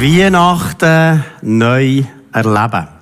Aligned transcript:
Weihnachten 0.00 1.24
neu 1.42 2.04
erleben. 2.32 2.97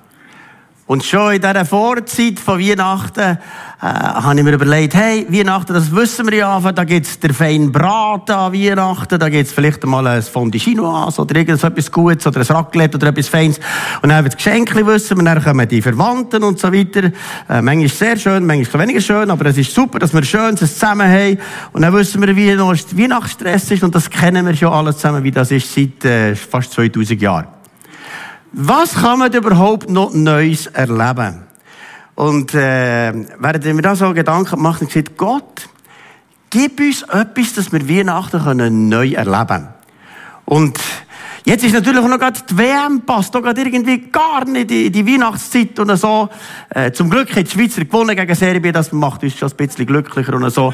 Und 0.89 1.03
schon 1.03 1.35
in 1.35 1.41
dieser 1.41 1.65
Vorzeit 1.65 2.39
von 2.39 2.61
Weihnachten 2.61 3.21
äh, 3.21 3.37
habe 3.81 4.37
ich 4.37 4.45
mir 4.45 4.53
überlegt, 4.53 4.95
hey, 4.95 5.27
Weihnachten, 5.29 5.75
das 5.75 5.93
wissen 5.93 6.31
wir 6.31 6.39
ja, 6.39 6.61
da 6.61 6.85
gibt's 6.85 7.19
der 7.19 7.35
feinen 7.35 7.73
Braten 7.73 8.37
an 8.37 8.53
Weihnachten, 8.53 9.19
da 9.19 9.29
gibt's 9.29 9.53
vielleicht 9.53 9.85
mal 9.85 10.07
ein 10.07 10.23
Fondue 10.23 10.61
Chinoise 10.61 11.21
oder 11.21 11.35
irgendetwas 11.35 11.91
Gutes 11.91 12.25
oder 12.29 12.39
ein 12.39 12.47
Raclette 12.47 12.99
oder 12.99 13.09
etwas 13.09 13.27
Feines. 13.27 13.59
Und 14.01 14.11
dann 14.11 14.25
das 14.25 14.37
Geschenke 14.37 14.87
wissen 14.87 15.17
wir, 15.17 15.25
dann 15.25 15.43
kommen 15.43 15.69
die 15.69 15.83
Verwandten 15.83 16.45
und 16.45 16.61
so 16.61 16.73
weiter. 16.73 17.07
Äh, 17.49 17.63
manchmal 17.63 17.87
ist 17.87 17.99
sehr 17.99 18.17
schön, 18.17 18.47
manchmal 18.47 18.85
weniger 18.85 19.01
schön, 19.01 19.29
aber 19.29 19.47
es 19.47 19.59
ist 19.59 19.75
super, 19.75 19.99
dass 19.99 20.15
wir 20.15 20.23
schön 20.23 20.57
zusammen 20.57 21.11
haben. 21.11 21.39
Und 21.73 21.83
dann 21.83 21.93
wissen 21.95 22.25
wir, 22.25 22.37
wie 22.37 22.55
noch 22.55 22.73
Weihnachtsstress 22.93 23.73
ist 23.73 23.83
und 23.83 23.93
das 23.93 24.09
kennen 24.09 24.47
wir 24.47 24.55
schon 24.55 24.73
alles 24.73 24.99
zusammen, 24.99 25.25
wie 25.25 25.33
das 25.33 25.51
ist 25.51 25.75
seit 25.75 26.05
äh, 26.05 26.37
fast 26.37 26.71
2000 26.75 27.21
Jahren. 27.21 27.56
Was 28.53 28.95
kann 28.95 29.19
man 29.19 29.33
überhaupt 29.33 29.91
noch 29.91 30.15
Neues 30.15 30.67
erleben? 30.67 31.43
Und 32.15 32.55
äh, 32.55 33.13
während 33.39 33.67
ich 33.67 33.75
mir 33.75 33.83
da 33.83 33.95
so 33.95 34.13
Gedanken 34.15 34.57
gemacht 34.57 34.81
habe, 34.81 34.87
gesagt, 34.87 35.17
Gott, 35.19 35.69
gib 36.49 36.81
uns 36.81 37.03
etwas, 37.03 37.55
dass 37.55 37.73
wir 37.73 37.87
Weihnachten 37.89 38.43
können 38.43 38.89
neu 38.89 39.11
erleben 39.11 39.47
können. 39.47 39.69
Und 40.47 40.79
jetzt 41.45 41.65
ist 41.65 41.75
natürlich 41.75 42.03
noch 42.03 42.19
gerade 42.19 42.41
die 42.49 42.57
WM, 42.57 43.03
passt 43.05 43.35
doch 43.35 43.43
gerade 43.43 43.61
irgendwie 43.61 43.99
gar 44.11 44.47
nicht 44.47 44.71
in 44.71 44.93
die 44.93 45.07
Weihnachtszeit 45.07 45.79
und 45.79 45.95
so. 45.97 46.31
Äh, 46.71 46.93
zum 46.93 47.11
Glück 47.11 47.35
hat 47.37 47.49
die 47.49 47.51
Schweizer 47.51 47.85
gewonnen 47.85 48.17
gegen 48.17 48.35
Serbien, 48.35 48.73
das 48.73 48.93
macht 48.93 49.23
uns 49.23 49.37
schon 49.37 49.51
ein 49.51 49.57
bisschen 49.57 49.87
glücklicher 49.87 50.33
und 50.35 50.49
so. 50.51 50.73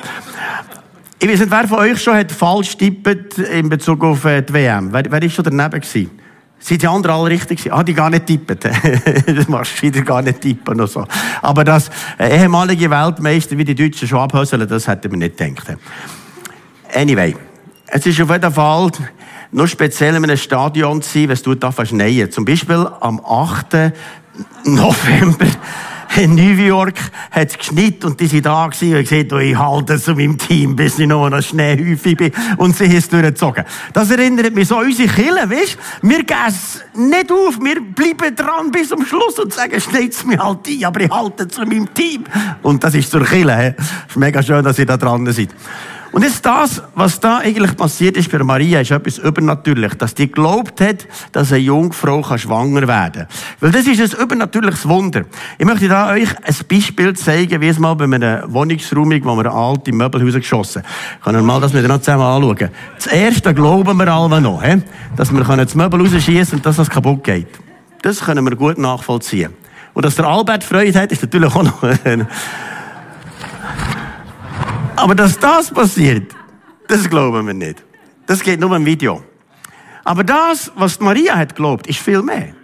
Ich 1.19 1.29
weiß 1.29 1.41
nicht, 1.41 1.51
wer 1.51 1.67
von 1.67 1.79
euch 1.79 2.01
schon 2.01 2.17
hat 2.17 2.31
falsch 2.31 2.77
tippt 2.77 3.39
in 3.39 3.69
Bezug 3.69 4.05
auf 4.05 4.25
äh, 4.25 4.43
die 4.43 4.53
WM. 4.53 4.93
Wer, 4.93 5.11
wer 5.11 5.23
ist 5.23 5.35
schon 5.35 5.45
daneben 5.45 5.81
gewesen? 5.81 6.22
Sind 6.63 6.81
die 6.81 6.87
anderen 6.87 7.17
alle 7.17 7.31
richtig? 7.31 7.73
Ah, 7.73 7.83
die 7.83 7.93
gar 7.93 8.09
nicht 8.09 8.27
tippen. 8.27 8.57
das 9.27 9.49
machst 9.49 9.79
du 9.79 9.83
wieder 9.83 10.03
gar 10.03 10.23
nicht 10.23 10.41
tippen 10.41 10.75
oder 10.75 10.87
so. 10.87 11.05
Aber 11.43 11.65
das 11.65 11.91
äh, 12.19 12.41
ehemalige 12.41 12.89
Weltmeister, 12.89 13.59
wie 13.59 13.65
die 13.65 13.75
Deutschen 13.75 14.07
schon 14.07 14.21
abhöseln, 14.21 14.67
das 14.69 14.87
hätten 14.87 15.11
wir 15.11 15.19
nicht 15.19 15.37
gedacht. 15.37 15.77
Anyway. 16.95 17.35
Es 17.95 18.07
ist 18.07 18.21
auf 18.23 18.31
jeden 18.31 18.53
Fall 18.53 18.91
noch 19.51 19.67
speziell 19.67 20.15
in 20.15 20.25
einem 20.25 20.37
Stadion 20.37 21.03
zu 21.03 21.11
sein, 21.11 21.29
wenn 21.29 21.35
es 21.35 21.43
tut 21.43 21.63
schneien. 21.85 22.31
Zum 22.31 22.45
Beispiel 22.45 22.89
am 23.01 23.21
8. 23.23 23.93
November 24.65 25.47
in 26.17 26.35
New 26.35 26.55
York 26.63 26.99
hat 27.31 27.51
es 27.51 27.59
geschnitten 27.59 28.07
und 28.07 28.21
die 28.21 28.27
sind 28.27 28.47
da 28.47 28.67
gewesen 28.67 28.97
und 28.97 29.09
gesagt, 29.09 29.33
oh, 29.33 29.39
ich 29.39 29.57
halte 29.57 30.01
zu 30.01 30.15
meinem 30.15 30.39
Team, 30.39 30.77
bis 30.77 30.99
ich 30.99 31.07
noch 31.07 31.27
eine 31.27 31.43
Schneehäufig 31.43 32.17
bin. 32.17 32.33
Und 32.59 32.77
sie 32.77 32.87
haben 32.87 32.97
es 32.97 33.09
durchgezogen. 33.09 33.65
Das 33.93 34.11
erinnert 34.11 34.55
mich 34.55 34.69
so 34.69 34.77
an 34.77 34.87
unsere 34.87 35.09
Kirche, 35.09 35.51
weißt 35.51 35.79
Wir 36.03 36.25
gehen 36.25 36.37
es 36.49 36.81
nicht 36.95 37.33
auf, 37.33 37.59
wir 37.61 37.81
bleiben 37.81 38.35
dran 38.37 38.71
bis 38.71 38.89
zum 38.89 39.05
Schluss 39.05 39.39
und 39.39 39.53
sagen, 39.53 39.81
schneit's 39.81 40.25
mir 40.25 40.39
halt 40.39 40.67
ein, 40.69 40.85
aber 40.85 41.01
ich 41.01 41.11
halte 41.11 41.49
zu 41.49 41.63
meinem 41.63 41.93
Team. 41.95 42.25
Und 42.63 42.85
das 42.85 42.95
ist 42.95 43.11
zur 43.11 43.25
Kirche. 43.25 43.75
Es 43.79 44.11
ist 44.11 44.17
mega 44.17 44.43
schön, 44.43 44.65
dass 44.65 44.79
ihr 44.79 44.87
da 44.87 44.97
dran 44.97 45.31
seid. 45.33 45.51
Und 46.13 46.23
jetzt 46.23 46.45
das, 46.45 46.83
was 46.95 47.21
da 47.21 47.39
eigentlich 47.39 47.75
passiert 47.75 48.19
ist 48.19 48.31
für 48.31 48.45
Maria, 48.45 48.81
ist 48.81 48.91
etwas 48.91 49.17
übernatürlich, 49.17 49.95
dass 49.95 50.15
die 50.15 50.27
geglaubt 50.27 50.79
hat, 50.83 51.09
dass 51.33 51.53
eine 51.53 51.63
Jungfrau 51.63 52.21
kann 52.21 52.39
schwanger 52.39 52.87
werden 52.87 53.27
kann. 53.27 53.27
Weil 53.61 53.73
das 53.73 53.87
ist 53.87 54.15
ein 54.15 54.21
übernatürliches 54.21 54.87
Wunder. 54.87 55.23
Ich 55.57 55.65
möchte 55.65 55.89
da 55.89 56.11
euch 56.11 56.29
ein 56.45 56.55
Beispiel 56.69 57.15
zeigen, 57.15 57.63
wie 57.63 57.69
es 57.69 57.79
mal 57.79 57.95
bei 57.95 58.05
einer 58.05 58.45
Wohnungsräumung, 58.53 59.25
wo 59.25 59.37
wir 59.37 59.51
alte 59.51 59.91
Möbelhäuser 59.91 60.41
geschossen 60.41 60.83
haben. 60.83 61.23
Können 61.25 61.39
wir 61.39 61.45
mal 61.45 61.61
das 61.63 61.73
miteinander 61.73 62.03
zusammen 62.03 62.25
anschauen. 62.25 62.69
Das 62.97 63.07
erste 63.07 63.55
glauben 63.55 63.97
wir 63.97 64.09
alle 64.09 64.41
noch, 64.43 64.63
dass 65.17 65.33
wir 65.33 65.43
das 65.43 65.75
Möbel 65.75 66.01
rausschießen 66.03 66.59
und 66.59 66.67
dass 66.67 66.77
das 66.77 66.91
kaputt 66.91 67.25
geht. 67.25 67.49
Das 68.03 68.21
können 68.21 68.45
wir 68.45 68.55
gut 68.55 68.77
nachvollziehen. 68.77 69.55
Und 69.95 70.05
dass 70.05 70.17
der 70.17 70.27
Albert 70.27 70.63
Freude 70.63 70.99
hat, 71.01 71.11
ist 71.11 71.23
natürlich 71.23 71.55
auch 71.55 71.63
noch 71.63 71.83
Aber 74.97 75.15
dass 75.15 75.39
das 75.39 75.71
passiert, 75.71 76.35
das 76.89 77.09
glauben 77.09 77.47
wir 77.47 77.55
nicht. 77.55 77.83
Das 78.27 78.43
geht 78.43 78.61
nur 78.61 78.75
im 78.77 78.85
Video. 78.85 79.23
Aber 80.05 80.25
das, 80.25 80.71
was 80.75 81.01
Maria 81.01 81.37
hat 81.37 81.55
geglaubt, 81.55 81.87
ist 81.87 81.99
viel 81.99 82.23
mehr. 82.23 82.55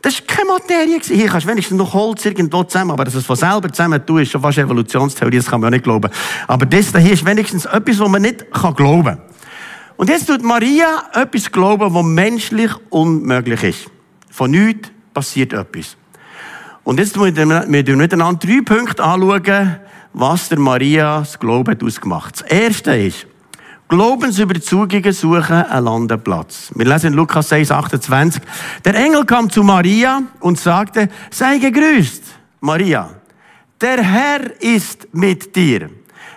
Das 0.00 0.20
war 0.20 0.26
keine 0.26 0.48
Materie. 0.48 1.00
Hier 1.00 1.28
kannst 1.28 1.46
du 1.46 1.50
wenigstens 1.50 1.76
noch 1.76 1.92
Holz 1.92 2.24
irgendwo 2.24 2.62
zusammen, 2.62 2.92
aber 2.92 3.04
dass 3.04 3.14
es 3.14 3.26
von 3.26 3.36
selber 3.36 3.72
zusammen 3.72 4.04
tun, 4.04 4.22
ist 4.22 4.30
schon 4.30 4.40
fast 4.40 4.58
Evolutionstheorie, 4.58 5.38
das 5.38 5.46
kann 5.46 5.60
man 5.60 5.72
ja 5.72 5.76
nicht 5.76 5.84
glauben. 5.84 6.10
Aber 6.46 6.66
das 6.66 6.92
hier 6.96 7.12
ist 7.12 7.24
wenigstens 7.24 7.64
etwas, 7.64 7.98
was 7.98 8.08
man 8.08 8.22
nicht 8.22 8.50
kann 8.52 8.74
glauben 8.74 9.04
kann. 9.04 9.22
Und 9.96 10.08
jetzt 10.08 10.28
tut 10.28 10.42
Maria 10.42 11.02
etwas 11.12 11.50
glauben, 11.50 11.92
was 11.92 12.04
menschlich 12.04 12.70
unmöglich 12.90 13.62
ist. 13.64 13.90
Von 14.30 14.52
nichts 14.52 14.90
passiert 15.12 15.52
etwas. 15.52 15.96
Und 16.84 17.00
jetzt 17.00 17.16
müssen 17.16 17.36
wir 17.36 17.66
miteinander 17.96 18.46
drei 18.46 18.60
Punkte 18.64 19.02
anschauen, 19.02 19.76
was 20.18 20.48
der 20.48 20.58
Marias 20.58 21.38
Glaube 21.38 21.70
hat 21.72 21.82
ausgemacht. 21.82 22.40
Das 22.40 22.50
erste 22.50 22.96
ist, 22.96 23.26
Glaubensüberzugungen 23.88 25.12
suchen 25.12 25.64
einen 25.64 25.84
Landeplatz. 25.84 26.72
Wir 26.74 26.86
lesen 26.86 27.08
in 27.08 27.12
Lukas 27.14 27.48
6, 27.50 27.70
28. 27.70 28.42
Der 28.84 28.94
Engel 28.96 29.24
kam 29.24 29.48
zu 29.48 29.62
Maria 29.62 30.22
und 30.40 30.58
sagte, 30.58 31.08
sei 31.30 31.58
gegrüßt, 31.58 32.22
Maria. 32.60 33.10
Der 33.80 34.02
Herr 34.02 34.60
ist 34.60 35.08
mit 35.12 35.54
dir. 35.54 35.88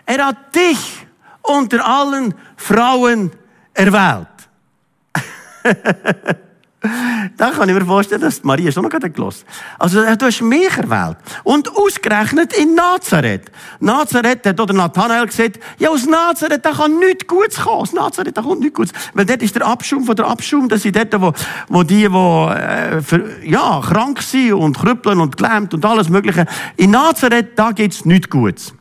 Er 0.05 0.27
hat 0.27 0.55
dich 0.55 1.07
unter 1.41 1.85
allen 1.85 2.35
Frauen 2.55 3.31
erwählt. 3.73 4.27
Da 7.37 7.51
kann 7.51 7.69
ich 7.69 7.75
mir 7.75 7.85
vorstellen, 7.85 8.21
dass 8.21 8.43
Maria 8.43 8.71
schon 8.71 8.81
noch 8.81 8.89
gerade 8.89 9.11
gelassen 9.11 9.45
Also, 9.77 10.01
du 10.03 10.25
hast 10.25 10.41
mich 10.41 10.75
erwählt. 10.75 11.17
Und 11.43 11.69
ausgerechnet 11.75 12.53
in 12.53 12.73
Nazareth. 12.73 13.51
Nazareth 13.79 14.47
hat 14.47 14.59
oder 14.59 14.73
Nathanael 14.73 15.27
gesagt, 15.27 15.59
ja, 15.77 15.89
aus 15.89 16.07
Nazareth, 16.07 16.65
da 16.65 16.71
kann 16.71 16.97
nichts 16.97 17.27
Gutes 17.27 17.59
kommen. 17.59 17.81
Aus 17.81 17.93
Nazareth, 17.93 18.35
da 18.35 18.41
kommt 18.41 18.61
nichts 18.61 18.75
Gutes. 18.75 18.93
Weil 19.13 19.25
dort 19.27 19.43
ist 19.43 19.55
der 19.55 19.67
Abschum 19.67 20.05
von 20.05 20.15
der 20.15 20.25
Abschum, 20.25 20.67
das 20.67 20.81
sind 20.81 20.95
dort, 20.95 21.21
wo, 21.21 21.33
wo 21.69 21.83
die, 21.83 22.07
die, 22.07 22.15
äh, 22.15 23.01
für, 23.01 23.43
ja, 23.43 23.79
krank 23.81 24.19
sind 24.23 24.53
und 24.53 24.75
krüppeln 24.75 25.19
und 25.19 25.37
gelähmt 25.37 25.75
und 25.75 25.85
alles 25.85 26.09
Mögliche. 26.09 26.47
In 26.77 26.91
Nazareth, 26.91 27.59
da 27.59 27.73
gibt's 27.73 28.05
nichts 28.05 28.27
Gutes. 28.27 28.73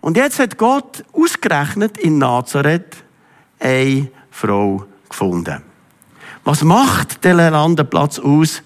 Und 0.00 0.16
jetzt 0.16 0.40
hat 0.40 0.58
Gott 0.58 1.04
ausgerechnet 1.12 1.98
in 1.98 2.18
Nazareth 2.18 2.96
eine 3.60 4.08
Frau 4.30 4.86
gefunden. 5.08 5.69
Was 6.44 6.64
macht 6.64 7.24
der 7.24 7.34
Landeplatz 7.34 8.18
aus 8.18 8.62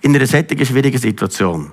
in 0.00 0.14
einer 0.14 0.26
solchen 0.26 0.64
schwierigen 0.66 0.98
Situation? 0.98 1.70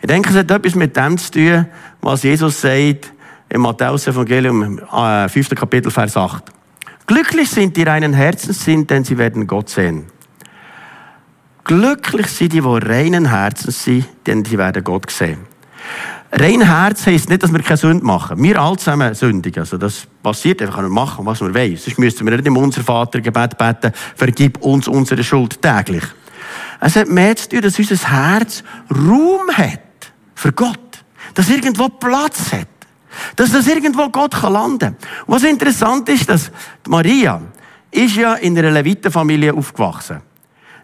Ich 0.00 0.06
denke, 0.06 0.30
es 0.30 0.36
hat 0.36 0.50
etwas 0.50 0.74
mit 0.74 0.96
dem 0.96 1.18
zu 1.18 1.30
tun, 1.32 1.66
was 2.00 2.22
Jesus 2.22 2.60
sagt 2.60 3.12
im 3.48 3.62
Matthäus-Evangelium, 3.62 4.78
5. 5.28 5.36
Äh, 5.36 5.54
Kapitel, 5.54 5.90
Vers 5.90 6.16
8. 6.16 6.44
Glücklich 7.06 7.50
sind 7.50 7.76
die 7.76 7.82
reinen 7.82 8.14
Herzens 8.14 8.64
sind, 8.64 8.88
denn 8.88 9.04
sie 9.04 9.18
werden 9.18 9.46
Gott 9.46 9.68
sehen. 9.68 10.06
Glücklich 11.64 12.28
sind 12.28 12.52
die, 12.52 12.60
die 12.60 12.66
reinen 12.66 13.26
Herzens 13.26 13.84
sind, 13.84 14.06
denn 14.26 14.44
sie 14.44 14.56
werden 14.56 14.84
Gott 14.84 15.10
sehen. 15.10 15.38
Rein 16.32 16.62
Herz 16.62 17.06
heisst 17.06 17.28
nicht, 17.28 17.42
dass 17.42 17.52
wir 17.52 17.60
keine 17.60 17.76
Sünde 17.76 18.04
machen. 18.04 18.40
Wir 18.40 18.60
alle 18.60 18.76
zusammen 18.76 19.14
sündigen. 19.14 19.60
Also 19.60 19.78
das 19.78 20.06
passiert 20.22 20.62
einfach, 20.62 20.78
wir 20.78 20.88
machen, 20.88 21.26
was 21.26 21.40
wir 21.40 21.52
wollen. 21.52 21.76
Sonst 21.76 21.98
müssten 21.98 22.24
wir 22.24 22.36
nicht 22.36 22.46
im 22.46 22.56
Unser 22.56 22.84
Vater 22.84 23.20
Gebet 23.20 23.58
beten, 23.58 23.92
vergib 24.14 24.58
uns 24.58 24.86
unsere 24.86 25.24
Schuld 25.24 25.60
täglich. 25.60 26.04
Es 26.80 26.96
hat 26.96 27.08
mehr 27.08 27.34
zu 27.36 27.48
tun, 27.48 27.62
dass 27.62 27.78
unser 27.78 27.96
Herz 27.96 28.62
Raum 28.90 29.50
hat 29.52 29.80
für 30.34 30.52
Gott. 30.52 30.78
Dass 31.34 31.50
irgendwo 31.50 31.88
Platz 31.88 32.52
hat. 32.52 32.68
Dass 33.34 33.52
das 33.52 33.66
irgendwo 33.66 34.08
Gott 34.08 34.32
kann 34.32 34.52
landen 34.52 34.78
kann. 34.78 34.96
Was 35.26 35.42
interessant 35.42 36.08
ist, 36.08 36.28
dass 36.28 36.52
Maria 36.86 37.42
ist 37.90 38.16
ja 38.16 38.34
in 38.34 38.56
einer 38.56 38.70
Levitenfamilie 38.70 39.52
aufgewachsen. 39.52 40.22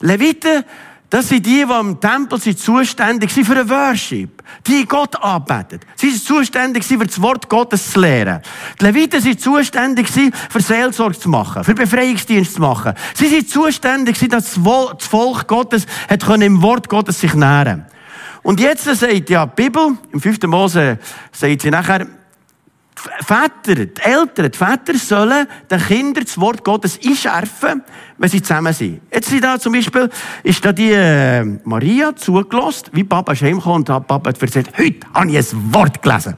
Leviten 0.01 0.65
das 1.09 1.29
sind 1.29 1.47
die, 1.47 1.65
die 1.65 1.81
im 1.81 2.01
Tempel 2.01 2.41
sind 2.41 2.59
zuständig 2.59 3.31
sind 3.31 3.47
für 3.47 3.55
den 3.55 3.69
Worship. 3.71 4.43
Die 4.67 4.85
Gott 4.87 5.15
anbeten. 5.23 5.81
Sie 5.95 6.11
sind 6.11 6.25
zuständig 6.25 6.85
für 6.85 6.99
das 6.99 7.21
Wort 7.23 7.49
Gottes 7.49 7.93
zu 7.93 8.01
lehren. 8.01 8.43
Die 8.81 8.85
Leviten 8.85 9.21
sind 9.21 9.41
zuständig 9.41 10.09
für 10.09 10.61
Seelsorge 10.61 11.19
zu 11.19 11.29
machen, 11.29 11.63
für 11.63 11.75
Befreiungsdienst 11.75 12.55
zu 12.55 12.61
machen. 12.61 12.95
Sie 13.15 13.29
sind 13.29 13.49
zuständig 13.49 14.19
dass 14.29 14.55
das 14.55 15.09
Volk 15.09 15.47
Gottes 15.47 15.87
hat 16.09 16.29
im 16.43 16.61
Wort 16.63 16.89
Gottes 16.89 17.21
sich 17.21 17.35
nähren. 17.35 17.87
Und 18.43 18.61
jetzt 18.61 18.85
sagt 18.85 19.31
ja 19.31 19.47
die 19.47 19.63
Bibel, 19.63 19.97
im 20.13 20.21
5. 20.21 20.43
Mose, 20.43 20.99
sagt 21.33 21.63
sie 21.63 21.71
nachher, 21.71 22.07
Väter, 22.97 23.87
die 23.87 24.01
Eltern, 24.01 24.51
die 24.51 24.59
Väter 24.59 24.99
sollen 24.99 25.47
den 25.71 25.81
Kindern 25.81 26.25
das 26.25 26.41
Wort 26.41 26.65
Gottes 26.65 26.99
einschärfen, 27.05 27.83
wenn 28.17 28.29
sie 28.31 28.41
zusammen 28.41 28.73
sind. 28.73 29.03
Jetzt 29.13 29.29
sind 29.29 29.45
da 29.45 29.59
zum 29.59 29.75
Beispiel, 29.75 30.09
ist 30.43 30.65
da 30.65 30.73
die 30.73 30.93
äh, 30.93 31.45
Maria 31.65 32.17
zugelassen, 32.17 32.89
wie 32.93 33.05
Papa 33.05 33.33
ist 33.33 33.43
heimgekommen 33.43 33.79
und 33.79 34.07
Papa 34.07 34.31
hat 34.31 34.41
erzählt, 34.41 34.71
heute 34.79 35.07
habe 35.13 35.31
ich 35.31 35.53
ein 35.53 35.75
Wort 35.75 36.03
gelesen. 36.03 36.37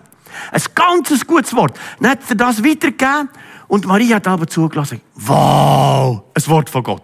Ein 0.52 0.62
ganzes 0.75 1.26
gutes 1.26 1.55
Wort. 1.55 1.78
Dann 2.00 2.12
hat 2.12 2.20
er 2.28 2.34
das 2.34 2.62
weitergegeben 2.62 3.28
und 3.69 3.87
Maria 3.87 4.16
hat 4.16 4.26
aber 4.26 4.46
zugelassen. 4.46 5.00
Wow, 5.14 6.22
ein 6.34 6.46
Wort 6.49 6.70
von 6.70 6.82
Gott. 6.82 7.02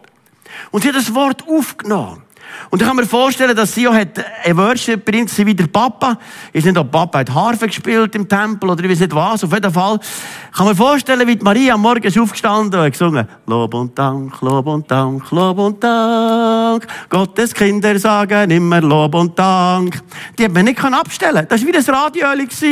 Und 0.70 0.82
sie 0.82 0.88
hat 0.88 0.96
das 0.96 1.14
Wort 1.14 1.44
aufgenommen. 1.48 2.23
Und 2.70 2.80
ich 2.80 2.86
kann 2.86 2.96
mir 2.96 3.06
vorstellen, 3.06 3.56
dass 3.56 3.72
sie 3.72 3.86
auch 3.88 3.94
hat 3.94 4.24
ein 4.44 4.56
Worship 4.56 5.02
sie 5.28 5.46
wie 5.46 5.54
der 5.54 5.66
Papa. 5.66 6.18
Ich 6.52 6.58
weiß 6.58 6.72
nicht, 6.72 6.78
ob 6.78 6.90
Papa 6.90 7.20
hat 7.20 7.32
Harfe 7.32 7.66
gespielt 7.66 8.14
im 8.14 8.28
Tempel 8.28 8.70
oder 8.70 8.82
ich 8.84 8.90
weiß 8.90 9.00
nicht 9.00 9.14
was. 9.14 9.44
Auf 9.44 9.52
jeden 9.52 9.72
Fall 9.72 9.98
kann 10.52 10.66
mir 10.66 10.74
vorstellen, 10.74 11.26
wie 11.26 11.38
Maria 11.42 11.74
am 11.74 11.82
Morgen 11.82 12.02
ist 12.02 12.18
aufgestanden 12.18 12.80
und 12.80 12.90
gesungen. 12.90 13.26
Lob 13.46 13.74
und 13.74 13.98
Dank, 13.98 14.40
Lob 14.40 14.66
und 14.66 14.90
Dank, 14.90 15.30
Lob 15.30 15.58
und 15.58 15.82
Dank. 15.82 16.86
Gottes 17.08 17.54
Kinder 17.54 17.98
sagen 17.98 18.50
immer 18.50 18.80
Lob 18.80 19.14
und 19.14 19.38
Dank. 19.38 20.00
Die 20.38 20.44
hat 20.44 20.52
man 20.52 20.64
nicht 20.64 20.82
abstellen 20.84 21.46
Das 21.48 21.60
war 21.60 21.72
wie 21.72 21.76
ein 21.76 21.84
Radio, 21.84 22.26
das 22.34 22.64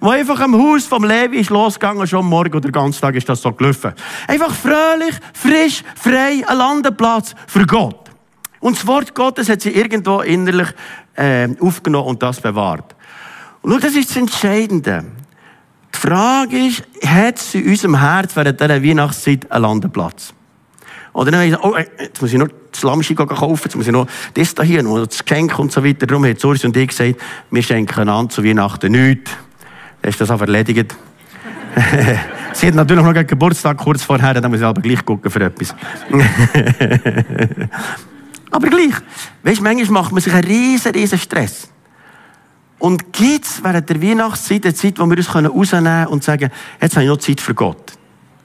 einfach 0.00 0.40
am 0.40 0.54
Haus 0.56 0.86
vom 0.86 1.04
Levi 1.04 1.38
ist 1.38 1.50
losgegangen, 1.50 2.06
schon 2.06 2.20
am 2.20 2.28
Morgen 2.28 2.52
oder 2.52 2.68
den 2.68 2.72
ganzen 2.72 3.00
Tag 3.00 3.14
ist 3.14 3.28
das 3.28 3.40
so 3.42 3.52
gelaufen. 3.52 3.92
Einfach 4.26 4.54
fröhlich, 4.54 5.14
frisch, 5.32 5.82
frei, 5.96 6.42
ein 6.46 6.56
Landeplatz 6.56 7.34
für 7.46 7.66
Gott. 7.66 8.09
Und 8.60 8.76
das 8.76 8.86
Wort 8.86 9.14
Gottes 9.14 9.48
hat 9.48 9.62
sie 9.62 9.70
irgendwo 9.70 10.20
innerlich 10.20 10.68
äh, 11.16 11.48
aufgenommen 11.60 12.08
und 12.08 12.22
das 12.22 12.40
bewahrt. 12.40 12.94
Und 13.62 13.82
das 13.82 13.94
ist 13.94 14.10
das 14.10 14.16
Entscheidende. 14.16 15.04
Die 15.94 15.98
Frage 15.98 16.66
ist, 16.66 16.82
hat 17.04 17.38
es 17.38 17.54
in 17.54 17.68
unserem 17.68 17.98
Herz 17.98 18.36
während 18.36 18.60
dieser 18.60 18.82
Weihnachtszeit 18.82 19.50
einen 19.50 19.62
Landeplatz? 19.62 20.34
Oder 21.12 21.32
dann 21.32 21.56
oh, 21.62 21.74
äh, 21.74 21.86
jetzt 21.98 22.22
muss 22.22 22.32
ich 22.32 22.38
noch 22.38 22.48
das 22.70 22.82
Lammschi 22.82 23.14
kaufen, 23.14 23.60
jetzt 23.64 23.76
muss 23.76 23.86
ich 23.86 23.92
noch 23.92 24.06
das 24.34 24.54
da 24.54 24.62
hier, 24.62 24.82
noch 24.82 25.06
das 25.06 25.24
Geschenk 25.24 25.58
und 25.58 25.72
so 25.72 25.84
weiter. 25.84 26.06
Darum 26.06 26.24
hat 26.24 26.44
Urs 26.44 26.64
und 26.64 26.76
ich 26.76 26.88
gesagt, 26.88 27.16
wir 27.50 27.62
schenken 27.62 28.08
an 28.08 28.30
zu 28.30 28.44
Weihnachten 28.44 28.92
nichts. 28.92 29.30
Dann 30.02 30.10
ist 30.10 30.20
das 30.20 30.30
auch 30.30 30.40
erledigt. 30.40 30.94
Sie 32.52 32.66
hat 32.66 32.74
natürlich 32.74 33.04
noch 33.04 33.14
einen 33.14 33.26
Geburtstag 33.26 33.78
kurz 33.78 34.02
vorher, 34.02 34.34
dann 34.34 34.50
muss 34.50 34.60
ich 34.60 34.66
aber 34.66 34.80
gleich 34.80 35.04
gucken 35.04 35.30
für 35.30 35.40
etwas. 35.40 35.74
Aber 38.50 38.68
gleich, 38.68 38.94
weißt, 39.42 39.60
manchmal 39.60 40.02
macht 40.02 40.12
man 40.12 40.20
sich 40.20 40.32
einen 40.32 40.44
riesen, 40.44 40.92
riesen 40.92 41.18
Stress. 41.18 41.68
Und 42.78 43.12
gibt's 43.12 43.62
während 43.62 43.88
der 43.88 44.02
Weihnachtszeit 44.02 44.64
eine 44.64 44.74
Zeit, 44.74 44.98
wo 44.98 45.06
wir 45.06 45.16
uns 45.16 45.34
rausnehmen 45.34 45.54
können 45.84 46.06
und 46.06 46.24
sagen, 46.24 46.50
jetzt 46.80 46.96
habe 46.96 47.04
ich 47.04 47.10
noch 47.10 47.18
Zeit 47.18 47.40
für 47.40 47.54
Gott? 47.54 47.92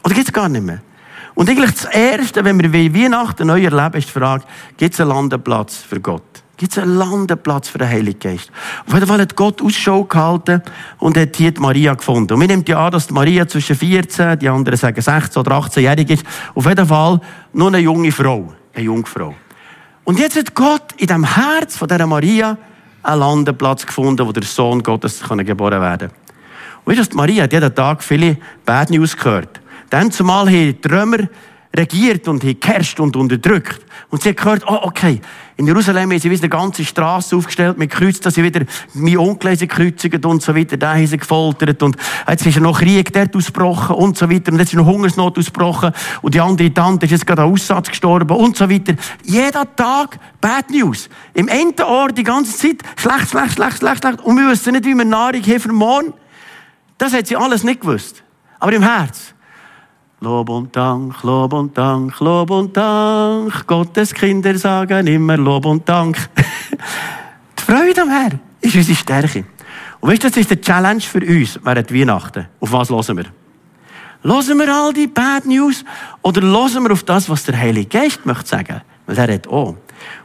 Oder 0.03 0.13
gibt's 0.13 0.33
gar 0.33 0.49
nicht 0.49 0.65
mehr? 0.65 0.81
Und 1.33 1.49
eigentlich 1.49 1.71
das 1.71 1.85
Erste, 1.85 2.43
wenn 2.43 2.61
wir 2.61 2.73
Weihnachten 2.73 3.47
neu 3.47 3.63
erleben, 3.63 3.97
ist 3.97 4.07
die 4.07 4.19
Frage, 4.19 4.43
gibt's 4.77 4.99
einen 4.99 5.09
Landeplatz 5.09 5.77
für 5.77 5.99
Gott? 5.99 6.23
Gibt 6.57 6.71
es 6.71 6.77
einen 6.77 6.97
Landeplatz 6.97 7.67
für 7.67 7.79
den 7.79 7.89
Heiligen 7.89 8.19
Geist? 8.19 8.49
Auf 8.87 8.93
jeden 8.93 9.07
Fall 9.07 9.19
hat 9.19 9.35
Gott 9.35 9.61
Ausschau 9.61 10.05
gehalten 10.05 10.61
und 10.99 11.17
hat 11.17 11.35
hier 11.35 11.51
die 11.51 11.59
Maria 11.59 11.93
gefunden. 11.93 12.33
Und 12.33 12.39
wir 12.39 12.47
nehmen 12.47 12.63
ja 12.65 12.85
an, 12.85 12.93
dass 12.93 13.07
die 13.07 13.13
Maria 13.13 13.45
zwischen 13.45 13.75
14, 13.75 14.39
die 14.39 14.47
anderen 14.47 14.77
sagen 14.77 15.01
16 15.01 15.39
oder 15.41 15.51
18-jährig 15.57 16.09
ist. 16.09 16.25
Auf 16.53 16.65
jeden 16.65 16.85
Fall 16.85 17.19
nur 17.51 17.67
eine 17.67 17.79
junge 17.79 18.11
Frau. 18.11 18.53
Eine 18.73 18.85
Jungfrau. 18.85 19.35
Und 20.05 20.19
jetzt 20.19 20.37
hat 20.37 20.53
Gott 20.53 20.93
in 20.97 21.07
dem 21.07 21.23
Herz 21.23 21.75
von 21.75 21.87
dieser 21.87 22.05
Maria 22.05 22.57
einen 23.01 23.19
Landeplatz 23.19 23.85
gefunden, 23.85 24.25
wo 24.25 24.31
der 24.31 24.43
Sohn 24.43 24.81
Gottes 24.81 25.19
geboren 25.19 25.81
werden 25.81 26.09
kann. 26.09 26.17
Und 26.85 26.97
weißt 26.97 27.11
du, 27.11 27.17
Maria 27.17 27.43
hat 27.43 27.53
jeden 27.53 27.73
Tag 27.73 28.03
viele 28.03 28.37
Bad 28.65 28.91
News 28.91 29.17
gehört. 29.17 29.59
Dann 29.89 30.11
zumal 30.11 30.45
haben 30.45 30.79
die 30.81 30.81
regiert 31.75 32.27
und 32.27 32.41
geherrscht 32.41 32.99
und 32.99 33.15
unterdrückt. 33.15 33.85
Und 34.09 34.21
sie 34.21 34.29
hat 34.29 34.37
gehört, 34.37 34.63
oh, 34.67 34.79
okay, 34.83 35.19
in 35.57 35.67
Jerusalem 35.67 36.11
haben 36.11 36.19
sie 36.19 36.29
wieder 36.29 36.43
eine 36.43 36.49
ganze 36.49 36.83
Straße 36.83 37.35
aufgestellt 37.35 37.77
mit 37.77 37.89
Kreuzen, 37.89 38.21
dass 38.23 38.33
sie 38.33 38.43
wieder 38.43 38.65
meine 38.93 39.19
Onkel 39.19 39.55
gekreuzigt 39.55 40.25
und 40.25 40.41
so 40.41 40.53
weiter, 40.55 40.75
da 40.75 40.93
haben 40.93 41.07
sie 41.07 41.17
gefoltert 41.17 41.81
und 41.81 41.95
jetzt 42.27 42.45
ist 42.45 42.59
noch 42.59 42.79
Krieg 42.79 43.13
dort 43.13 43.35
ausgebrochen 43.35 43.95
und 43.95 44.17
so 44.17 44.29
weiter 44.29 44.51
und 44.51 44.59
jetzt 44.59 44.73
ist 44.73 44.77
noch 44.77 44.85
Hungersnot 44.85 45.37
ausgebrochen 45.37 45.91
und 46.21 46.33
die 46.33 46.41
andere 46.41 46.73
Tante 46.73 47.05
ist 47.05 47.13
jetzt 47.13 47.27
gerade 47.27 47.43
an 47.43 47.51
Aussatz 47.51 47.87
gestorben 47.87 48.35
und 48.35 48.57
so 48.57 48.69
weiter. 48.69 48.95
Jeder 49.23 49.75
Tag 49.75 50.19
Bad 50.41 50.69
News. 50.69 51.09
Im 51.33 51.47
Ende 51.47 51.85
die 52.13 52.23
ganze 52.23 52.57
Zeit 52.57 52.77
schlecht, 52.97 53.29
schlecht, 53.29 53.53
schlecht, 53.53 53.77
schlecht, 53.77 53.99
schlecht 53.99 54.21
und 54.21 54.37
wir 54.37 54.49
wissen 54.49 54.73
nicht, 54.73 54.85
wie 54.85 54.93
wir 54.93 55.05
Nahrung 55.05 55.41
haben 55.41 55.59
für 55.59 55.71
morgen. 55.71 56.13
Das 56.97 57.13
hat 57.13 57.27
sie 57.27 57.37
alles 57.37 57.63
nicht 57.63 57.81
gewusst. 57.81 58.23
Aber 58.59 58.73
im 58.73 58.83
Herz. 58.83 59.34
Lob 60.21 60.49
und 60.49 60.75
Dank, 60.75 61.21
Lob 61.23 61.53
und 61.53 61.77
Dank, 61.77 62.19
Lob 62.19 62.49
und 62.49 62.75
Dank. 62.75 63.67
Gottes 63.67 64.13
Kinder 64.13 64.57
sagen 64.57 65.07
immer 65.07 65.35
Lob 65.35 65.65
und 65.65 65.87
Dank. 65.87 66.17
die 67.59 67.61
Freude 67.61 68.01
am 68.01 68.09
Herrn 68.09 68.39
ist 68.61 68.75
unsere 68.75 68.97
Stärke. 68.97 69.45
Und 69.99 70.09
weißt 70.09 70.23
du, 70.23 70.29
das 70.29 70.37
ist 70.37 70.49
der 70.51 70.61
Challenge 70.61 71.01
für 71.01 71.19
uns 71.19 71.59
während 71.61 71.93
Weihnachten. 71.93 72.47
Auf 72.61 72.71
was 72.71 72.89
hören 72.89 73.17
wir? 73.17 73.25
Hören 74.23 74.57
wir 74.57 74.73
all 74.73 74.93
die 74.93 75.07
Bad 75.07 75.45
News 75.45 75.83
oder 76.21 76.41
hören 76.41 76.83
wir 76.83 76.91
auf 76.93 77.03
das, 77.03 77.29
was 77.29 77.43
der 77.43 77.57
Heilige 77.57 77.99
Geist 77.99 78.25
möchte 78.25 78.47
sagen? 78.47 78.81
Weil 79.05 79.17
er 79.17 79.33
hat 79.33 79.47
auch. 79.47 79.69
Und 79.69 79.77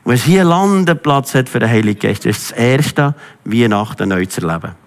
wenn 0.04 0.14
es 0.14 0.24
hier 0.24 0.44
Landeplatz 0.44 1.34
hat 1.34 1.48
für 1.48 1.58
den 1.58 1.68
Heiligen 1.68 1.98
Geist, 1.98 2.26
ist 2.26 2.52
das 2.52 2.58
erste 2.58 3.14
Weihnachten 3.44 4.08
neu 4.08 4.24
zu 4.26 4.40
erleben. 4.40 4.79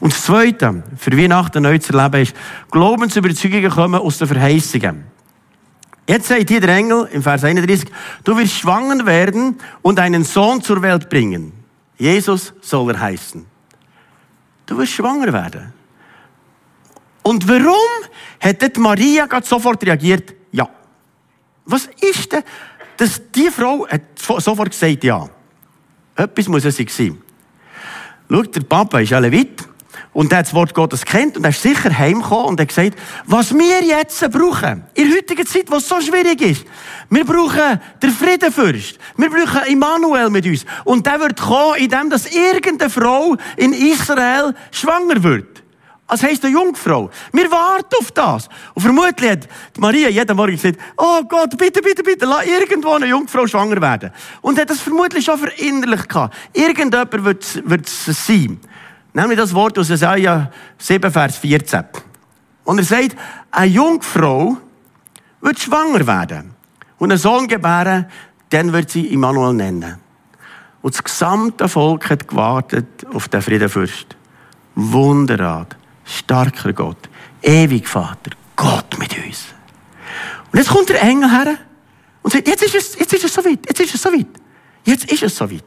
Und 0.00 0.14
das 0.14 0.24
Zweite, 0.24 0.82
für 0.96 1.16
Weihnachten 1.16 1.62
neu 1.62 1.78
zu 1.78 1.92
erleben, 1.92 2.22
ist, 2.22 2.34
Glaubensüberzeugungen 2.70 3.70
kommen 3.70 4.00
aus 4.00 4.18
den 4.18 4.28
Verheißungen. 4.28 5.04
Jetzt 6.08 6.28
sagt 6.28 6.48
hier 6.48 6.60
der 6.60 6.74
Engel 6.74 7.08
im 7.12 7.22
Vers 7.22 7.44
31, 7.44 7.88
du 8.24 8.36
wirst 8.36 8.54
schwanger 8.54 9.06
werden 9.06 9.58
und 9.82 10.00
einen 10.00 10.24
Sohn 10.24 10.62
zur 10.62 10.82
Welt 10.82 11.08
bringen. 11.08 11.52
Jesus 11.98 12.54
soll 12.62 12.90
er 12.92 13.00
heißen. 13.00 13.44
Du 14.66 14.78
wirst 14.78 14.92
schwanger 14.92 15.32
werden. 15.32 15.72
Und 17.22 17.46
warum 17.46 18.08
hat 18.40 18.78
Maria 18.78 19.26
gerade 19.26 19.46
sofort 19.46 19.84
reagiert? 19.84 20.34
Ja. 20.50 20.68
Was 21.66 21.88
ist 22.00 22.32
denn, 22.32 22.42
dass 22.96 23.20
die 23.30 23.50
Frau 23.50 23.86
hat 23.86 24.02
sofort 24.16 24.70
gesagt, 24.70 25.04
ja. 25.04 25.28
Etwas 26.16 26.48
muss 26.48 26.64
es 26.64 26.76
sein. 26.76 27.18
Schau, 28.28 28.42
der 28.42 28.60
Papa 28.62 29.00
ist 29.00 29.12
ein 29.12 29.22
Levit. 29.22 29.69
Und 30.12 30.32
er 30.32 30.38
hat 30.38 30.46
das 30.46 30.54
Wort 30.54 30.74
Gottes 30.74 31.04
kennt 31.04 31.36
und 31.36 31.44
er 31.44 31.50
ist 31.50 31.62
sicher 31.62 31.96
heimgekommen 31.96 32.46
und 32.46 32.60
hat 32.60 32.68
gesagt, 32.68 32.98
was 33.26 33.54
wir 33.54 33.84
jetzt 33.84 34.28
brauchen, 34.32 34.82
in 34.94 35.08
der 35.08 35.18
heutigen 35.18 35.46
Zeit, 35.46 35.70
wo 35.70 35.78
so 35.78 36.00
schwierig 36.00 36.40
ist, 36.42 36.64
wir 37.08 37.24
brauchen 37.24 37.80
den 38.02 38.10
Friedenfürst. 38.10 38.98
Wir 39.16 39.30
brauchen 39.30 39.70
Immanuel 39.70 40.30
mit 40.30 40.46
uns. 40.46 40.64
Und 40.84 41.06
der 41.06 41.20
wird 41.20 41.40
kommen, 41.40 41.76
indem 41.76 42.10
dass 42.10 42.26
irgendeine 42.26 42.90
Frau 42.90 43.36
in 43.56 43.72
Israel 43.72 44.54
schwanger 44.72 45.22
wird. 45.22 45.62
Das 46.08 46.24
heisst 46.24 46.44
eine 46.44 46.54
Jungfrau. 46.54 47.08
Wir 47.32 47.48
warten 47.52 47.94
auf 48.00 48.10
das. 48.10 48.48
Und 48.74 48.82
vermutlich 48.82 49.30
hat 49.30 49.48
Maria 49.78 50.08
jeden 50.08 50.36
Morgen 50.36 50.56
gesagt, 50.56 50.80
oh 50.96 51.22
Gott, 51.28 51.56
bitte, 51.56 51.80
bitte, 51.80 52.02
bitte, 52.02 52.26
lass 52.26 52.46
irgendwo 52.46 52.94
eine 52.94 53.06
Jungfrau 53.06 53.46
schwanger 53.46 53.80
werden. 53.80 54.10
Und 54.40 54.58
hat 54.58 54.70
das 54.70 54.80
vermutlich 54.80 55.24
schon 55.24 55.38
verinnerlicht 55.38 56.08
gehabt. 56.08 56.36
Irgendjemand 56.52 57.24
wird 57.24 57.86
es 57.86 58.26
sein. 58.26 58.60
Nämlich 59.12 59.38
das 59.38 59.54
Wort 59.54 59.78
aus 59.78 59.88
Jesaja 59.88 60.50
7, 60.78 61.10
Vers 61.10 61.38
14. 61.38 61.84
Und 62.64 62.78
er 62.78 62.84
sagt, 62.84 63.16
eine 63.50 63.66
Jungfrau 63.66 64.56
wird 65.40 65.58
schwanger 65.58 66.06
werden 66.06 66.54
und 66.98 67.10
einen 67.10 67.18
Sohn 67.18 67.48
gebären, 67.48 68.06
dann 68.50 68.72
wird 68.72 68.90
sie 68.90 69.06
Immanuel 69.06 69.54
nennen. 69.54 69.96
Und 70.82 70.94
das 70.94 71.02
gesamte 71.02 71.68
Volk 71.68 72.10
hat 72.10 72.28
gewartet 72.28 73.06
auf 73.12 73.28
den 73.28 73.42
Friedenfürst. 73.42 74.16
Wunderrat, 74.74 75.76
starker 76.04 76.72
Gott, 76.72 77.08
ewig 77.42 77.88
Vater, 77.88 78.30
Gott 78.56 78.98
mit 78.98 79.16
uns. 79.18 79.46
Und 80.52 80.58
jetzt 80.58 80.70
kommt 80.70 80.88
der 80.88 81.02
Engel 81.02 81.30
her 81.30 81.56
und 82.22 82.32
sagt, 82.32 82.48
jetzt 82.48 82.62
ist 82.62 82.74
es, 82.74 82.98
jetzt 82.98 83.12
ist 83.12 83.24
es 83.24 83.34
so 83.34 83.44
weit, 83.44 83.66
jetzt 83.66 83.80
ist 83.80 83.94
es 83.94 84.02
so 84.02 84.12
weit. 84.12 84.26
Jetzt 84.84 85.10
ist 85.12 85.22
es 85.22 85.36
so 85.36 85.50
weit. 85.50 85.64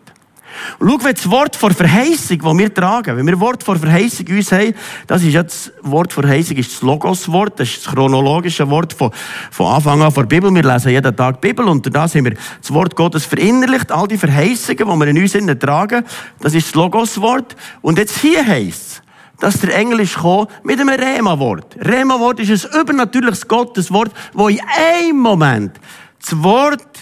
Und 0.80 0.90
schau, 0.90 1.06
wenn 1.06 1.16
das 1.16 1.30
Wort 1.30 1.56
vor 1.56 1.72
Verheißung, 1.72 2.40
das 2.40 2.58
wir 2.58 2.74
tragen, 2.74 3.18
wenn 3.18 3.26
wir 3.26 3.40
Wort 3.40 3.64
vor 3.64 3.76
Verheißung 3.76 4.26
uns 4.28 4.52
haben, 4.52 4.74
das 5.08 5.24
ist 5.24 5.34
jetzt, 5.34 5.74
das 5.82 5.92
Wort 5.92 6.14
vor 6.14 6.24
Verheißung 6.24 6.58
ist 6.58 6.74
das 6.74 6.82
Logos-Wort, 6.82 7.60
das 7.60 7.70
ist 7.70 7.86
das 7.86 7.94
chronologische 7.94 8.70
Wort 8.70 8.94
von, 8.94 9.12
von 9.52 9.68
Anfang 9.68 10.02
an 10.02 10.12
vor 10.12 10.24
der 10.24 10.36
Bibel. 10.36 10.54
Wir 10.54 10.64
lesen 10.64 10.92
jeden 10.92 11.16
Tag 11.16 11.42
die 11.42 11.48
Bibel 11.48 11.68
und 11.68 11.94
da 11.94 12.04
haben 12.04 12.26
wir 12.26 12.34
das 12.62 12.74
Wort 12.74 12.96
Gottes 12.96 13.26
verinnerlicht, 13.26 13.92
all 13.92 14.08
die 14.08 14.18
Verheißungen, 14.18 14.78
die 14.78 14.86
wir 14.86 15.08
in 15.08 15.18
uns 15.18 15.36
innen 15.36 15.60
tragen, 15.60 16.04
das 16.40 16.54
ist 16.54 16.68
das 16.68 16.76
Logos-Wort. 16.76 17.56
Und 17.82 17.98
jetzt 17.98 18.20
hier 18.20 18.46
heisst 18.46 19.02
dass 19.40 19.60
der 19.60 19.76
Engel 19.76 20.00
ist 20.00 20.18
mit 20.64 20.80
einem 20.80 20.88
Rema-Wort. 20.88 21.76
Rema-Wort 21.78 22.40
ist 22.40 22.66
ein 22.66 22.82
übernatürliches 22.82 23.46
Gotteswort, 23.46 24.12
wo 24.32 24.48
in 24.48 24.62
einem 24.62 25.20
Moment 25.20 25.74
das 26.22 26.42
Wort 26.42 26.93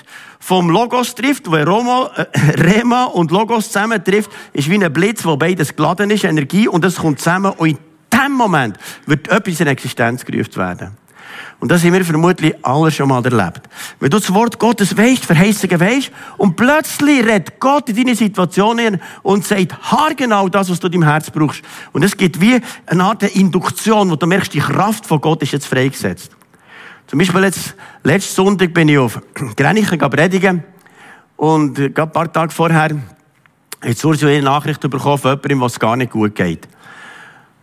vom 0.42 0.70
Logos 0.70 1.16
trifft, 1.16 1.50
wo 1.50 1.56
Roma, 1.56 2.10
äh, 2.16 2.26
Rema 2.62 3.06
und 3.06 3.32
Logos 3.32 3.68
zusammen 3.68 4.04
trifft, 4.04 4.32
ist 4.52 4.70
wie 4.70 4.84
ein 4.84 4.92
Blitz, 4.92 5.24
wo 5.24 5.38
beides 5.38 5.76
geladen 5.76 6.10
ist, 6.10 6.26
Energie, 6.26 6.68
und 6.68 6.84
das 6.84 6.96
kommt 6.96 7.20
zusammen, 7.20 7.54
und 7.54 7.70
in 7.70 7.78
dem 8.12 8.34
Moment 8.34 8.78
wird 9.06 9.30
etwas 9.30 9.60
in 9.60 9.68
Existenz 9.68 10.26
gerufen 10.26 10.56
werden. 10.56 10.98
Und 11.60 11.70
das 11.72 11.84
haben 11.84 11.94
wir 11.94 12.04
vermutlich 12.04 12.56
alle 12.64 12.90
schon 12.90 13.08
mal 13.08 13.24
erlebt. 13.24 13.62
Wenn 14.00 14.10
du 14.10 14.18
das 14.18 14.34
Wort 14.34 14.58
Gottes 14.58 14.98
weißt, 14.98 15.24
Verheißungen 15.24 15.80
weißt, 15.80 16.12
und 16.38 16.56
plötzlich 16.56 17.24
redet 17.24 17.60
Gott 17.60 17.88
in 17.88 17.96
deine 17.98 18.16
Situation 18.16 18.80
hin 18.80 19.00
und 19.22 19.46
sagt 19.46 19.78
haargenau 19.92 20.50
das, 20.50 20.72
was 20.72 20.80
du 20.80 20.90
deinem 20.90 21.04
Herz 21.04 21.30
brauchst. 21.30 21.62
Und 21.92 22.04
es 22.04 22.18
gibt 22.18 22.42
wie 22.42 22.60
eine 22.88 23.04
Art 23.04 23.22
Induktion, 23.36 24.10
wo 24.10 24.16
du 24.16 24.26
merkst, 24.26 24.56
die 24.56 24.60
Kraft 24.60 25.06
von 25.06 25.22
Gott 25.22 25.44
ist 25.44 25.52
jetzt 25.52 25.68
freigesetzt. 25.68 26.32
Zum 27.12 27.20
Beispiel 27.20 27.44
jetzt, 27.44 27.76
letzten 28.06 28.36
Sonntag 28.36 28.74
bin 28.74 28.88
ich 28.88 28.98
auf 28.98 29.22
Grenichen 29.58 30.00
predigen. 30.00 30.64
Und 31.36 31.76
gerade 31.76 32.04
ein 32.04 32.12
paar 32.14 32.32
Tage 32.32 32.54
vorher 32.54 32.84
hat 33.82 33.98
Sursio 33.98 34.30
eine 34.30 34.44
Nachricht 34.44 34.80
bekommen 34.80 35.18
von 35.18 35.32
jemandem, 35.32 35.60
was 35.60 35.78
gar 35.78 35.98
nicht 35.98 36.14
gut 36.14 36.34
geht. 36.34 36.70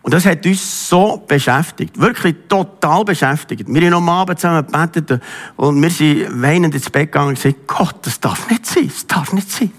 Und 0.03 0.13
das 0.13 0.27
hat 0.27 0.45
uns 0.45 0.87
so 0.87 1.23
beschäftigt. 1.27 1.99
Wirklich 1.99 2.35
total 2.47 3.03
beschäftigt. 3.03 3.65
Wir 3.67 3.87
haben 3.87 3.95
am 3.95 4.09
Abend 4.09 4.39
zusammen 4.39 4.67
gebetet 4.67 5.19
und 5.55 5.81
wir 5.81 5.89
sind 5.89 6.43
weinend 6.43 6.75
ins 6.75 6.91
Bett 6.91 7.11
gegangen 7.11 7.29
und 7.29 7.35
gesagt, 7.41 7.65
Gott, 7.65 7.95
das 8.03 8.19
darf 8.19 8.47
nicht 8.51 8.67
sein, 8.67 8.87
das 8.87 9.07
darf 9.07 9.33
nicht 9.33 9.49
sein. 9.49 9.71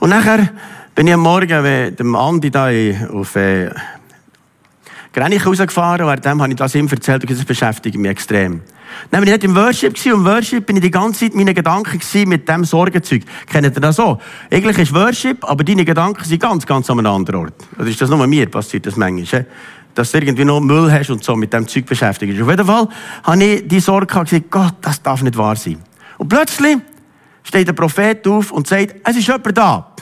Und 0.00 0.10
nachher 0.10 0.50
bin 0.94 1.06
ich 1.06 1.14
am 1.14 1.20
Morgen 1.20 1.62
mit 1.62 1.98
dem 1.98 2.14
Andi 2.14 2.50
da 2.50 2.68
auf 3.10 3.36
äh, 3.36 3.70
Grenich 5.16 5.46
rausgefahren 5.46 6.02
und 6.02 6.08
währenddem 6.08 6.42
habe 6.42 6.52
ich 6.52 6.58
das 6.58 6.74
ihm 6.74 6.88
erzählt 6.88 7.22
und 7.22 7.30
das 7.30 7.42
beschäftigt 7.42 7.96
mich 7.96 8.10
extrem. 8.10 8.60
Dann 9.10 9.22
bin 9.22 9.28
ich 9.28 9.32
nicht 9.32 9.44
im 9.44 9.56
Worship 9.56 9.94
gewesen, 9.94 10.12
und 10.12 10.18
im 10.18 10.24
Worship 10.26 10.66
bin 10.66 10.76
ich 10.76 10.82
die 10.82 10.90
ganze 10.90 11.20
Zeit 11.20 11.34
meine 11.34 11.54
Gedanken 11.54 11.98
mit 12.28 12.46
dem 12.46 12.66
Sorgenzeug. 12.66 13.22
Kennt 13.46 13.64
ihr 13.64 13.80
das 13.80 13.96
so? 13.96 14.20
Eigentlich 14.50 14.76
ist 14.76 14.92
Worship, 14.92 15.42
aber 15.42 15.64
deine 15.64 15.86
Gedanken 15.86 16.22
sind 16.22 16.42
ganz, 16.42 16.66
ganz 16.66 16.90
an 16.90 16.98
einem 16.98 17.10
anderen 17.10 17.46
Ort. 17.46 17.54
Oder 17.78 17.88
ist 17.88 17.98
das 17.98 18.10
nur 18.10 18.26
mir 18.26 18.50
passiert, 18.50 18.84
das 18.84 18.96
manchmal? 18.96 19.46
Dass 19.94 20.12
du 20.12 20.18
irgendwie 20.18 20.44
noch 20.44 20.60
Müll 20.60 20.92
hast 20.92 21.08
und 21.08 21.24
so 21.24 21.34
mit 21.34 21.50
dem 21.50 21.66
Zeug 21.66 21.86
beschäftigt 21.86 22.38
Auf 22.38 22.50
jeden 22.50 22.66
Fall 22.66 22.86
habe 23.22 23.42
ich 23.42 23.66
die 23.66 23.80
Sorge 23.80 24.06
gehabt, 24.06 24.28
gesagt, 24.28 24.50
Gott, 24.50 24.74
das 24.82 25.00
darf 25.00 25.22
nicht 25.22 25.38
wahr 25.38 25.56
sein. 25.56 25.78
Und 26.18 26.28
plötzlich 26.28 26.76
steht 27.42 27.68
der 27.68 27.72
Prophet 27.72 28.28
auf 28.28 28.52
und 28.52 28.66
sagt, 28.66 28.96
es 29.02 29.16
ist 29.16 29.26
jemand 29.26 29.56
da. 29.56 29.92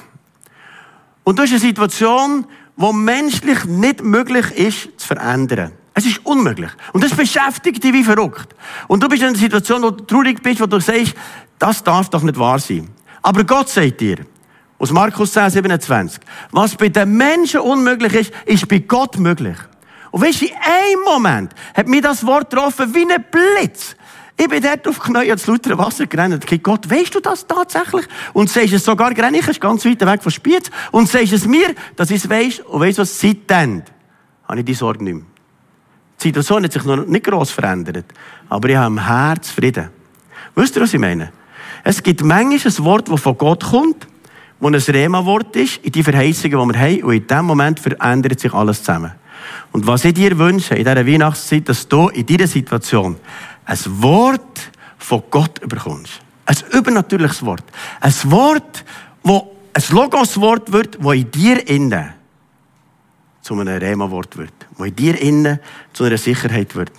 Und 1.23 1.39
das 1.39 1.45
ist 1.45 1.53
eine 1.53 1.61
Situation, 1.61 2.47
wo 2.77 2.93
menschlich 2.93 3.65
nicht 3.65 4.03
möglich 4.03 4.51
ist 4.53 5.01
zu 5.01 5.07
verändern. 5.07 5.73
Es 5.95 6.07
ist 6.07 6.25
unmöglich. 6.25 6.71
Und 6.93 7.05
das 7.05 7.15
beschäftigt 7.15 7.83
dich 7.83 7.93
wie 7.93 8.03
verrückt. 8.03 8.55
Und 8.89 9.03
du 9.03 9.09
bist 9.09 9.23
in 9.23 9.29
einer 9.29 9.39
Situation, 9.39 9.83
wo 9.83 9.91
du 9.91 10.05
traurig 10.05 10.43
bist, 10.43 10.61
wo 10.61 10.67
du 10.67 10.81
sagst, 10.81 11.15
das 11.59 11.85
darf 11.85 12.11
doch 12.11 12.23
nicht 12.23 12.39
wahr 12.39 12.59
sein. 12.59 12.89
Aber 13.23 13.45
Gott 13.45 13.69
sagt 13.69 14.01
dir, 14.01 14.27
aus 14.79 14.91
Markus 14.91 15.33
10, 15.33 15.51
27, 15.51 16.21
was 16.51 16.75
bei 16.75 16.89
den 16.89 17.17
Menschen 17.17 17.61
unmöglich 17.61 18.15
ist, 18.15 18.33
ist 18.45 18.69
bei 18.69 18.81
Gott 18.81 19.19
möglich. 19.19 19.57
Und 20.11 20.23
weißt 20.23 20.43
du, 20.43 20.47
in 20.47 20.53
einem 20.53 21.05
Moment 21.05 21.53
hat 21.75 21.87
mir 21.87 22.03
das 22.03 22.27
Wort 22.27 22.51
getroffen 22.51 22.93
wie 22.95 23.11
ein 23.11 23.25
Blitz. 23.31 23.97
Ich 24.37 24.49
bin 24.49 24.63
dort 24.63 24.87
auf 24.89 24.99
Knie 24.99 25.29
ins 25.29 25.47
lautere 25.47 25.79
Wasser 25.79 26.07
gerannt. 26.07 26.45
Ich 26.51 26.63
Gott, 26.63 26.91
weißt 26.91 27.15
du 27.15 27.21
das 27.21 27.47
tatsächlich? 27.47 28.05
Und 28.33 28.51
sagst 28.51 28.73
es 28.73 28.85
sogar 28.85 29.15
gerne, 29.15 29.39
ich 29.39 29.61
ganz 29.61 29.85
weit 29.85 30.01
weg 30.01 30.23
von 30.23 30.33
Spiez. 30.33 30.71
Und 30.91 31.09
sagst 31.09 31.33
es 31.33 31.47
mir, 31.47 31.75
dass 31.95 32.11
ich 32.11 32.25
es 32.25 32.29
weiss. 32.29 32.59
Und 32.61 32.81
weißt 32.81 32.99
du 32.99 33.03
was, 33.03 33.21
seitdem 33.21 33.83
habe 34.49 34.59
ich 34.59 34.65
die 34.65 34.75
Sorge 34.75 35.05
nicht 35.05 35.15
mehr. 35.15 35.25
Die 36.21 36.29
Situation 36.29 36.65
hat 36.65 36.73
sich 36.73 36.85
noch 36.85 37.07
nicht 37.07 37.25
gross 37.25 37.51
verändert. 37.51 38.07
Aber 38.49 38.69
ich 38.69 38.77
habe 38.77 38.89
im 38.89 39.07
Herz 39.07 39.51
Frieden. 39.51 39.91
Wisst 40.57 40.77
ihr, 40.77 40.83
was 40.83 40.95
ich 40.95 41.01
meine? 41.01 41.33
Es 41.85 42.03
gibt 42.03 42.23
manchmal 42.23 42.73
ein 42.73 42.85
Wort, 42.85 43.09
das 43.09 43.21
von 43.21 43.39
Gott 43.39 43.65
kommt, 43.65 44.09
das 44.61 44.89
ein 44.89 44.95
Rema-Wort 44.95 45.55
ist, 45.57 45.77
in 45.79 45.93
die 45.93 46.03
Verheißungen, 46.03 46.69
die 46.69 46.75
wir 46.75 46.81
haben. 46.81 47.03
Und 47.05 47.15
in 47.15 47.27
dem 47.27 47.45
Moment 47.45 47.79
verändert 47.79 48.41
sich 48.41 48.53
alles 48.53 48.83
zusammen. 48.83 49.13
Und 49.73 49.87
was 49.87 50.05
ich 50.05 50.15
dir 50.15 50.39
wünsche, 50.39 50.75
in 50.75 50.85
dieser 50.85 51.07
Weihnachtszeit, 51.07 51.69
dass 51.69 51.87
du 51.87 52.09
in 52.09 52.25
dieser 52.27 52.47
Situation 52.47 53.17
ein 53.65 53.79
Wort 54.03 54.71
von 54.99 55.23
Gott 55.31 55.61
bekommst. 55.69 56.21
Ein 56.47 56.57
übernatürliches 56.73 57.45
Wort. 57.45 57.65
Ein 58.01 58.13
Wort, 58.25 58.85
wo 59.23 59.57
ein 59.73 59.83
Logos-Wort 59.91 60.73
wird, 60.73 60.99
das 61.03 61.15
in 61.15 61.31
dir 61.31 61.69
innen 61.69 62.13
zu 63.43 63.55
einem 63.59 63.77
Rema-Wort 63.77 64.37
wird. 64.37 64.53
Wo 64.77 64.85
in 64.85 64.95
dir 64.95 65.21
innen 65.21 65.59
zu 65.93 66.05
einer 66.05 66.19
Sicherheit 66.19 66.75
wird. 66.75 66.93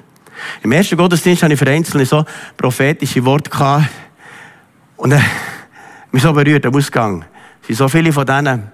Im 0.63 0.71
ersten 0.71 0.97
Gottesdienst 0.97 1.43
hatte 1.43 1.53
ich 1.53 1.59
für 1.59 1.67
Einzelne 1.67 2.05
so 2.05 2.25
prophetische 2.57 3.23
Worte 3.25 3.49
gehabt. 3.49 3.89
Und 4.97 5.11
äh, 5.11 5.19
mich 6.11 6.23
so 6.23 6.33
berührt 6.33 6.65
am 6.65 6.75
Ausgang. 6.75 7.25
Es 7.61 7.67
sind 7.67 7.77
so 7.77 7.87
viele 7.87 8.11
von 8.11 8.25
denen 8.25 8.71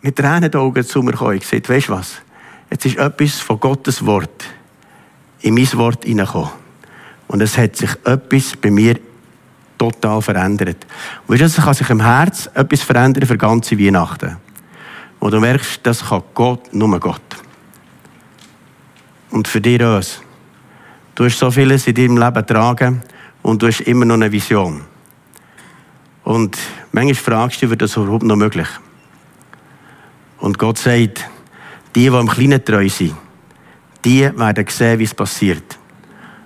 mit 0.00 0.16
Tränen 0.16 0.44
in 0.44 0.54
Augen 0.54 0.84
zu 0.84 1.02
mir 1.02 1.12
gekommen. 1.12 1.36
Ich 1.36 1.48
gesagt, 1.48 1.68
weißt 1.68 1.88
du 1.88 1.92
was? 1.92 2.16
Jetzt 2.70 2.86
ist 2.86 2.98
etwas 2.98 3.40
von 3.40 3.58
Gottes 3.58 4.04
Wort 4.04 4.44
in 5.40 5.54
mein 5.54 5.72
Wort 5.74 6.04
hineingekommen. 6.04 6.63
Und 7.34 7.40
es 7.40 7.58
hat 7.58 7.74
sich 7.74 7.90
etwas 8.04 8.54
bei 8.54 8.70
mir 8.70 8.94
total 9.76 10.22
verändert. 10.22 10.86
Und 11.26 11.32
weißt 11.34 11.40
du, 11.40 11.46
es 11.46 11.64
kann 11.64 11.74
sich 11.74 11.90
im 11.90 12.00
Herz 12.00 12.48
etwas 12.54 12.82
verändern 12.82 13.26
für 13.26 13.36
ganze 13.36 13.76
Weihnachten. 13.76 14.36
Und 15.18 15.32
du 15.32 15.40
merkst, 15.40 15.80
das 15.82 16.08
kann 16.08 16.22
Gott, 16.32 16.72
nur 16.72 17.00
Gott. 17.00 17.20
Und 19.30 19.48
für 19.48 19.60
dich 19.60 19.82
auch. 19.82 20.00
Du 21.16 21.24
hast 21.24 21.36
so 21.36 21.50
vieles 21.50 21.88
in 21.88 21.96
deinem 21.96 22.18
Leben 22.18 22.46
tragen 22.46 23.02
und 23.42 23.60
du 23.60 23.66
hast 23.66 23.80
immer 23.80 24.04
noch 24.04 24.14
eine 24.14 24.30
Vision. 24.30 24.82
Und 26.22 26.56
manchmal 26.92 27.14
fragst 27.16 27.62
du, 27.62 27.68
wird 27.68 27.82
das 27.82 27.96
überhaupt 27.96 28.22
noch 28.22 28.36
möglich? 28.36 28.68
Und 30.38 30.56
Gott 30.56 30.78
sagt, 30.78 31.28
die, 31.96 32.00
die 32.00 32.06
im 32.06 32.28
Kleinen 32.28 32.64
treu 32.64 32.88
sind, 32.88 33.16
die 34.04 34.22
werden 34.22 34.66
sehen, 34.68 35.00
wie 35.00 35.04
es 35.04 35.14
passiert. 35.14 35.80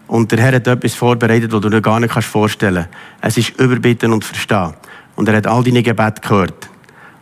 Und 0.08 0.32
der 0.32 0.40
Herr 0.40 0.54
hat 0.54 0.66
etwas 0.66 0.94
vorbereitet, 0.94 1.52
das 1.52 1.60
du 1.60 1.68
dir 1.68 1.82
gar 1.82 2.00
nicht 2.00 2.12
vorstellen 2.12 2.88
kannst. 3.22 3.38
Es 3.38 3.48
ist 3.48 3.60
überbitten 3.60 4.12
und 4.12 4.24
verstehen. 4.24 4.74
Und 5.14 5.28
er 5.28 5.36
hat 5.36 5.46
all 5.46 5.62
deine 5.62 5.82
Gebete 5.82 6.20
gehört. 6.20 6.68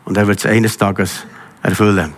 Und 0.04 0.16
er 0.16 0.26
wird 0.26 0.38
es 0.38 0.46
eines 0.46 0.78
Tages 0.78 1.26
erfüllen. 1.62 2.14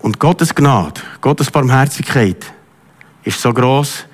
Und 0.00 0.18
Gottes 0.18 0.54
Gnade, 0.54 1.00
Gottes 1.20 1.50
Barmherzigkeit 1.50 2.52
ist 3.24 3.40
so 3.40 3.52
groß, 3.52 4.06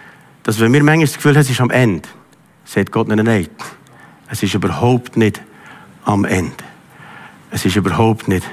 dass 0.42 0.58
wenn 0.58 0.72
wir 0.72 0.82
manchmal 0.82 1.06
das 1.06 1.14
Gefühl 1.14 1.34
haben, 1.34 1.42
es 1.42 1.50
ist 1.50 1.60
am 1.60 1.70
Ende, 1.70 2.08
sagt 2.64 2.90
Gott 2.90 3.08
nicht, 3.08 3.22
nein, 3.22 3.48
es 4.28 4.42
ist 4.42 4.54
überhaupt 4.54 5.16
nicht 5.16 5.40
am 6.04 6.24
Ende. 6.24 6.64
Es 7.50 7.64
ist 7.64 7.76
überhaupt 7.76 8.26
nicht 8.26 8.44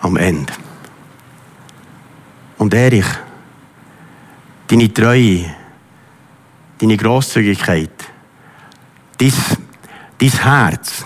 am 0.00 0.16
Ende. 0.16 0.52
Und 2.56 2.72
Erich, 2.72 3.04
deine 4.74 4.92
Treue, 4.92 5.44
deine 6.78 6.96
Grosszügigkeit, 6.96 7.92
dein, 9.18 9.32
dein 10.18 10.30
Herz, 10.30 11.04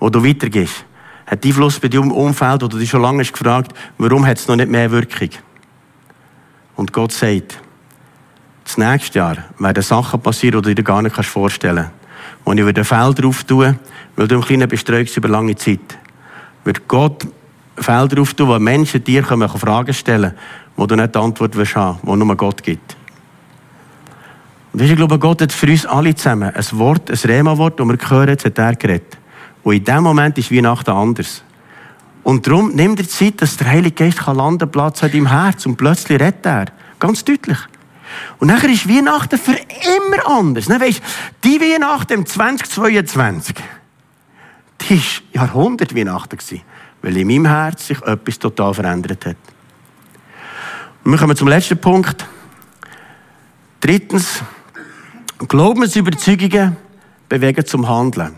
wo 0.00 0.10
du 0.10 0.24
weitergehst, 0.24 0.84
hat 1.26 1.46
Einfluss 1.46 1.78
bei 1.78 1.86
deinem 1.86 2.10
Umfeld, 2.10 2.62
wo 2.62 2.66
du 2.66 2.78
dich 2.78 2.90
schon 2.90 3.02
lange 3.02 3.20
hast 3.20 3.32
gefragt, 3.32 3.72
warum 3.98 4.26
hat 4.26 4.38
es 4.38 4.48
noch 4.48 4.56
nicht 4.56 4.68
mehr 4.68 4.90
Wirkung? 4.90 5.30
Und 6.74 6.92
Gott 6.92 7.12
sagt, 7.12 7.60
das 8.64 8.76
nächste 8.76 9.20
Jahr 9.20 9.36
werden 9.60 9.82
Sachen 9.82 10.20
passieren, 10.20 10.60
die 10.62 10.70
du 10.70 10.74
dir 10.74 10.82
gar 10.82 11.02
nicht 11.02 11.14
vorstellen 11.14 11.76
kannst. 11.76 11.92
Und 12.44 12.58
ich 12.58 12.64
würde 12.64 12.84
Felder 12.84 13.28
auftun, 13.28 13.78
weil 14.16 14.26
du 14.26 14.34
im 14.34 14.40
Kleinen 14.40 14.68
bestreust 14.68 15.16
über 15.16 15.28
lange 15.28 15.54
Zeit. 15.54 15.98
Wird 16.64 16.88
Gott 16.88 17.28
Felder 17.76 18.20
auftun, 18.20 18.48
wo 18.48 18.58
Menschen 18.58 19.04
dir 19.04 19.22
Fragen 19.22 19.94
stellen 19.94 20.32
können, 20.32 20.38
wo 20.82 20.86
du 20.86 20.96
nicht 20.96 21.14
die 21.14 21.18
Antwort 21.20 21.54
wirst 21.54 21.76
haben, 21.76 22.00
die 22.02 22.16
nur 22.16 22.36
Gott 22.36 22.60
gibt. 22.60 22.96
Und 24.72 24.82
ich 24.82 24.96
glaube, 24.96 25.16
Gott 25.16 25.40
hat 25.40 25.52
für 25.52 25.68
uns 25.68 25.86
alle 25.86 26.12
zusammen 26.12 26.52
ein 26.52 26.64
Wort, 26.72 27.08
ein 27.08 27.16
Rema-Wort, 27.16 27.78
das 27.78 27.86
wir 27.86 28.10
hören, 28.10 28.28
jetzt 28.30 28.44
hat 28.44 28.58
er 28.58 28.74
geredet. 28.74 29.16
Und 29.62 29.74
in 29.74 29.84
dem 29.84 30.02
Moment 30.02 30.38
ist 30.38 30.50
Weihnachten 30.50 30.90
anders. 30.90 31.44
Und 32.24 32.48
darum 32.48 32.72
nimm 32.74 32.96
dir 32.96 33.06
Zeit, 33.06 33.40
dass 33.40 33.56
der 33.58 33.68
Heilige 33.68 33.94
Geist 33.94 34.18
kann 34.18 34.36
Landeplatz 34.36 35.04
hat 35.04 35.14
im 35.14 35.28
Herz 35.28 35.66
und 35.66 35.76
plötzlich 35.76 36.20
redet 36.20 36.44
er. 36.46 36.66
Ganz 36.98 37.24
deutlich. 37.24 37.58
Und 38.40 38.48
nachher 38.48 38.68
ist 38.68 38.88
Weihnachten 38.88 39.38
für 39.38 39.52
immer 39.52 40.36
anders. 40.36 40.68
Ne, 40.68 40.80
weißt, 40.80 41.00
die 41.44 41.60
Weihnachten 41.60 42.14
im 42.14 42.26
2022, 42.26 43.54
die 44.80 44.96
war 44.96 45.02
Jahrhundert 45.32 45.94
Weihnachten 45.94 46.38
weil 47.02 47.16
in 47.16 47.28
meinem 47.28 47.46
Herz 47.46 47.86
sich 47.86 48.02
etwas 48.02 48.40
total 48.40 48.74
verändert 48.74 49.26
hat. 49.26 49.36
Wir 51.04 51.18
kommen 51.18 51.36
zum 51.36 51.48
letzten 51.48 51.78
Punkt. 51.78 52.24
Drittens, 53.80 54.40
Glaubensüberzeugungen 55.48 56.76
bewegen 57.28 57.66
zum 57.66 57.88
Handeln. 57.88 58.36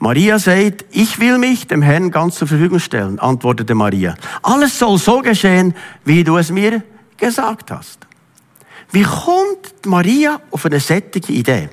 Maria 0.00 0.40
sagt, 0.40 0.84
ich 0.90 1.20
will 1.20 1.38
mich 1.38 1.68
dem 1.68 1.82
Herrn 1.82 2.10
ganz 2.10 2.34
zur 2.34 2.48
Verfügung 2.48 2.80
stellen, 2.80 3.20
antwortete 3.20 3.76
Maria. 3.76 4.16
Alles 4.42 4.76
soll 4.76 4.98
so 4.98 5.20
geschehen, 5.20 5.74
wie 6.04 6.24
du 6.24 6.36
es 6.36 6.50
mir 6.50 6.82
gesagt 7.16 7.70
hast. 7.70 8.08
Wie 8.90 9.04
kommt 9.04 9.86
Maria 9.86 10.40
auf 10.50 10.66
eine 10.66 10.80
sättige 10.80 11.32
Idee? 11.32 11.68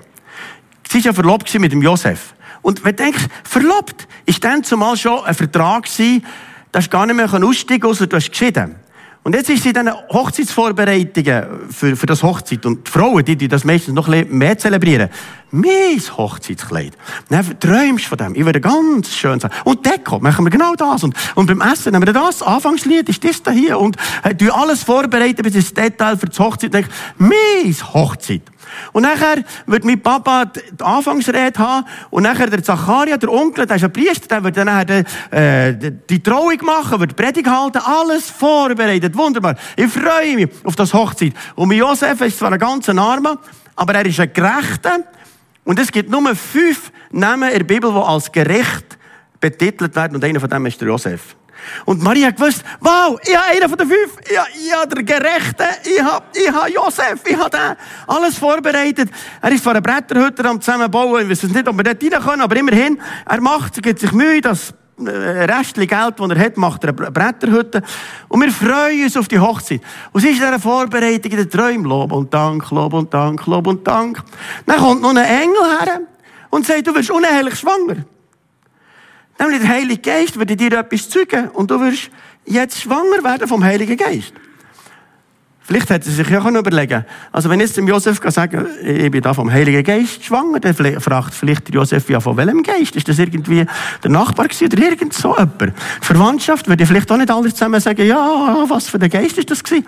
Sie 0.88 1.00
war 1.00 1.06
ja 1.06 1.13
verlobt 1.13 1.51
mit 1.60 1.72
dem 1.72 1.82
Josef. 1.82 2.36
Und 2.62 2.86
wenn 2.86 2.96
du 2.96 3.03
denkst, 3.03 3.25
verlobt, 3.44 4.08
ist 4.27 4.44
dann 4.44 4.63
zumal 4.63 4.96
schon 4.98 5.24
ein 5.25 5.34
Vertrag 5.34 5.86
gewesen, 5.86 6.24
da 6.72 6.77
ist 6.77 6.92
gar 6.92 7.08
nicht 7.08 7.15
mehr 7.15 7.34
aussteigen, 7.44 7.89
außer 7.89 8.06
du 8.06 8.15
hast 8.15 8.30
geschieden. 8.30 8.82
Und 9.24 9.36
jetzt 9.36 9.50
ist 9.50 9.63
sie 9.63 9.70
in 9.70 9.75
diesen 9.75 9.94
Hochzeitsvorbereitungen 10.10 11.70
für, 11.70 11.96
für 11.96 12.06
das 12.06 12.24
Hochzeit. 12.24 12.65
Und 12.65 12.88
die 12.88 12.92
Frauen, 12.92 13.24
die, 13.24 13.38
die 13.38 13.48
das 13.48 13.63
meistens 13.63 13.94
noch 13.94 14.10
ein 14.10 14.24
bisschen 14.24 14.38
mehr 14.38 14.58
zelebrieren. 14.58 15.10
Mein 15.50 16.01
Hochzeitskleid. 16.18 16.92
Dann 17.30 17.60
träumst 17.60 18.06
von 18.06 18.18
dem. 18.18 18.36
Ich 18.36 18.44
würde 18.44 18.60
ganz 18.60 19.15
schön 19.15 19.39
sagen. 19.39 19.53
Und 19.63 19.86
Deko, 19.86 20.20
machen 20.20 20.44
wir 20.46 20.50
genau 20.50 20.75
das. 20.75 21.03
Und, 21.03 21.15
und 21.36 21.46
beim 21.46 21.62
Essen 21.62 21.94
nehmen 21.94 22.06
wir 22.06 22.12
das. 22.12 22.42
Anfangslied 22.42 23.08
ist 23.08 23.24
das 23.24 23.42
da 23.42 23.51
hier. 23.51 23.80
Und 23.80 23.96
äh, 24.24 24.50
alles 24.50 24.84
vorbereiten 24.84 25.42
bis 25.42 25.56
ins 25.56 25.74
Detail 25.74 26.18
für 26.18 26.27
die 26.27 26.38
Hochzeit. 26.38 26.75
Und 26.75 26.88
mein 27.18 27.74
Hochzeit. 27.94 28.42
Und 28.92 29.03
nachher 29.03 29.44
wird 29.65 29.86
mein 29.86 30.01
Papa 30.01 30.46
die 30.46 30.84
Anfangsrede 30.84 31.60
haben. 31.60 31.86
Und 32.10 32.24
nachher 32.24 32.48
der 32.48 32.63
Zacharia, 32.63 33.18
der 33.18 33.32
Onkel, 33.32 33.65
der 33.65 33.77
ist 33.77 33.84
ein 33.84 33.94
Priester, 33.94 34.27
der 34.27 34.44
wird 34.44 34.58
dann 34.58 34.68
nachher 34.68 35.03
äh, 35.32 35.92
die 36.10 36.22
Trauung 36.22 36.58
machen, 36.63 37.00
wird 37.00 37.15
Predigt 37.15 37.48
halten. 37.48 37.80
Alles 37.80 38.30
vorbereitet. 38.30 39.15
Wunderbar. 39.15 39.56
Ich 39.75 39.92
freue 39.92 40.36
mich 40.36 40.50
auf 40.63 40.75
das 40.75 40.94
Hochzeit. 40.94 41.34
Und 41.56 41.70
mein 41.70 41.77
Josef 41.77 42.22
ist 42.22 42.39
zwar 42.39 42.51
ein 42.51 42.60
ganz 42.60 42.89
Armer, 42.89 43.38
aber 43.75 43.96
er 43.96 44.06
ist 44.06 44.20
ein 44.20 44.32
Gerechter. 44.32 45.00
Und 45.63 45.80
es 45.80 45.92
gibt 45.92 46.10
nur 46.10 46.36
fünf 46.36 46.92
Namen 47.12 47.50
in 47.50 47.60
der 47.60 47.65
Bibel, 47.65 47.92
die 47.92 47.98
als 47.98 48.32
gerecht 48.32 48.98
betitelt 49.39 49.96
werden. 49.96 50.15
Und 50.15 50.24
einer 50.24 50.39
von 50.39 50.50
dem 50.50 50.65
ist 50.65 50.80
der 50.80 50.88
Josef. 50.88 51.36
Und 51.86 52.01
Maria 52.01 52.31
gewusst, 52.31 52.63
wow, 52.79 53.19
ich 53.24 53.36
habe 53.36 53.51
einen 53.51 53.69
von 53.69 53.77
den 53.77 53.88
fünf, 53.88 54.17
ich 54.29 54.38
habe, 54.38 54.50
ich 54.53 54.74
habe 54.74 54.95
der 54.95 55.03
Gerechte, 55.03 55.65
ich 55.83 56.01
habe, 56.01 56.25
ich 56.33 56.51
habe 56.51 56.72
Josef, 56.72 57.22
ich 57.25 57.38
habe 57.38 57.50
den. 57.50 57.75
Alles 58.07 58.38
vorbereitet. 58.38 59.10
Er 59.41 59.51
ist 59.51 59.63
zwar 59.63 59.75
ein 59.75 59.83
Bretterhütter 59.83 60.45
am 60.45 60.62
zusammenbauen, 60.62 61.24
ich 61.24 61.29
weiß 61.29 61.50
nicht, 61.50 61.67
ob 61.67 61.77
wir 61.77 61.83
dort 61.83 62.03
rein 62.03 62.24
können, 62.24 62.41
aber 62.41 62.55
immerhin, 62.55 63.00
er 63.25 63.41
macht, 63.41 63.81
gibt 63.81 64.00
sich 64.00 64.12
Mühe, 64.12 64.41
das 64.41 64.74
äh, 65.00 65.45
Restchen 65.45 65.88
Geld, 65.88 66.19
das 66.19 66.29
er 66.29 66.39
hat, 66.39 66.57
macht 66.57 66.83
er 66.83 66.89
eine 66.89 67.12
Bretterhütte. 67.12 67.81
Und 68.27 68.41
wir 68.41 68.51
freuen 68.51 69.03
uns 69.03 69.17
auf 69.17 69.27
die 69.27 69.39
Hochzeit. 69.39 69.81
Und 70.12 70.22
sie 70.22 70.29
ist 70.29 70.39
in 70.39 70.45
dieser 70.45 70.60
Vorbereitung 70.60 71.31
in 71.31 71.38
den 71.38 71.50
Träumen. 71.50 71.86
Lob 71.86 72.12
und 72.12 72.33
Dank, 72.33 72.69
Lob 72.72 72.93
und 72.93 73.13
Dank, 73.13 73.45
Lob 73.48 73.67
und 73.67 73.88
Dank. 73.88 74.22
Dann 74.65 74.77
kommt 74.77 75.01
noch 75.01 75.10
ein 75.10 75.17
Engel 75.17 75.63
her 75.79 76.01
und 76.50 76.65
sagt, 76.65 76.86
du 76.86 76.93
wirst 76.93 77.10
unehelich 77.10 77.55
schwanger. 77.55 78.05
Nämlich 79.39 79.61
der 79.61 79.69
Heilige 79.69 80.01
Geist 80.01 80.37
würde 80.37 80.55
dir 80.55 80.73
etwas 80.73 81.09
zeugen 81.09 81.49
und 81.49 81.69
du 81.71 81.79
wirst 81.79 82.09
jetzt 82.45 82.81
schwanger 82.81 83.23
werden 83.23 83.47
vom 83.47 83.63
Heiligen 83.63 83.97
Geist. 83.97 84.33
Vielleicht 85.65 85.89
hätte 85.89 86.09
sie 86.09 86.15
sich 86.15 86.29
ja 86.29 86.41
auch 86.41 86.51
überlegen 86.51 87.05
Also 87.31 87.49
wenn 87.49 87.61
jetzt 87.61 87.77
dem 87.77 87.87
Josef 87.87 88.19
sagen 88.31 88.67
ich 88.83 89.09
bin 89.09 89.21
da 89.21 89.33
vom 89.33 89.49
Heiligen 89.49 89.81
Geist 89.81 90.25
schwanger, 90.25 90.59
dann 90.59 90.73
fragt 90.73 91.33
vielleicht 91.33 91.73
Josef, 91.73 92.09
ja, 92.09 92.19
von 92.19 92.35
welchem 92.35 92.61
Geist? 92.63 92.95
Ist 92.97 93.07
das 93.07 93.17
irgendwie 93.17 93.65
der 94.03 94.11
Nachbar 94.11 94.49
gewesen 94.49 94.73
oder 94.73 94.83
irgend 94.83 95.13
so 95.13 95.31
jemand? 95.31 95.61
Die 95.61 96.05
Verwandtschaft 96.05 96.67
würde 96.67 96.85
vielleicht 96.85 97.09
auch 97.09 97.17
nicht 97.17 97.31
alle 97.31 97.49
zusammen 97.53 97.79
sagen, 97.79 98.05
ja, 98.05 98.65
was 98.67 98.89
für 98.89 98.99
ein 98.99 99.09
Geist 99.09 99.37
ist 99.37 99.49
das 99.49 99.63
gewesen? 99.63 99.85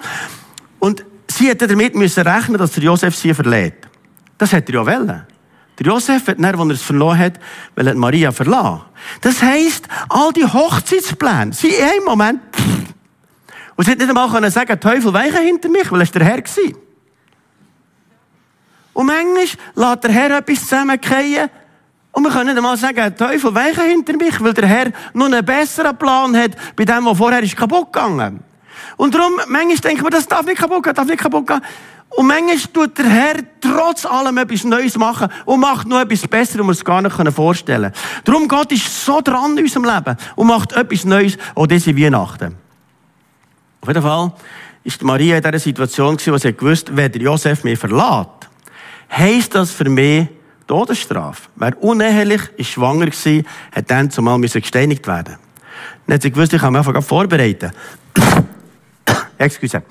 Und 0.80 1.04
sie 1.28 1.50
hätte 1.50 1.68
damit 1.68 1.94
müssen 1.94 2.26
rechnen, 2.26 2.58
dass 2.58 2.72
der 2.72 2.84
Josef 2.84 3.14
sie 3.16 3.34
verlädt. 3.34 3.90
Das 4.38 4.54
hätte 4.54 4.72
er 4.72 4.76
ja 4.80 4.86
wollen. 4.86 5.35
Der 5.80 5.88
Josef 5.88 6.28
hat 6.28 6.38
dann, 6.38 6.46
als 6.46 6.60
er 6.60 6.72
es 6.72 6.82
verloren 6.82 7.18
hat, 7.20 7.34
weil 7.76 7.88
er 7.88 7.96
Maria 7.96 8.32
verlassen. 8.32 8.82
Das 9.22 9.42
heisst, 9.42 9.88
all 10.10 10.32
die 10.32 10.46
Hochzeitspläne 10.46 11.54
sind 11.54 11.74
in 11.74 11.84
einem 11.84 12.06
Moment, 12.06 12.42
pff. 12.54 12.94
Und 13.76 13.84
sie 13.84 13.92
hat 13.92 13.98
nicht 13.98 14.08
einmal 14.08 14.30
können 14.30 14.50
sagen, 14.52 14.80
Teufel, 14.80 15.14
weiche 15.14 15.40
hinter 15.40 15.70
mich, 15.70 15.92
weil 15.92 16.02
es 16.02 16.12
der 16.12 16.24
Herr 16.24 16.38
war. 16.38 16.74
Und 18.94 19.08
manchmal 19.08 19.46
lässt 19.76 20.04
der 20.04 20.12
Herr 20.12 20.38
etwas 20.38 20.62
zusammenfallen, 20.62 21.50
und 22.14 22.24
wir 22.24 22.32
können 22.32 22.46
nicht 22.46 22.58
einmal 22.58 22.78
sagen, 22.78 23.14
Teufel, 23.18 23.54
weiche 23.54 23.82
hinter 23.82 24.16
mich, 24.16 24.42
weil 24.42 24.54
der 24.54 24.68
Herr 24.68 24.92
noch 25.14 25.26
einen 25.26 25.44
besseren 25.44 25.98
Plan 25.98 26.34
hat, 26.38 26.52
bei 26.78 26.86
dem, 26.86 27.04
was 27.04 27.18
vorher 27.18 27.44
ist 27.44 27.58
kaputt 27.58 27.92
gegangen. 27.92 28.40
Und 28.98 29.14
darum, 29.16 29.34
manchmal 29.48 29.78
denken 29.78 30.04
wir, 30.04 30.10
das 30.10 30.28
darf 30.28 30.46
nicht 30.46 30.58
kaputt 30.58 30.84
gehen, 30.84 30.94
darf 30.94 31.08
nicht 31.08 31.20
kaputt 31.20 31.48
gehen. 31.48 31.62
Und 32.10 32.28
manchmal 32.28 32.58
tut 32.74 32.98
der 32.98 33.10
Herr 33.10 33.36
trotz 33.60 34.06
allem 34.06 34.38
etwas 34.38 34.64
Neues 34.64 34.98
machen 34.98 35.28
und 35.46 35.60
macht 35.60 35.88
noch 35.88 36.00
etwas 36.00 36.28
Besseres, 36.28 36.60
was 36.60 36.66
wir 36.66 36.70
uns 36.70 36.86
gar 36.86 37.02
nicht 37.02 37.36
vorstellen 37.36 37.92
können. 37.92 38.24
Darum 38.24 38.48
Gott 38.48 38.72
ist 38.72 39.06
so 39.06 39.20
dran 39.22 39.58
in 39.58 39.64
unserem 39.64 39.84
Leben 39.84 40.16
und 40.36 40.48
macht 40.48 40.74
etwas 40.74 41.04
Neues, 41.04 41.38
auch 41.56 41.68
diese 41.68 41.98
Weihnachten. 41.98 42.56
Auf 43.82 43.88
jeden 43.90 44.02
Fall 44.02 44.32
ist 44.84 45.02
Maria 45.04 45.38
in 45.38 45.44
dieser 45.44 45.60
Situation, 45.60 46.18
wo 46.26 46.38
sie 46.38 46.54
gewusst 46.54 46.96
wenn 46.96 47.12
der 47.12 47.22
Josef 47.22 47.64
mich 47.64 47.78
verlässt, 47.78 48.30
heisst 49.12 49.54
das 49.56 49.72
für 49.72 49.90
mich 49.90 50.28
Todesstrafe. 50.68 51.50
Wer 51.56 51.84
unehelich 51.84 52.42
ist 52.58 52.70
schwanger 52.70 53.08
war, 53.08 53.44
hat 53.76 53.92
dann 53.92 54.10
zumal 54.10 54.40
gesteinigt 54.40 55.06
werden. 55.06 55.36
Dann 56.08 56.16
hat 56.16 56.22
sie 56.22 56.32
gewusst, 56.32 56.54
ich 56.54 56.62
kann 56.62 56.74
mich 56.74 56.88
einfach 56.88 57.04
vorbereiten. 57.04 57.72
Excuse. 59.38 59.84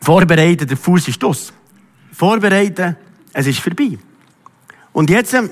Vorbereiten, 0.00 0.66
der 0.66 0.76
Fuß 0.76 1.08
ist 1.08 1.22
aus. 1.24 1.52
Vorbereiten, 2.12 2.96
es 3.32 3.46
ist 3.46 3.60
vorbei. 3.60 3.98
Und 4.92 5.10
jetzt 5.10 5.32
ähm, 5.34 5.50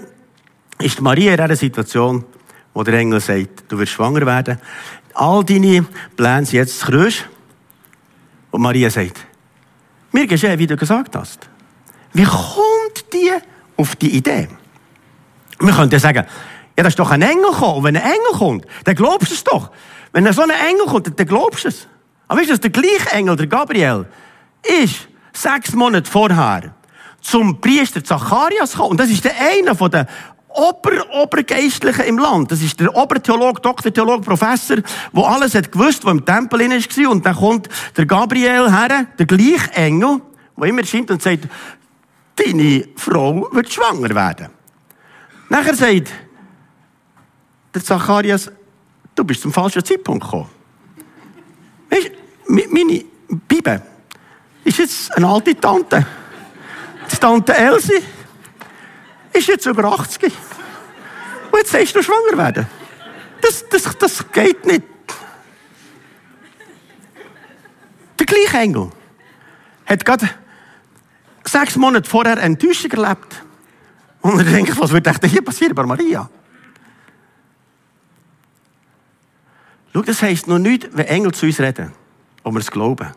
ist 0.81 1.01
Maria 1.01 1.33
in 1.33 1.37
dieser 1.37 1.57
Situation, 1.57 2.25
wo 2.75 2.83
der 2.83 2.95
Engel 2.95 3.21
sagt, 3.21 3.65
du 3.69 3.79
wirst 3.79 3.93
schwanger 3.93 4.27
werden. 4.27 4.59
All 5.15 5.45
deine 5.45 5.87
Pläne 6.17 6.47
sind 6.47 6.59
jetzt 6.59 6.83
krüsch. 6.83 7.25
Und 8.51 8.63
Maria 8.63 8.91
sagt, 8.91 9.25
mir 10.13 10.27
geschehen, 10.27 10.59
wie 10.59 10.67
du 10.67 10.77
gesagt 10.77 11.15
hast. 11.17 11.49
Wie 12.13 12.25
kommt 12.25 13.13
die 13.13 13.31
auf 13.77 13.97
die 13.97 14.17
Idee? 14.17 14.49
Wir 15.61 15.73
könnten 15.73 15.93
ja 15.93 16.01
sagen, 16.01 16.27
ja, 16.77 16.85
das 16.85 16.93
ist 16.93 16.99
doch 16.99 17.11
ein 17.11 17.23
Engel 17.23 17.51
gekommen. 17.51 17.79
Und 17.79 17.85
wenn 17.85 17.97
ein 17.97 18.03
Engel 18.03 18.39
kommt, 18.39 18.67
dann 18.85 18.95
glaubst 18.95 19.31
du 19.31 19.35
es 19.35 19.45
doch. 19.45 19.71
Wenn 20.13 20.31
so 20.33 20.43
ein 20.43 20.51
Engel 20.51 20.87
kommt, 20.87 21.19
dann 21.19 21.27
glaubst 21.27 21.65
du 21.65 21.69
es. 21.69 21.87
Aber 22.29 22.41
weißt 22.41 22.51
du, 22.51 22.59
der 22.59 22.71
gleiche 22.71 23.11
Engel, 23.13 23.37
der 23.37 23.47
Gabriel, 23.47 24.07
ist 24.63 25.09
sechs 25.33 25.73
Monate 25.73 26.11
vorher 26.11 26.75
zum 27.21 27.61
Priester 27.61 28.03
Zacharias 28.03 28.73
gekommen. 28.73 28.93
Und 28.93 29.01
das 29.01 29.11
ist 29.11 29.25
der 29.25 29.35
eine 29.39 29.75
von 29.75 29.91
den 29.91 30.07
Ober, 30.49 30.91
Obergeistlichen 31.13 32.05
im 32.07 32.19
Land. 32.19 32.51
Das 32.51 32.61
ist 32.61 32.81
der 32.81 32.95
Obertheolog, 32.97 33.63
Doktortheolog, 33.63 34.25
Professor, 34.25 34.77
der 34.77 35.25
alles 35.25 35.55
hat 35.55 35.71
gewusst, 35.71 36.03
der 36.05 36.11
im 36.11 36.25
Tempel 36.25 36.61
war. 36.61 37.11
Und 37.11 37.25
dann 37.25 37.37
kommt 37.37 37.69
der 37.97 38.07
Gabriel 38.07 38.71
her, 38.71 39.07
der 39.19 39.27
gleiche 39.27 39.71
Engel, 39.75 40.21
der 40.57 40.69
immer 40.69 40.81
erscheint 40.81 41.11
und 41.11 41.23
sagt, 41.23 41.47
deine 42.37 42.89
Frau 42.97 43.49
wird 43.53 43.73
schwanger 43.73 44.15
werden. 44.15 44.49
Nachher 45.49 45.75
sagt 45.75 46.11
der 47.75 47.85
Zacharias, 47.85 48.51
du 49.15 49.25
bist 49.25 49.43
zum 49.43 49.53
falschen 49.53 49.85
Zeitpunkt 49.85 50.25
gekommen. 50.25 50.49
Weißt, 51.91 52.11
meine 52.47 53.05
Bibel 53.49 53.83
ist 54.65 54.79
jetzt 54.79 55.17
eine 55.17 55.27
alte 55.27 55.55
Tante. 55.59 56.07
Die 57.11 57.17
Tante 57.17 57.57
Elsie 57.57 58.03
ist 59.33 59.49
jetzt 59.49 59.67
über 59.67 59.85
80. 59.85 60.33
Und 61.51 61.59
jetzt 61.59 61.73
sagst 61.73 61.95
du 61.95 62.03
schwanger 62.03 62.37
werden. 62.37 62.67
Das, 63.41 63.65
das, 63.69 63.99
das 63.99 64.33
geht 64.33 64.67
nicht. 64.67 64.83
Der 68.19 68.27
gleiche 68.27 68.59
Engel 68.59 68.91
hat 69.87 70.05
gerade 70.05 70.29
sechs 71.45 71.77
Monate 71.77 72.09
vorher 72.09 72.37
Enttäuschung 72.39 72.91
erlebt. 72.93 73.43
Und 74.21 74.39
er 74.39 74.45
denkt, 74.45 74.79
was 74.79 74.93
wird 74.93 75.09
hier 75.25 75.43
passieren 75.43 75.75
bei 75.75 75.85
Maria? 75.85 76.29
Schau, 79.93 80.03
das 80.03 80.23
heisst 80.23 80.47
noch 80.47 80.59
nicht, 80.59 80.89
wenn 80.93 81.07
Engel 81.07 81.33
zu 81.33 81.47
uns 81.47 81.61
reden, 81.61 81.93
ob 82.45 82.55
wir 82.55 82.61
es 82.61 82.71
glauben. 82.71 83.09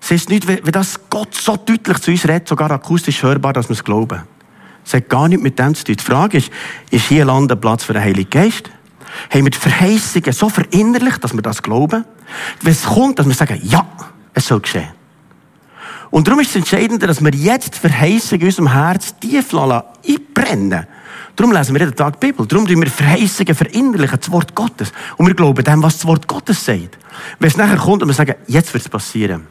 Es 0.00 0.10
heisst 0.10 0.28
nicht, 0.28 0.46
wenn 0.46 0.62
das 0.72 1.00
Gott 1.08 1.34
so 1.34 1.56
deutlich 1.56 1.98
zu 1.98 2.10
uns 2.10 2.26
redet, 2.28 2.48
sogar 2.48 2.70
akustisch 2.70 3.22
hörbar, 3.22 3.52
dass 3.52 3.68
wir 3.68 3.74
es 3.74 3.84
glauben. 3.84 4.22
Es 4.84 4.94
hat 4.94 5.08
gar 5.08 5.28
nichts 5.28 5.42
mit 5.42 5.58
dem 5.58 5.74
zu 5.74 5.84
tun. 5.84 5.96
Die 5.96 6.04
Frage 6.04 6.38
ist, 6.38 6.50
ist 6.90 7.06
hier 7.06 7.24
Land 7.24 7.52
ein 7.52 7.60
Platz 7.60 7.84
für 7.84 7.92
den 7.92 8.02
Heiligen 8.02 8.28
Geist? 8.28 8.70
Haben 9.30 9.44
wir 9.44 9.50
die 9.50 9.58
Verheißungen 9.58 10.32
so 10.32 10.48
verinnerlicht, 10.48 11.22
dass 11.22 11.34
wir 11.34 11.42
das 11.42 11.62
glauben? 11.62 12.04
Wenn 12.60 12.72
es 12.72 12.84
kommt, 12.84 13.18
dass 13.18 13.26
wir 13.26 13.34
sagen, 13.34 13.60
ja, 13.62 13.86
es 14.34 14.46
soll 14.46 14.60
geschehen. 14.60 14.88
Und 16.10 16.26
darum 16.26 16.40
ist 16.40 16.50
es 16.50 16.56
entscheidend, 16.56 17.02
dass 17.02 17.22
wir 17.22 17.34
jetzt 17.34 17.74
die 17.74 17.78
Verheißung 17.78 18.40
in 18.40 18.46
unserem 18.46 18.72
Herz 18.72 19.18
tief 19.18 19.54
einbrennen 19.54 20.86
Darum 21.36 21.52
lesen 21.52 21.74
wir 21.74 21.80
jeden 21.80 21.96
Tag 21.96 22.20
die 22.20 22.26
Bibel. 22.26 22.46
Darum 22.46 22.66
tun 22.66 22.80
wir 22.80 22.90
Verheißungen 22.90 23.54
verinnerlichen, 23.54 24.18
das 24.18 24.30
Wort 24.30 24.54
Gottes. 24.54 24.92
Und 25.16 25.26
wir 25.26 25.34
glauben 25.34 25.64
dem, 25.64 25.82
was 25.82 25.98
das 25.98 26.06
Wort 26.06 26.26
Gottes 26.28 26.64
sagt. 26.64 26.98
Wenn 27.38 27.48
es 27.48 27.56
nachher 27.56 27.76
kommt 27.76 28.02
und 28.02 28.08
wir 28.08 28.14
sagen, 28.14 28.34
jetzt 28.46 28.72
wird 28.74 28.84
es 28.84 28.88
passieren. 28.88 29.46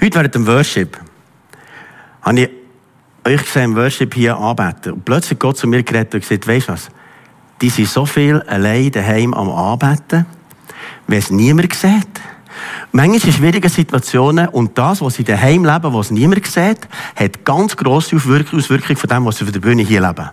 Heute 0.00 0.14
während 0.14 0.34
dem 0.34 0.46
Worship 0.46 0.98
habe 2.22 2.40
ich 2.40 2.50
euch 3.24 3.44
gesehen 3.44 3.64
im 3.64 3.76
Worship 3.76 4.14
hier 4.14 4.36
anbeten. 4.36 4.92
Und 4.94 5.04
plötzlich 5.04 5.38
Gott 5.38 5.58
zu 5.58 5.66
mir 5.66 5.82
geredet 5.82 6.14
und 6.14 6.20
gesagt, 6.20 6.46
weisst 6.46 6.68
du 6.68 6.72
was? 6.72 6.90
Die 7.60 7.68
sind 7.68 7.88
so 7.88 8.06
viel 8.06 8.40
allein 8.42 8.90
daheim 8.90 9.34
am 9.34 9.50
Anbeten, 9.50 10.24
wenn 11.06 11.18
es 11.18 11.30
niemand 11.30 11.74
sieht. 11.74 12.20
Manchmal 12.92 13.20
in 13.26 13.32
schwierigen 13.32 13.70
Situationen 13.70 14.48
und 14.48 14.76
das, 14.76 15.00
was 15.00 15.14
sie 15.14 15.24
daheim 15.24 15.64
leben, 15.64 15.94
was 15.94 16.10
niemand 16.10 16.46
sieht, 16.46 16.88
hat 17.16 17.44
ganz 17.44 17.76
grosse 17.76 18.16
Auswirkungen 18.16 18.96
von 18.96 19.08
dem, 19.08 19.24
was 19.24 19.38
sie 19.38 19.44
auf 19.44 19.52
der 19.52 19.60
Bühne 19.60 19.82
hier 19.82 20.00
leben. 20.00 20.30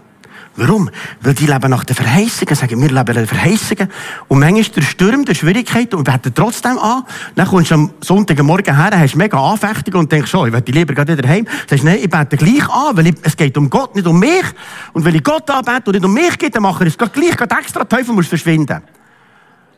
Warum? 0.58 0.90
Weil 1.22 1.36
die 1.36 1.46
leben 1.46 1.70
nach 1.70 1.84
den 1.84 1.96
Verheißungen, 1.96 2.56
sagen 2.56 2.82
wir 2.82 2.90
leben 2.90 2.96
nach 2.96 3.04
den 3.13 3.28
Verheißungen. 3.28 3.90
Und 4.28 4.40
manchmal 4.40 4.63
der 4.63 4.82
Sturm, 4.82 5.24
der 5.24 5.36
Schwierigkeit 5.36 5.94
und 5.94 6.04
beten 6.04 6.34
trotzdem 6.34 6.80
an. 6.80 7.04
Dann 7.36 7.48
kommst 7.48 7.70
du 7.70 7.76
am 7.76 7.92
Sonntagmorgen 8.02 8.76
her, 8.76 9.00
hast 9.00 9.16
mega 9.16 9.40
Anfechtung 9.40 10.00
und 10.02 10.12
denkst, 10.12 10.34
oh, 10.34 10.48
ich 10.48 10.52
möchte 10.52 10.72
lieber 10.72 10.96
gerade 10.96 11.16
wieder 11.16 11.30
heim. 11.30 11.48
Sagst, 11.70 11.84
nein, 11.84 12.00
ich 12.02 12.10
bete 12.10 12.38
gleich 12.38 12.68
an, 12.70 12.98
weil 12.98 13.08
ich, 13.08 13.16
es 13.22 13.38
geht 13.38 13.56
um 13.56 13.70
Gott, 13.70 13.96
nicht 13.96 14.08
um 14.08 14.20
mich. 14.20 14.46
Und 14.94 15.06
weil 15.06 15.16
ich 15.16 15.24
Gott 15.24 15.48
anbete 15.52 15.92
und 15.92 15.94
nicht 15.94 16.06
um 16.06 16.13
mich 16.13 16.38
geht, 16.40 16.56
dann 16.56 16.63
mache 16.63 16.88
ich 16.88 16.98
es 17.00 17.12
gleich, 17.12 17.38
gerade 17.38 17.56
extra, 17.62 17.86
Teufel 17.86 18.16
muss 18.16 18.26
verschwinden. 18.26 18.82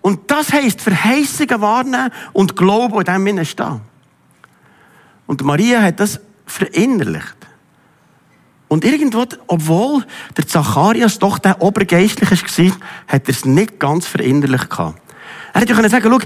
Und 0.02 0.32
das 0.32 0.54
heisst, 0.54 0.82
Verheißungen 0.82 1.62
wahrnehmen 1.62 2.12
und 2.34 2.56
Glauben 2.56 3.00
in 3.00 3.04
dem 3.04 3.26
Sinne 3.26 3.46
stehen. 3.46 3.82
Und 5.28 5.44
Maria 5.44 5.82
hat 5.82 6.00
das 6.00 6.20
verinnerlicht. 6.46 7.36
Und 8.68 8.86
irgendwo, 8.86 9.26
obwohl 9.48 10.06
der 10.38 10.48
Zacharias 10.48 11.20
doch 11.20 11.40
der 11.40 11.62
Obergeistliche 11.62 12.36
war, 12.36 12.78
hat 13.08 13.28
er 13.28 13.30
es 13.30 13.44
nicht 13.46 13.80
ganz 13.80 14.06
verinnerlicht 14.06 14.70
gehabt. 14.70 15.02
Er 15.54 15.62
hätte 15.62 15.74
ja 15.74 15.90
sagen 15.90 16.12
schau, 16.12 16.20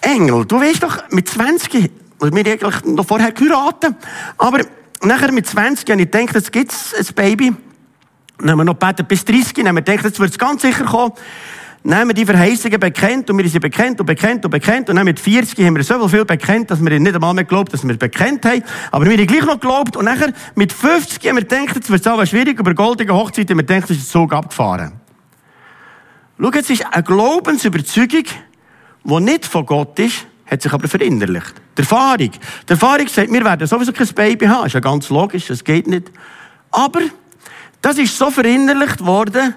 Engel, 0.00 0.44
du 0.46 0.60
weißt 0.60 0.82
doch, 0.82 1.10
mit 1.10 1.28
20, 1.28 1.90
wir 2.20 2.46
eigentlich 2.46 2.84
noch 2.84 3.06
vorher 3.06 3.32
geheiratet, 3.32 3.96
aber 4.38 4.60
nachher 5.02 5.32
mit 5.32 5.46
20 5.46 5.90
habe 5.90 6.02
ich 6.02 6.10
gedacht, 6.10 6.34
jetzt 6.34 6.52
gibt 6.52 6.72
es 6.72 6.94
ein 6.94 7.14
Baby. 7.14 7.56
Dann 8.38 8.50
haben 8.50 8.58
wir 8.58 8.64
noch 8.64 8.78
gebeten 8.78 9.06
bis 9.06 9.24
30, 9.24 9.54
dann 9.54 9.68
haben 9.68 9.74
wir 9.76 9.82
gedacht, 9.82 10.04
jetzt 10.04 10.20
wird 10.20 10.30
es 10.30 10.38
ganz 10.38 10.62
sicher 10.62 10.84
kommen. 10.84 11.12
Haben 11.88 12.08
wir 12.08 12.14
die 12.14 12.26
Verheißungen 12.26 12.80
bekennt 12.80 13.30
und 13.30 13.38
wir 13.38 13.48
sind 13.48 13.60
bekennt 13.60 14.00
und 14.00 14.06
bekennt 14.06 14.44
und 14.44 14.50
bekennt 14.50 14.90
und 14.90 14.96
dann 14.96 15.04
mit 15.04 15.20
40 15.20 15.64
haben 15.64 15.76
wir 15.76 15.84
so 15.84 16.08
viel 16.08 16.24
bekennt, 16.24 16.70
dass 16.70 16.84
wir 16.84 16.98
nicht 16.98 17.14
einmal 17.14 17.32
mehr 17.32 17.44
glaubt, 17.44 17.72
dass 17.72 17.84
wir 17.84 17.92
es 17.92 17.98
bekennt 17.98 18.44
haben. 18.44 18.64
Aber 18.90 19.04
wir 19.04 19.16
haben 19.16 19.26
gleich 19.26 19.44
noch 19.44 19.60
geglaubt 19.60 19.96
und 19.96 20.04
nachher 20.04 20.32
mit 20.56 20.72
50 20.72 21.28
haben 21.28 21.36
wir 21.36 21.44
gedacht, 21.44 21.76
jetzt 21.76 21.88
wird 21.88 22.04
es 22.04 22.28
schwierig, 22.28 22.58
über 22.58 22.74
goldige 22.74 23.14
Hochzeit 23.14 23.48
haben 23.50 23.58
wir 23.58 23.64
gedacht, 23.64 23.84
es 23.84 23.98
ist 23.98 24.14
der 24.14 24.20
Zug 24.20 24.32
abgefahren. 24.32 24.94
Schau, 26.40 26.50
jetzt 26.50 26.70
ist 26.70 26.84
eine 26.92 27.02
Glaubensüberzeugung, 27.02 28.24
die 29.04 29.20
nicht 29.20 29.46
von 29.46 29.64
Gott 29.64 29.98
ist, 30.00 30.26
hat 30.44 30.62
sich 30.62 30.72
aber 30.72 30.88
verinnerlicht. 30.88 31.54
Die 31.76 31.82
Erfahrung. 31.82 32.30
Die 32.30 32.70
Erfahrung 32.72 33.08
sagt, 33.08 33.32
wir 33.32 33.44
werden 33.44 33.66
sowieso 33.66 33.92
kein 33.92 34.08
Baby 34.08 34.46
haben. 34.46 34.66
Ist 34.66 34.72
ja 34.72 34.80
ganz 34.80 35.08
logisch, 35.08 35.46
das 35.46 35.62
geht 35.62 35.86
nicht. 35.86 36.10
Aber 36.70 37.00
das 37.80 37.98
ist 37.98 38.16
so 38.18 38.30
verinnerlicht 38.30 39.04
worden, 39.04 39.54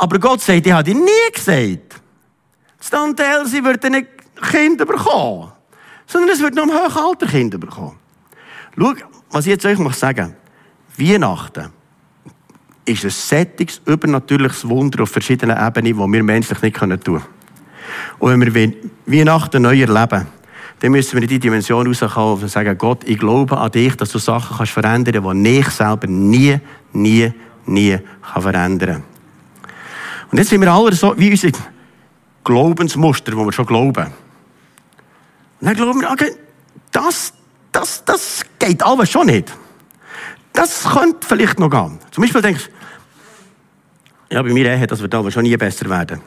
aber 0.00 0.18
Gott 0.18 0.40
sagt, 0.40 0.66
ich 0.66 0.72
habe 0.72 0.82
dir 0.82 0.94
nie 0.94 1.32
gesagt, 1.34 2.00
Tante 2.90 3.22
Elsie 3.22 3.62
wird 3.62 3.82
Kinder 4.50 4.86
bekommen. 4.86 5.52
Sondern 6.06 6.30
es 6.30 6.40
wird 6.40 6.54
nur 6.54 6.64
im 6.64 6.70
Hochalter 6.70 7.26
Kinder 7.26 7.58
bekommen. 7.58 7.98
Schau, 8.76 8.94
was 9.30 9.44
ich 9.44 9.50
jetzt 9.50 9.66
euch 9.66 9.78
muss 9.78 10.00
sagen. 10.00 10.34
Weihnachten 10.96 11.68
ist 12.86 13.04
ein 13.04 13.10
sättiges, 13.10 13.82
übernatürliches 13.84 14.66
Wunder 14.66 15.02
auf 15.02 15.10
verschiedenen 15.10 15.58
Ebenen, 15.58 15.98
das 15.98 16.08
wir 16.08 16.22
menschlich 16.22 16.62
nicht 16.62 16.76
tun 16.76 16.98
können. 16.98 17.22
Und 18.18 18.40
wenn 18.40 18.54
wir 18.54 18.72
Weihnachten 19.04 19.62
neu 19.62 19.82
erleben, 19.82 20.26
dann 20.80 20.92
müssen 20.92 21.12
wir 21.16 21.22
in 21.22 21.28
die 21.28 21.38
Dimension 21.38 21.86
rauskommen 21.86 22.42
und 22.42 22.48
sagen, 22.48 22.76
Gott, 22.78 23.04
ich 23.04 23.18
glaube 23.18 23.58
an 23.58 23.70
dich, 23.70 23.94
dass 23.96 24.10
du 24.10 24.18
Sachen 24.18 24.56
kannst 24.56 24.72
verändern 24.72 25.22
kannst, 25.22 25.46
die 25.46 25.58
ich 25.58 25.68
selber 25.68 26.06
nie, 26.06 26.58
nie, 26.94 27.30
nie 27.66 27.98
kann 28.22 28.42
verändern 28.42 29.02
kann. 29.02 29.09
Und 30.30 30.38
jetzt 30.38 30.50
sind 30.50 30.60
wir 30.60 30.72
alle 30.72 30.92
so 30.94 31.14
wie 31.18 31.30
unsere 31.30 31.52
Glaubensmuster, 32.44 33.36
wo 33.36 33.44
wir 33.44 33.52
schon 33.52 33.66
glauben. 33.66 34.06
Und 35.60 35.66
dann 35.66 35.74
glauben 35.74 36.00
wir, 36.00 36.10
okay, 36.10 36.34
das, 36.92 37.32
das, 37.72 38.04
das 38.04 38.44
geht 38.58 38.82
alles 38.82 39.10
schon 39.10 39.26
nicht. 39.26 39.52
Das 40.52 40.84
könnte 40.84 41.26
vielleicht 41.26 41.58
noch 41.58 41.70
gehen. 41.70 41.98
Zum 42.10 42.22
Beispiel 42.22 42.42
denkst 42.42 42.66
du, 42.66 44.34
ja, 44.34 44.42
bei 44.42 44.52
mir 44.52 44.66
Ehe, 44.66 44.86
das 44.86 45.00
wird 45.00 45.14
aber 45.14 45.30
schon 45.30 45.42
nie 45.42 45.56
besser 45.56 45.88
werden. 45.88 46.20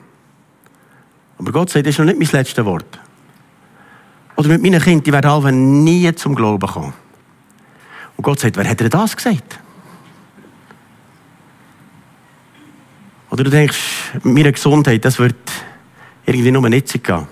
Aber 1.38 1.52
Gott 1.52 1.70
sagt, 1.70 1.86
das 1.86 1.94
ist 1.94 2.00
noch 2.00 2.06
nicht 2.06 2.20
mein 2.20 2.30
letztes 2.42 2.64
Wort. 2.66 3.00
Oder 4.36 4.50
mit 4.50 4.62
meinen 4.62 4.82
Kindern, 4.82 5.04
die 5.04 5.14
werden 5.14 5.32
alle 5.32 5.52
nie 5.52 6.14
zum 6.16 6.36
Glauben 6.36 6.68
kommen. 6.68 6.94
Und 8.18 8.24
Gott 8.24 8.40
sagt, 8.40 8.58
wer 8.58 8.70
hat 8.70 8.80
dir 8.80 8.90
das 8.90 9.16
gesagt? 9.16 9.60
Oder 13.34 13.46
du 13.46 13.50
denkst, 13.50 13.80
meine 14.22 14.52
Gesundheit, 14.52 15.04
das 15.04 15.18
wird 15.18 15.34
irgendwie 16.24 16.52
nur 16.52 16.70
nicht 16.70 17.04
gehen. 17.04 17.28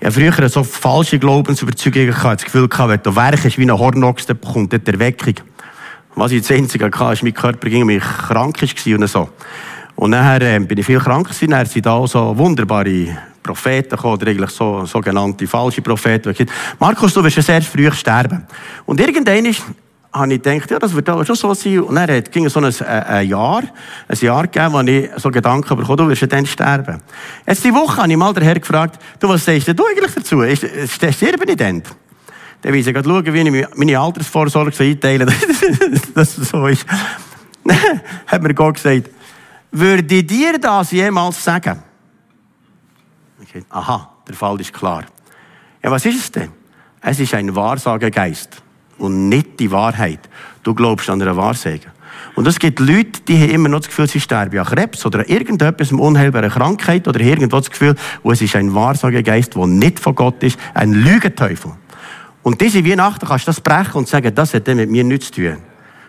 Habe 0.00 0.12
früher 0.12 0.48
so 0.48 0.62
falsche 0.62 1.18
Glaubensüberzeugungen 1.18 2.10
gehabt, 2.10 2.40
das 2.40 2.44
Gefühl 2.44 2.68
gehabt, 2.68 2.88
wenn 2.88 3.02
du 3.02 3.16
werkst 3.16 3.58
wie 3.58 3.64
ein 3.64 3.76
Hornochs, 3.76 4.26
dann 4.26 4.38
bekommt 4.38 4.72
die 4.72 4.92
Erweckung. 4.92 5.34
Was 6.14 6.30
ich 6.30 6.42
das 6.42 6.52
Einzige 6.52 6.84
hatte, 6.84 7.12
ist, 7.14 7.24
mein 7.24 7.34
Körper 7.34 7.68
ging 7.68 7.84
mich 7.84 8.00
krank 8.00 8.62
war 8.62 8.98
und 9.00 9.06
so. 9.08 9.28
Und 9.96 10.10
nachher 10.10 10.42
äh, 10.42 10.60
bin 10.60 10.78
ich 10.78 10.86
viel 10.86 11.00
krank 11.00 11.26
gewesen, 11.26 11.50
dann 11.50 11.66
sind 11.66 11.84
da 11.84 11.94
auch 11.94 12.06
so 12.06 12.38
wunderbare 12.38 13.08
Propheten 13.42 13.90
gekommen, 13.90 14.14
oder 14.14 14.28
eigentlich 14.28 14.50
so, 14.50 14.86
sogenannte 14.86 15.48
falsche 15.48 15.82
Propheten. 15.82 16.32
Markus, 16.78 17.12
du 17.12 17.24
wirst 17.24 17.38
ja 17.38 17.42
sehr 17.42 17.62
früh 17.62 17.90
sterben. 17.90 18.46
Und 18.86 19.00
irgendwann 19.00 19.46
ist 19.46 19.64
habe 20.14 20.32
ich 20.32 20.42
gedacht, 20.42 20.70
ja, 20.70 20.78
das 20.78 20.94
wird 20.94 21.08
aber 21.08 21.26
schon 21.26 21.34
so 21.34 21.52
sein. 21.54 21.80
Und 21.80 21.96
dann 21.96 22.22
ging 22.24 22.46
es 22.46 22.52
so 22.52 22.60
ein, 22.60 22.72
äh, 22.72 22.84
ein 22.84 23.28
Jahr, 23.28 23.62
ein 24.06 24.18
Jahr 24.18 24.46
gegeben, 24.46 24.72
wo 24.72 24.80
ich 24.80 25.10
so 25.16 25.30
Gedanken 25.30 25.76
bekommen, 25.76 25.96
du 25.96 26.08
wirst 26.08 26.22
ja 26.22 26.28
dann 26.28 26.46
sterben. 26.46 27.02
Jetzt 27.44 27.64
die 27.64 27.74
Woche 27.74 27.96
habe 27.96 28.10
ich 28.10 28.16
mal 28.16 28.32
den 28.32 28.44
Herrn 28.44 28.60
gefragt, 28.60 29.02
du, 29.18 29.28
was 29.28 29.44
sagst 29.44 29.66
du 29.68 29.72
eigentlich 29.72 30.14
dazu? 30.14 30.42
Ist, 30.42 30.62
ist 30.62 31.02
der 31.02 31.12
Sterbenident? 31.12 31.88
Dann 32.62 32.72
will 32.72 32.80
ich 32.80 32.86
gerade 32.86 33.08
schauen, 33.08 33.34
wie 33.34 33.58
ich 33.58 33.76
meine 33.76 33.98
Altersvorsorge 33.98 34.70
so 34.72 34.84
einteile, 34.84 35.26
dass 36.14 36.36
das 36.36 36.48
so 36.48 36.66
ist. 36.68 36.86
hat 38.26 38.42
mir 38.42 38.54
Gott 38.54 38.76
gesagt, 38.76 39.10
würde 39.72 40.14
ich 40.14 40.26
dir 40.26 40.58
das 40.60 40.92
jemals 40.92 41.42
sagen? 41.42 41.82
Aha, 43.70 44.10
der 44.26 44.34
Fall 44.34 44.60
ist 44.60 44.72
klar. 44.72 45.04
Ja, 45.82 45.90
was 45.90 46.06
ist 46.06 46.18
es 46.18 46.32
denn? 46.32 46.50
Es 47.00 47.20
ist 47.20 47.34
ein 47.34 47.54
Wahrsagegeist 47.54 48.63
und 48.98 49.28
nicht 49.28 49.60
die 49.60 49.70
Wahrheit. 49.70 50.20
Du 50.62 50.74
glaubst 50.74 51.08
an 51.10 51.20
eine 51.20 51.36
Wahrsage. 51.36 51.92
Und 52.34 52.48
es 52.48 52.58
gibt 52.58 52.80
Leute, 52.80 53.20
die 53.28 53.40
haben 53.40 53.50
immer 53.50 53.68
noch 53.68 53.80
das 53.80 53.88
Gefühl, 53.88 54.08
sie 54.08 54.20
sterben 54.20 54.58
an 54.58 54.66
Krebs 54.66 55.04
oder 55.06 55.20
an 55.20 55.26
irgendetwas, 55.26 55.92
eine 55.92 56.00
unheilbare 56.00 56.48
Krankheit 56.48 57.06
oder 57.06 57.20
irgendwo 57.20 57.58
das 57.58 57.70
Gefühl, 57.70 57.94
wo 58.22 58.32
es 58.32 58.42
ist 58.42 58.56
ein 58.56 58.74
Wahrsagegeist, 58.74 59.54
der 59.54 59.66
nicht 59.66 60.00
von 60.00 60.14
Gott 60.14 60.42
ist, 60.42 60.58
ein 60.74 60.92
Lügenteufel. 60.92 61.72
Und 62.42 62.60
diese 62.60 62.84
Weihnachten 62.84 63.26
kannst 63.26 63.46
du 63.46 63.50
das 63.50 63.60
brechen 63.60 63.98
und 63.98 64.08
sagen, 64.08 64.34
das 64.34 64.52
hat 64.54 64.66
mit 64.66 64.90
mir 64.90 65.04
nichts 65.04 65.30
zu 65.30 65.42
tun. 65.42 65.56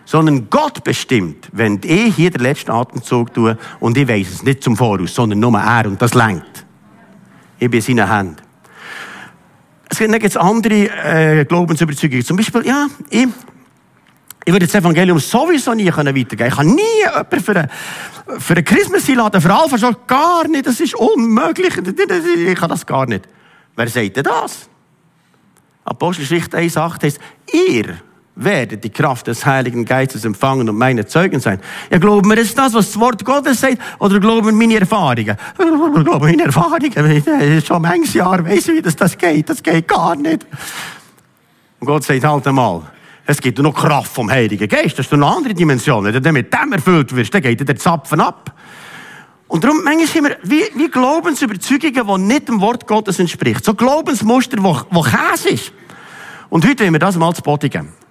Sondern 0.04 0.48
Gott 0.50 0.84
bestimmt, 0.84 1.48
wenn 1.52 1.80
ich 1.82 2.14
hier 2.14 2.30
den 2.30 2.42
letzten 2.42 2.70
Atemzug 2.70 3.32
tue 3.34 3.56
und 3.80 3.96
ich 3.96 4.06
weiß 4.06 4.28
es 4.30 4.42
nicht 4.42 4.62
zum 4.62 4.76
Voraus, 4.76 5.14
sondern 5.14 5.40
nur 5.40 5.58
er 5.58 5.86
und 5.86 6.00
das 6.00 6.14
lenkt. 6.14 6.64
Ich 7.58 7.70
bin 7.70 7.78
in 7.78 7.82
seinen 7.82 8.10
Händen. 8.10 8.45
Es 9.88 9.98
gibt 9.98 10.22
jetzt 10.22 10.36
andere 10.36 10.74
äh, 10.74 11.44
Glaubensüberzeugungen. 11.44 12.24
Zum 12.24 12.36
Beispiel, 12.36 12.66
ja, 12.66 12.86
ich, 13.08 13.26
ich 14.44 14.52
würde 14.52 14.66
das 14.66 14.74
Evangelium 14.74 15.18
sowieso 15.18 15.74
nie 15.74 15.86
weitergeben 15.86 16.36
können. 16.36 16.48
Ich 16.50 16.56
kann 16.56 16.66
nie 16.66 16.82
jemanden 17.04 17.40
für 17.40 17.52
eine, 17.52 17.68
für 18.40 18.54
eine 18.54 18.62
Christmas 18.62 19.08
einladen, 19.08 19.40
für 19.40 19.54
Alpha 19.54 19.78
schon 19.78 19.96
gar 20.06 20.46
nicht. 20.48 20.66
Das 20.66 20.80
ist 20.80 20.94
unmöglich. 20.94 21.76
Ich 21.76 22.54
kann 22.58 22.68
das 22.68 22.84
gar 22.84 23.06
nicht. 23.06 23.28
Wer 23.76 23.88
sagt 23.88 24.16
denn 24.16 24.24
das? 24.24 24.68
Apostelgeschichte 25.84 26.58
1,8 26.58 27.02
heißt, 27.04 27.20
ihr 27.52 27.96
werdet 28.36 28.84
die 28.84 28.90
Kraft 28.90 29.26
des 29.26 29.44
Heiligen 29.44 29.84
Geistes 29.84 30.24
empfangen 30.24 30.68
und 30.68 30.76
meine 30.76 31.06
Zeugen 31.06 31.40
sein. 31.40 31.58
Ja, 31.90 31.98
glauben 31.98 32.28
wir 32.28 32.36
jetzt 32.36 32.56
das, 32.56 32.74
was 32.74 32.92
das 32.92 33.00
Wort 33.00 33.24
Gottes 33.24 33.60
sagt, 33.60 33.78
oder 33.98 34.20
glauben 34.20 34.46
wir 34.46 34.52
meine 34.52 34.78
Erfahrungen? 34.78 35.36
Ich 35.58 36.04
glaube 36.04 36.26
meine 36.26 36.44
Erfahrungen. 36.44 37.62
Schon 37.64 37.82
manches 37.82 38.14
Jahr 38.14 38.44
weiss 38.44 38.68
ich, 38.68 38.76
wie 38.76 38.82
das, 38.82 38.94
das 38.94 39.16
geht. 39.16 39.48
Das 39.48 39.62
geht 39.62 39.88
gar 39.88 40.14
nicht. 40.14 40.46
Und 41.80 41.86
Gott 41.86 42.04
sagt 42.04 42.24
halt 42.24 42.46
einmal, 42.46 42.82
es 43.24 43.40
gibt 43.40 43.58
noch 43.58 43.74
Kraft 43.74 44.12
vom 44.12 44.30
Heiligen 44.30 44.68
Geist. 44.68 44.98
Das 44.98 45.06
ist 45.06 45.12
eine 45.12 45.26
andere 45.26 45.54
Dimension. 45.54 46.04
Wenn 46.04 46.22
du 46.22 46.32
mit 46.32 46.52
dem 46.52 46.72
erfüllt 46.72 47.16
wirst, 47.16 47.34
dann 47.34 47.42
geht 47.42 47.66
der 47.66 47.76
Zapfen 47.76 48.20
ab. 48.20 48.54
Und 49.48 49.64
darum, 49.64 49.82
manchmal 49.82 50.06
haben 50.06 50.24
wir 50.24 50.36
wie, 50.42 50.64
wie 50.74 50.90
Glaubensüberzeugungen, 50.90 52.06
die 52.06 52.34
nicht 52.34 52.48
dem 52.48 52.60
Wort 52.60 52.86
Gottes 52.86 53.18
entspricht. 53.18 53.64
So 53.64 53.74
Glaubensmuster, 53.74 54.58
wo, 54.60 54.78
wo 54.90 55.02
Käse 55.02 55.50
ist. 55.50 55.72
Und 56.50 56.66
heute 56.66 56.84
wollen 56.84 56.94
wir 56.94 56.98
das 56.98 57.16
mal 57.16 57.34
zu 57.34 57.42
Boden 57.42 57.70
geben. 57.70 58.05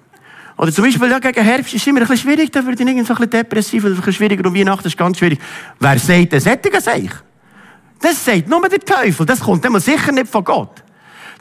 Oder 0.58 0.72
zum 0.72 0.86
Beispiel, 0.86 1.10
ja, 1.10 1.20
gegen 1.20 1.44
Herbst 1.44 1.74
ist 1.74 1.82
es 1.82 1.88
immer 1.88 2.02
ein 2.02 2.08
bisschen 2.08 2.30
schwierig, 2.30 2.52
da 2.52 2.66
wird 2.66 2.80
ich 2.80 2.88
irgendwie 2.88 3.06
so 3.06 3.14
ein 3.14 3.18
bisschen 3.18 3.30
depressiv, 3.30 3.86
ein 3.86 3.96
bisschen 3.96 4.14
schwieriger, 4.14 4.48
und 4.48 4.56
Weihnachten 4.56 4.88
ist 4.88 4.98
ganz 4.98 5.18
schwierig. 5.18 5.40
Wer 5.80 6.00
sagt 6.00 6.34
das 6.34 6.44
Sättigen 6.44 6.80
sich? 6.80 7.12
Das 8.02 8.24
sagt 8.24 8.48
nur 8.48 8.68
der 8.70 8.80
Teufel, 8.80 9.26
das 9.26 9.40
kommt 9.40 9.66
immer 9.66 9.80
sicher 9.80 10.12
nicht 10.12 10.28
von 10.28 10.44
Gott. 10.44 10.84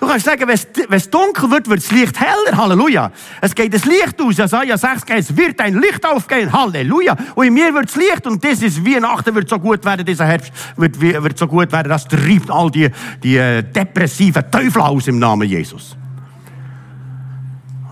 Du 0.00 0.09
kannst 0.09 0.27
sagen, 0.27 0.48
wenn 0.48 0.98
es 0.98 1.09
dunkel 1.09 1.50
wird, 1.50 1.68
wird 1.68 1.79
das 1.79 1.90
Licht 1.92 2.18
heller. 2.18 2.57
Halleluja. 2.57 3.12
Es 3.40 3.55
geht 3.55 3.72
das 3.72 3.85
Licht 3.85 4.20
aus. 4.20 4.37
Jesaja 4.37 4.77
6 4.77 5.05
es 5.09 5.37
wird 5.37 5.61
ein 5.61 5.81
Licht 5.81 6.05
aufgehen. 6.05 6.53
Halleluja. 6.53 7.16
Und 7.37 7.46
in 7.46 7.55
mir 7.55 7.72
wird 7.72 7.88
es 7.88 7.96
Licht 7.96 8.27
und 8.27 8.44
das 8.44 8.61
ist 8.61 8.85
Weihnachten 8.85 9.35
wird 9.35 9.48
so 9.48 9.59
gut 9.59 9.85
werden, 9.85 10.05
dieser 10.05 10.27
Herbst 10.27 10.53
wird, 10.77 11.00
wird 11.00 11.38
so 11.38 11.46
gut 11.46 11.70
werden, 11.70 11.88
das 11.88 12.09
treibt 12.09 12.50
all 12.50 12.70
die, 12.70 12.90
die 13.22 13.37
äh, 13.37 13.62
depressiven 13.62 14.50
Teufel 14.50 14.83
aus 14.83 15.07
im 15.07 15.18
Namen 15.18 15.48
Jesus. 15.48 15.96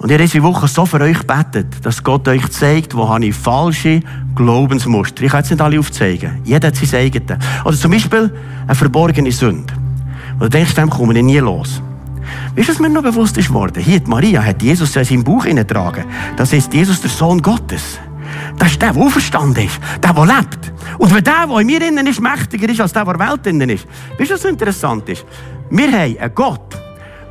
Und 0.03 0.11
ich 0.11 0.15
habe 0.15 0.25
diese 0.25 0.43
Woche 0.43 0.67
so 0.67 0.85
für 0.85 1.01
euch 1.01 1.21
gebetet, 1.21 1.69
dass 1.85 2.03
Gott 2.03 2.27
euch 2.27 2.49
zeigt, 2.51 2.93
wo 2.97 3.09
habe 3.09 3.25
ich 3.25 3.37
falsche 3.37 4.01
Glaubensmuster. 4.35 5.23
Ich 5.23 5.31
kann 5.31 5.43
jetzt 5.43 5.51
nicht 5.51 5.61
alle 5.61 5.79
aufzeigen. 5.79 6.41
Jeder 6.43 6.69
hat 6.69 6.77
sein 6.77 7.01
eigenes. 7.01 7.39
Oder 7.65 7.77
zum 7.77 7.93
Beispiel 7.93 8.35
eine 8.67 8.75
verborgene 8.75 9.31
Sünde. 9.31 9.73
Und 10.35 10.41
du 10.43 10.49
denkst, 10.49 10.75
dem 10.75 10.91
komme 10.91 11.17
ich 11.17 11.23
nie 11.23 11.39
los. 11.39 11.81
Weißt 12.57 12.69
du, 12.69 12.73
was 12.73 12.81
mir 12.81 12.89
noch 12.89 13.05
bewusst 13.05 13.39
ist 13.39 13.53
worden? 13.53 13.81
Hier, 13.81 14.01
Maria 14.07 14.43
hat 14.43 14.61
Jesus 14.61 14.97
in 14.97 15.05
seinem 15.05 15.23
Buch 15.23 15.45
hineingetragen. 15.45 16.05
Das 16.37 16.53
ist 16.53 16.75
Jesus, 16.75 17.01
der 17.01 17.11
Sohn 17.11 17.41
Gottes. 17.41 18.01
Das 18.59 18.73
ist 18.73 18.83
der, 18.83 18.95
der 18.95 19.03
auferstanden 19.03 19.67
ist. 19.67 19.79
Der, 20.03 20.13
der 20.13 20.27
lebt. 20.27 20.73
Und 20.99 21.15
wenn 21.15 21.23
der, 21.23 21.47
der 21.47 21.59
in 21.61 21.67
mir 21.67 21.89
innen 21.89 22.09
ist, 22.09 22.21
mächtiger 22.21 22.69
ist, 22.69 22.81
als 22.81 22.93
der, 22.93 23.05
der 23.05 23.15
in 23.15 23.21
der 23.21 23.29
Welt 23.29 23.47
innen 23.47 23.71
ist. 23.71 23.87
Weißt 24.19 24.31
du, 24.31 24.35
was 24.35 24.45
interessant 24.47 25.09
ist? 25.09 25.25
Wir 25.71 25.87
haben 25.93 26.19
einen 26.19 26.35
Gott, 26.35 26.77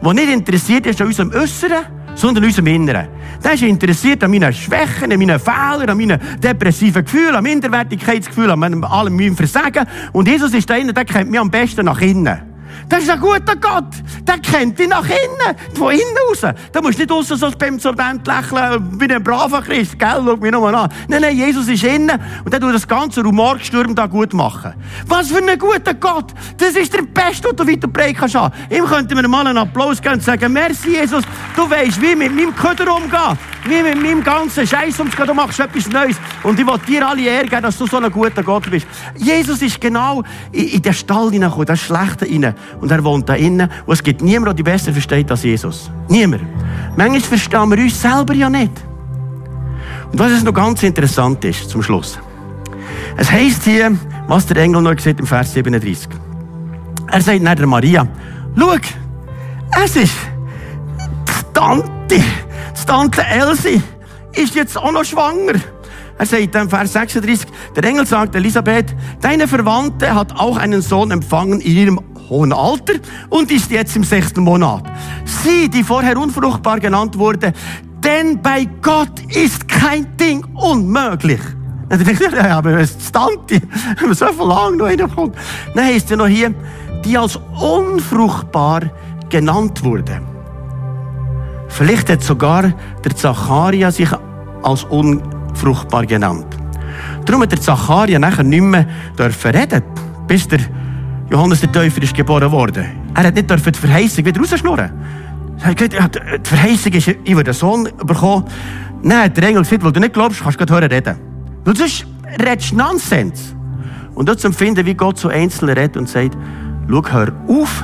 der 0.02 0.14
nicht 0.14 0.30
interessiert 0.30 0.86
ist 0.86 1.02
an 1.02 1.08
unserem 1.08 1.34
Äußeren, 1.34 2.00
sondern 2.22 2.44
an 2.44 2.50
unserem 2.50 2.68
Inneren. 2.68 3.08
Der 3.44 3.54
ist 3.54 3.64
interessiert 3.64 4.24
an 4.24 4.32
meinen 4.32 4.54
Schwächen, 4.54 5.12
an 5.12 5.18
meinen 5.20 5.40
Fehlern, 5.40 5.90
an 5.90 5.98
meinen 5.98 6.20
depressiven 6.40 7.04
Gefühlen, 7.04 7.36
an 7.36 7.44
Minderwertigkeitsgefühlen, 7.44 8.64
an 8.64 8.84
allem 8.84 9.16
meinem 9.16 9.36
Versagen. 9.36 9.86
Und 10.14 10.28
Jesus 10.28 10.54
ist 10.54 10.70
der, 10.70 10.94
der 10.94 11.06
kennt 11.06 11.32
mich 11.32 11.40
am 11.40 11.50
besten 11.50 11.86
nach 11.86 12.00
innen. 12.00 12.51
Das 12.90 13.04
ist 13.04 13.10
ein 13.10 13.20
guter 13.20 13.56
Gott. 13.56 13.86
Der 14.28 14.38
kennt 14.40 14.80
dich 14.80 14.88
nach 14.88 15.06
innen, 15.06 15.58
von 15.74 15.92
innen 15.92 16.02
raus. 16.30 16.54
Da 16.72 16.82
musst 16.82 16.98
du 16.98 17.04
nicht 17.04 17.12
aussen 17.12 17.38
so 17.38 17.50
beim 17.58 17.80
Sorbent 17.80 18.26
lächeln, 18.28 19.00
wie 19.00 19.14
ein 19.14 19.24
braver 19.24 19.62
Christ, 19.62 19.98
gell? 19.98 20.22
Schau 20.26 20.36
mich 20.38 20.52
nochmal 20.52 20.76
an. 20.76 20.90
Nein, 21.08 21.22
nein, 21.22 21.36
Jesus 21.36 21.68
ist 21.68 21.84
innen 21.84 22.20
und 22.44 22.52
der 22.52 22.60
tut 22.60 22.74
das 22.74 22.88
ganze 22.88 23.22
Rumorgestürm 23.22 23.96
da 23.96 24.08
gut 24.08 24.34
machen. 24.34 24.74
Was 25.08 25.30
für 25.30 25.38
ein 25.38 25.60
guter 25.60 25.94
Gott. 25.94 26.32
Das 26.58 26.76
ist 26.76 26.94
der 26.94 27.04
Beste, 27.04 27.50
den 27.50 27.56
du 27.56 27.68
weiter 27.68 27.88
prägen 27.88 28.18
kannst. 28.20 28.36
Ihm 28.70 28.86
könnten 28.86 29.16
wir 29.18 29.28
mal 29.28 29.48
einen 29.48 29.58
Applaus 29.58 30.02
geben 30.02 30.16
und 30.16 30.24
sagen, 30.24 30.52
merci 30.54 30.92
Jesus, 30.92 31.24
du 31.56 31.70
weißt, 31.70 32.02
wie 32.02 32.16
mit 32.16 32.36
meinem 32.36 32.56
Köder 32.56 32.96
umgehen. 32.96 33.38
Wie 33.66 33.82
mit 33.82 34.02
meinem 34.02 34.24
ganzen 34.24 34.66
Scheiß 34.66 35.00
umzugehen. 35.00 35.28
Du 35.28 35.34
machst 35.34 35.60
etwas 35.60 35.88
Neues. 35.88 36.18
Und 36.44 36.60
ich 36.60 36.66
will 36.66 36.80
dir 36.88 37.08
alle 37.08 37.22
Ehre 37.22 37.62
dass 37.62 37.78
du 37.78 37.86
so 37.86 37.98
ein 37.98 38.12
guter 38.12 38.44
Gott 38.44 38.70
bist. 38.70 38.88
Jesus 39.16 39.62
ist 39.62 39.80
genau 39.80 40.24
in, 40.52 40.68
in 40.68 40.82
den 40.82 40.94
Stall 40.94 41.30
hineingekommen, 41.32 41.68
das 41.68 41.80
Schlechte 41.80 42.26
hinein. 42.26 42.56
Und 42.80 42.92
er 42.92 43.04
wohnt 43.04 43.28
da 43.28 43.36
innen. 43.36 43.70
Und 43.86 43.94
es 43.94 44.04
gibt 44.04 44.22
niemanden, 44.22 44.58
der 44.58 44.64
besser 44.64 44.92
versteht 44.92 45.30
als 45.32 45.44
Jesus. 45.44 45.90
Niemand. 46.08 46.44
Manchmal 46.96 47.22
verstehen 47.22 47.70
wir 47.70 47.78
uns 47.78 48.02
selber 48.02 48.34
ja 48.34 48.50
nicht. 48.50 48.72
Und 50.12 50.20
was 50.20 50.32
es 50.32 50.44
noch 50.44 50.54
ganz 50.54 50.84
interessant 50.84 51.44
ist, 51.46 51.70
zum 51.70 51.82
Schluss. 51.82 52.20
Es 53.18 53.32
heisst 53.32 53.64
hier, 53.64 53.96
was 54.28 54.46
der 54.46 54.58
Engel 54.58 54.82
noch 54.82 54.96
gesagt 54.96 55.20
im 55.20 55.28
Vers 55.28 55.54
37. 55.54 56.08
Er 57.08 57.22
sagt 57.22 57.42
nach 57.42 57.56
der 57.56 57.68
Maria, 57.68 58.08
schau, 58.58 58.76
es 59.84 59.96
ist 59.96 60.14
die 61.28 61.54
Tante, 61.54 61.90
die 62.10 62.24
Tante 62.86 63.24
Elsie 63.24 63.82
ist 64.34 64.56
jetzt 64.56 64.78
auch 64.78 64.92
noch 64.92 65.06
schwanger. 65.06 65.60
Er 66.18 66.26
sagt 66.26 66.56
im 66.56 66.70
Vers 66.70 66.94
36, 66.94 67.48
der 67.76 67.84
Engel 67.84 68.06
sagt 68.06 68.36
Elisabeth, 68.36 68.96
deine 69.22 69.48
Verwandte 69.48 70.14
hat 70.14 70.38
auch 70.38 70.58
einen 70.58 70.82
Sohn 70.82 71.12
empfangen 71.12 71.62
in 71.62 71.76
ihrem 71.76 72.00
hohen 72.32 72.54
Alter 72.54 72.94
und 73.30 73.52
ist 73.52 73.70
jetzt 73.70 73.96
im 73.96 74.04
sechsten 74.04 74.42
Monat. 74.42 74.84
Sie, 75.26 75.70
die 75.70 75.84
vorher 75.84 76.18
unfruchtbar 76.18 76.80
genannt 76.80 77.18
wurde, 77.18 77.54
denn 78.04 78.42
bei 78.42 78.68
Gott 78.82 79.20
ist 79.28 79.68
kein 79.68 80.18
Ding 80.18 80.44
unmöglich. 80.56 81.42
Dann 81.90 82.04
denke 82.04 82.24
ich, 82.26 82.32
ja, 82.34 82.58
aber 82.58 82.80
es 82.80 82.92
ist 82.92 83.16
wenn 84.00 84.14
so 84.14 84.28
viel 84.28 84.48
lang 84.48 84.78
noch 84.78 84.86
reinkommt. 84.86 85.36
Dann 85.76 85.86
heißt 85.86 86.10
ja 86.10 86.16
noch 86.16 86.28
hier, 86.28 86.54
die 87.04 87.18
als 87.18 87.38
unfruchtbar 87.60 88.84
genannt 89.30 89.84
wurde. 89.84 90.22
Vielleicht 91.68 92.10
hat 92.10 92.24
sogar 92.24 92.74
der 93.04 93.16
Zacharia 93.16 93.92
sich 93.92 94.10
als 94.64 94.84
unfruchtbar 94.86 96.06
genannt. 96.06 96.46
Darum 97.26 97.42
hat 97.42 97.52
der 97.52 97.62
Zacharia 97.62 98.20
nachher 98.20 98.44
nicht 98.44 98.62
mehr 98.62 98.86
reden, 99.54 99.84
bis 100.28 100.48
der 100.48 100.60
Johannes 101.32 101.62
der 101.62 101.72
Täufer 101.72 102.04
ist 102.04 102.14
geboren 102.14 102.52
worden. 102.52 102.86
Er 103.16 103.24
hat 103.24 103.36
nicht 103.36 103.50
die 103.50 103.80
Verheißung 103.80 104.26
wieder 104.26 104.42
rausschnurren. 104.42 104.92
Die 105.78 106.50
Verheißung 106.50 106.92
ist, 106.92 107.08
ich 107.08 107.36
würde 107.36 107.52
einen 107.52 107.54
Sohn 107.54 107.88
bekommen. 108.06 108.46
Nein, 109.02 109.34
der 109.34 109.44
Engel 109.46 109.62
gesagt, 109.62 109.84
weil 109.84 109.94
du 109.94 110.02
nicht 110.02 110.14
glaubst, 110.14 110.42
kannst 110.42 110.60
du 110.60 110.66
gerade 110.66 110.74
hören 110.74 110.92
reden. 110.92 111.16
Weil 111.64 111.76
sonst 111.78 112.06
redest 112.44 112.72
du 112.72 112.76
Nonsens. 112.76 113.56
Und 114.14 114.28
dort 114.28 114.42
zu 114.42 114.48
empfinden, 114.48 114.86
wie 114.86 114.94
Gott 114.94 115.18
zu 115.18 115.30
Einzelnen 115.30 115.78
redet 115.78 115.96
und 115.96 116.10
sagt, 116.10 116.36
schau, 116.90 117.04
hör 117.10 117.32
auf, 117.48 117.84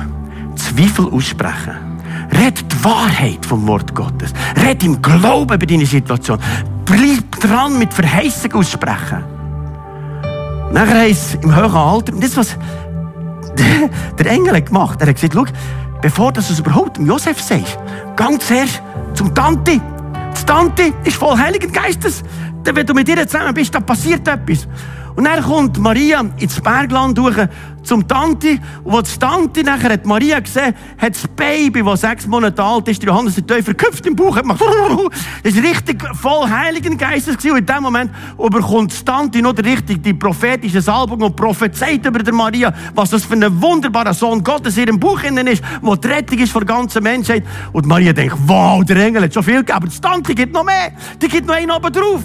Zweifel 0.56 1.06
aussprechen. 1.06 1.72
Red 2.32 2.70
die 2.70 2.84
Wahrheit 2.84 3.46
vom 3.46 3.66
Wort 3.66 3.94
Gottes. 3.94 4.34
Red 4.62 4.84
im 4.84 5.00
Glauben 5.00 5.54
über 5.54 5.66
deine 5.66 5.86
Situation. 5.86 6.38
Bleib 6.84 7.30
dran 7.40 7.78
mit 7.78 7.94
Verheißung 7.94 8.52
aussprechen. 8.52 9.24
Nachher 10.70 10.98
heisst 10.98 11.34
es 11.34 11.42
im 11.42 11.54
höheren 11.54 11.74
Alter, 11.74 12.12
das 12.12 12.36
was 12.36 12.58
der 14.18 14.26
Engel 14.26 14.56
hat 14.56 14.66
gemacht. 14.66 15.00
Er 15.00 15.08
hat 15.08 15.14
gesagt, 15.14 15.34
schau, 15.34 15.44
bevor 16.00 16.32
du 16.32 16.40
es 16.40 16.58
überhaupt 16.58 16.96
dem 16.96 17.06
Josef 17.06 17.40
sagst, 17.40 17.78
gang 18.16 18.40
zuerst 18.40 18.82
zum 19.14 19.34
Tante. 19.34 19.72
Die 19.72 20.44
Tante 20.46 20.92
ist 21.04 21.16
voll 21.16 21.36
Heiligen 21.36 21.72
Geistes. 21.72 22.22
Wenn 22.64 22.86
du 22.86 22.94
mit 22.94 23.08
ihr 23.08 23.26
zusammen 23.26 23.54
bist, 23.54 23.74
dann 23.74 23.84
passiert 23.84 24.26
etwas. 24.28 24.68
Und 25.18 25.24
dann 25.24 25.42
kommt 25.42 25.76
Maria 25.80 26.24
ins 26.38 26.60
Bergland 26.60 27.18
durch 27.18 27.34
zum 27.82 28.06
Tante. 28.06 28.60
Und 28.84 28.94
als 28.94 29.18
Tante 29.18 29.64
nachher 29.64 29.94
hat 29.94 30.06
Maria 30.06 30.38
gesehen, 30.38 30.72
hat 30.96 31.16
das 31.16 31.26
Baby, 31.26 31.82
das 31.82 32.02
sechs 32.02 32.24
Monate 32.24 32.62
alt 32.62 32.86
ist, 32.86 33.02
der 33.02 33.08
Johannes 33.08 33.34
der 33.34 33.44
Täufer, 33.44 33.74
geküpft 33.74 34.06
im 34.06 34.14
Bauch, 34.14 34.36
hat 34.36 34.42
gemacht. 34.42 34.62
Das 35.42 35.56
war 35.56 35.62
richtig 35.64 36.04
voll 36.14 36.48
Heiligen 36.48 36.96
Geistes. 36.96 37.34
Und 37.34 37.58
in 37.58 37.66
dem 37.66 37.82
Moment 37.82 38.12
überkommt 38.38 38.96
die 38.96 39.04
Tante 39.04 39.42
noch 39.42 39.58
richtig 39.58 40.04
die 40.04 40.14
prophetische 40.14 40.80
Salbung 40.80 41.20
und 41.20 41.34
prophezeit 41.34 42.06
über 42.06 42.20
der 42.20 42.32
Maria, 42.32 42.72
was 42.94 43.10
das 43.10 43.24
für 43.24 43.34
ein 43.34 43.60
wunderbarer 43.60 44.14
Sohn 44.14 44.44
Gottes 44.44 44.76
in 44.76 44.86
ihrem 44.86 45.00
Bauch 45.00 45.20
innen 45.24 45.48
ist, 45.48 45.64
wo 45.82 45.96
die 45.96 46.06
Rettung 46.06 46.38
ist 46.38 46.52
für 46.52 46.60
die 46.60 46.66
ganze 46.66 47.00
Menschheit. 47.00 47.42
Und 47.72 47.86
Maria 47.86 48.12
denkt, 48.12 48.36
wow, 48.46 48.84
der 48.84 48.96
Engel 48.98 49.24
hat 49.24 49.34
schon 49.34 49.42
viel 49.42 49.56
gegeben, 49.56 49.78
aber 49.78 49.88
die 49.88 50.00
Tante 50.00 50.32
gibt 50.32 50.52
noch 50.52 50.62
mehr. 50.62 50.92
Die 51.20 51.26
gibt 51.26 51.48
noch 51.48 51.56
einen 51.56 51.72
oben 51.72 51.92
drauf. 51.92 52.22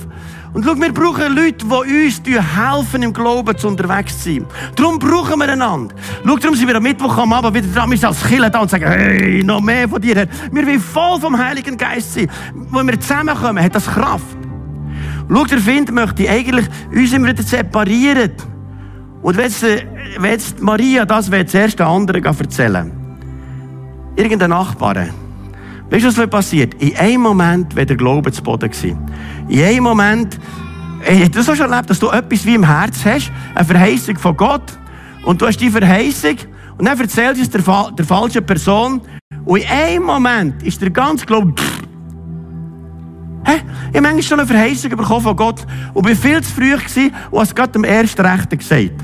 Und 0.53 0.63
schau, 0.63 0.75
wir 0.75 0.93
brauchen 0.93 1.35
Leute, 1.35 1.65
die 1.65 2.05
uns 2.05 2.21
helfen, 2.25 3.01
im 3.01 3.11
Glauben 3.11 3.57
zu 3.57 3.67
unterwegs 3.67 4.21
zu 4.21 4.33
sein. 4.35 4.45
Darum 4.75 4.99
brauchen 4.99 5.39
wir 5.39 5.49
einander. 5.49 5.95
Schau, 6.25 6.35
darum 6.37 6.55
sind 6.55 6.67
wir 6.67 6.75
am 6.75 6.83
Mittwoch 6.83 7.17
am 7.17 7.33
Abend 7.33 7.55
wieder 7.55 7.67
dran, 7.67 7.89
wir 7.89 7.97
sind 7.97 8.07
als 8.07 8.23
Killer 8.23 8.49
da 8.49 8.59
und 8.59 8.69
sagen, 8.69 8.85
hey, 8.85 9.43
noch 9.43 9.61
mehr 9.61 9.89
von 9.89 10.01
dir. 10.01 10.27
Wir 10.51 10.67
wollen 10.67 10.79
voll 10.79 11.19
vom 11.19 11.37
Heiligen 11.37 11.75
Geist 11.75 12.13
sein. 12.13 12.29
Wenn 12.71 12.87
wir 12.87 12.99
zusammenkommen, 12.99 13.63
hat 13.63 13.73
das 13.73 13.85
Kraft. 13.85 14.37
Schau, 15.27 15.45
der 15.45 15.59
Find 15.59 15.91
möchte 15.91 16.29
eigentlich 16.29 16.67
uns 16.93 17.13
immer 17.13 17.29
wieder 17.29 17.43
separieren. 17.43 18.31
Und 19.23 19.37
wenn 19.37 19.45
jetzt, 19.45 19.63
wenn 19.63 20.31
jetzt 20.31 20.61
Maria 20.61 21.05
das 21.05 21.31
will, 21.31 21.45
zuerst 21.45 21.79
den 21.79 21.87
anderen 21.87 22.23
erzählen 22.23 23.03
irgendein 24.15 24.51
Nachbar, 24.51 25.07
Weißt 25.89 26.05
du, 26.05 26.17
was 26.17 26.29
passiert? 26.29 26.73
In 26.75 26.95
einem 26.97 27.21
Moment 27.21 27.75
wäre 27.75 27.85
der 27.85 27.97
Glaube 27.97 28.31
zu 28.31 28.41
Boden 28.41 28.69
gewesen. 28.69 28.97
In 29.47 29.63
einem 29.63 29.83
Moment, 29.83 30.39
ich 31.07 31.29
das 31.31 31.49
auch 31.49 31.55
schon 31.55 31.69
erlebt, 31.69 31.89
dass 31.89 31.99
du 31.99 32.09
etwas 32.09 32.45
wie 32.45 32.55
im 32.55 32.63
Herz 32.63 33.05
hast, 33.05 33.31
eine 33.53 33.65
Verheißung 33.65 34.17
von 34.17 34.35
Gott, 34.35 34.77
und 35.25 35.41
du 35.41 35.47
hast 35.47 35.57
die 35.57 35.69
Verheißung, 35.69 36.35
und 36.77 36.85
dann 36.85 36.99
erzählst 36.99 37.37
du 37.37 37.41
es 37.43 37.49
der, 37.49 37.91
der 37.91 38.05
falschen 38.05 38.45
Person, 38.45 39.01
und 39.45 39.59
in 39.59 39.67
einem 39.67 40.03
Moment 40.03 40.63
ist 40.63 40.81
der 40.81 40.89
ganze 40.89 41.25
Glaube, 41.25 41.53
pff, 41.53 41.83
Hä? 43.45 43.61
Ich 43.91 43.97
habe 43.97 44.01
manchmal 44.01 44.23
schon 44.23 44.39
eine 44.39 44.47
Verheißung 44.47 44.89
bekommen 44.91 45.21
von 45.21 45.35
Gott 45.35 45.65
und 45.93 46.05
bin 46.05 46.15
viel 46.15 46.41
zu 46.41 46.51
früh 46.51 46.71
gewesen 46.71 47.13
und 47.29 47.39
habe 47.39 47.43
es 47.43 47.53
gerade 47.53 47.73
dem 47.73 47.83
ersten 47.83 48.25
Rechten 48.25 48.57
gesagt. 48.57 49.03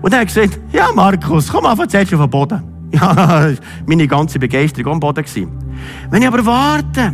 Und 0.00 0.12
dann 0.12 0.20
hat 0.20 0.34
er 0.36 0.46
gesagt, 0.46 0.60
ja 0.72 0.90
Markus, 0.94 1.48
komm 1.48 1.66
einfach 1.66 1.86
zuerst 1.86 2.12
auf 2.14 2.20
den 2.20 2.30
Boden. 2.30 2.73
Ja, 2.94 3.50
meine 3.86 4.06
ganze 4.06 4.38
Begeisterung 4.38 4.94
am 4.94 5.00
Boden. 5.00 5.24
Wenn 6.10 6.22
ich 6.22 6.28
aber 6.28 6.44
warte 6.46 7.12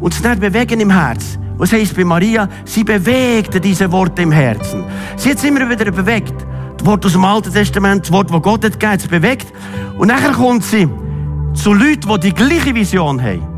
und 0.00 0.12
es 0.12 0.22
nicht 0.22 0.40
bewegen 0.40 0.80
im 0.80 0.90
Herz, 0.90 1.38
was 1.58 1.72
heisst 1.72 1.94
bei 1.94 2.04
Maria? 2.04 2.48
Sie 2.64 2.82
bewegte 2.82 3.60
diese 3.60 3.90
Worte 3.92 4.22
im 4.22 4.32
Herzen. 4.32 4.84
Sie 5.16 5.30
hat 5.30 5.36
es 5.36 5.44
immer 5.44 5.68
wieder 5.68 5.90
bewegt. 5.90 6.34
Das 6.76 6.86
Wort 6.86 7.04
aus 7.06 7.12
dem 7.12 7.24
Alten 7.24 7.52
Testament, 7.52 8.04
das 8.04 8.12
Wort, 8.12 8.30
das 8.30 8.42
Gott 8.42 8.64
hat 8.64 8.80
gegeben, 8.80 9.08
bewegt. 9.08 9.52
Und 9.98 10.08
nachher 10.08 10.32
kommt 10.32 10.64
sie 10.64 10.88
zu 11.54 11.74
Leuten, 11.74 12.08
die 12.14 12.20
die 12.20 12.34
gleiche 12.34 12.74
Vision 12.74 13.22
haben. 13.22 13.51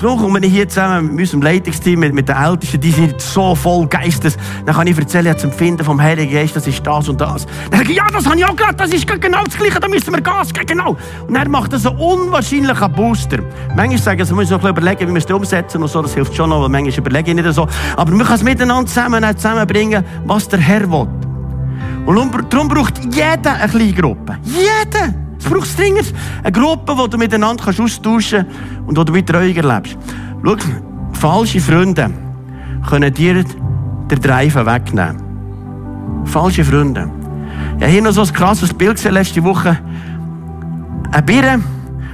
Darum 0.00 0.18
kommen 0.18 0.42
wir 0.42 0.48
hier 0.48 0.66
zusammen 0.66 1.14
mit 1.14 1.20
unserem 1.20 1.42
Leitungsteam, 1.42 2.00
mit, 2.00 2.14
mit 2.14 2.26
den 2.26 2.34
Ältesten, 2.34 2.80
die 2.80 2.90
sind 2.90 3.20
so 3.20 3.54
voll 3.54 3.86
Geistes. 3.86 4.38
Dann 4.64 4.74
kann 4.74 4.86
ich 4.86 4.96
erzählen, 4.96 5.26
das 5.26 5.44
Empfinden 5.44 5.84
vom 5.84 6.00
Heiligen 6.00 6.32
Geist, 6.32 6.56
das 6.56 6.66
ist 6.66 6.86
das 6.86 7.10
und 7.10 7.20
das. 7.20 7.46
Dann 7.70 7.80
sage 7.80 7.90
ich, 7.90 7.98
ja, 7.98 8.06
das 8.10 8.24
habe 8.24 8.38
ich 8.38 8.44
auch 8.46 8.56
gerade, 8.56 8.76
das 8.76 8.94
ist 8.94 9.06
genau 9.06 9.44
das 9.44 9.58
Gleiche, 9.58 9.78
da 9.78 9.88
müssen 9.88 10.10
wir 10.10 10.22
Gas 10.22 10.54
geben, 10.54 10.66
genau. 10.66 10.96
Und 11.28 11.36
er 11.36 11.46
macht 11.50 11.74
das 11.74 11.84
einen 11.84 11.98
unwahrscheinlichen 11.98 12.92
Booster. 12.92 13.40
Manchmal 13.76 13.98
sagen 13.98 14.24
sie, 14.24 14.30
wir 14.30 14.36
müssen 14.36 14.52
noch 14.52 14.64
überlegen, 14.64 15.06
wie 15.06 15.12
wir 15.12 15.18
es 15.18 15.30
umsetzen 15.30 15.82
und 15.82 15.88
so, 15.88 16.00
das 16.00 16.14
hilft 16.14 16.34
schon 16.34 16.48
noch, 16.48 16.62
weil 16.62 16.70
manchmal 16.70 16.98
überlege 16.98 17.32
ich 17.32 17.36
nicht 17.36 17.52
so. 17.52 17.68
Aber 17.94 18.10
wir 18.10 18.24
können 18.24 18.34
es 18.36 18.42
miteinander 18.42 18.86
zusammen, 18.86 19.36
zusammenbringen, 19.36 20.02
was 20.24 20.48
der 20.48 20.60
Herr 20.60 20.90
will. 20.90 21.08
Und 22.06 22.52
darum 22.52 22.68
braucht 22.68 23.04
jeder 23.04 23.54
eine 23.54 23.68
kleine 23.68 23.92
Gruppe. 23.92 24.38
Jeder! 24.44 25.29
Es 25.40 25.50
braucht 25.50 25.78
dringend 25.78 26.12
eine 26.42 26.52
Gruppe, 26.52 26.96
wo 26.96 27.06
du 27.06 27.16
miteinander 27.16 27.66
austauschen 27.66 28.02
kannst 28.02 28.86
und 28.86 28.96
wo 28.96 29.04
du 29.04 29.12
mit 29.12 29.26
Treuung 29.26 29.56
erlebst. 29.56 29.96
Schau, 30.44 30.56
falsche 31.14 31.60
Freunde 31.60 32.10
können 32.88 33.12
dir 33.12 33.42
den 33.42 34.20
Drive 34.20 34.54
wegnehmen. 34.54 35.22
Falsche 36.24 36.64
Freunde. 36.64 37.10
Ich 37.76 37.82
habe 37.82 37.92
hier 37.92 38.02
noch 38.02 38.12
so 38.12 38.22
ein 38.22 38.32
krasses 38.32 38.74
Bild 38.74 38.96
gesehen 38.96 39.14
letzte 39.14 39.42
Woche. 39.42 39.78
Eine 41.10 41.22
Birne, 41.22 41.62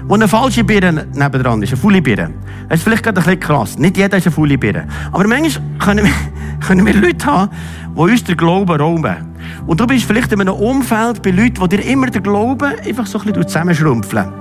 wo 0.06 0.14
eine 0.14 0.28
falsche 0.28 0.64
Birne 0.64 1.06
nebendran 1.12 1.62
ist, 1.62 1.72
eine 1.72 1.80
faule 1.80 2.00
Birne. 2.00 2.32
Das 2.68 2.78
ist 2.78 2.84
vielleicht 2.84 3.02
gerade 3.02 3.20
ein 3.20 3.24
bisschen 3.24 3.40
krass. 3.40 3.78
Nicht 3.78 3.96
jeder 3.96 4.16
ist 4.16 4.26
eine 4.26 4.34
faule 4.34 4.56
Birne. 4.56 4.86
Aber 5.10 5.26
manchmal 5.26 5.64
können 5.78 6.04
wir, 6.04 6.12
können 6.66 6.86
wir 6.86 6.94
Leute 6.94 7.26
haben, 7.26 7.50
die 7.94 8.00
uns 8.00 8.24
den 8.24 8.36
Glauben 8.36 8.80
rauben. 8.80 9.25
Und 9.66 9.80
du 9.80 9.86
bist 9.86 10.04
vielleicht 10.04 10.32
in 10.32 10.40
einem 10.40 10.54
Umfeld 10.54 11.22
bei 11.22 11.30
Leuten, 11.30 11.68
die 11.68 11.76
dir 11.76 11.84
immer 11.86 12.06
den 12.06 12.22
Glauben 12.22 12.72
einfach 12.86 13.06
so 13.06 13.18
ein 13.18 13.26
bisschen 13.26 13.48
zusammenschrumpfeln. 13.48 14.32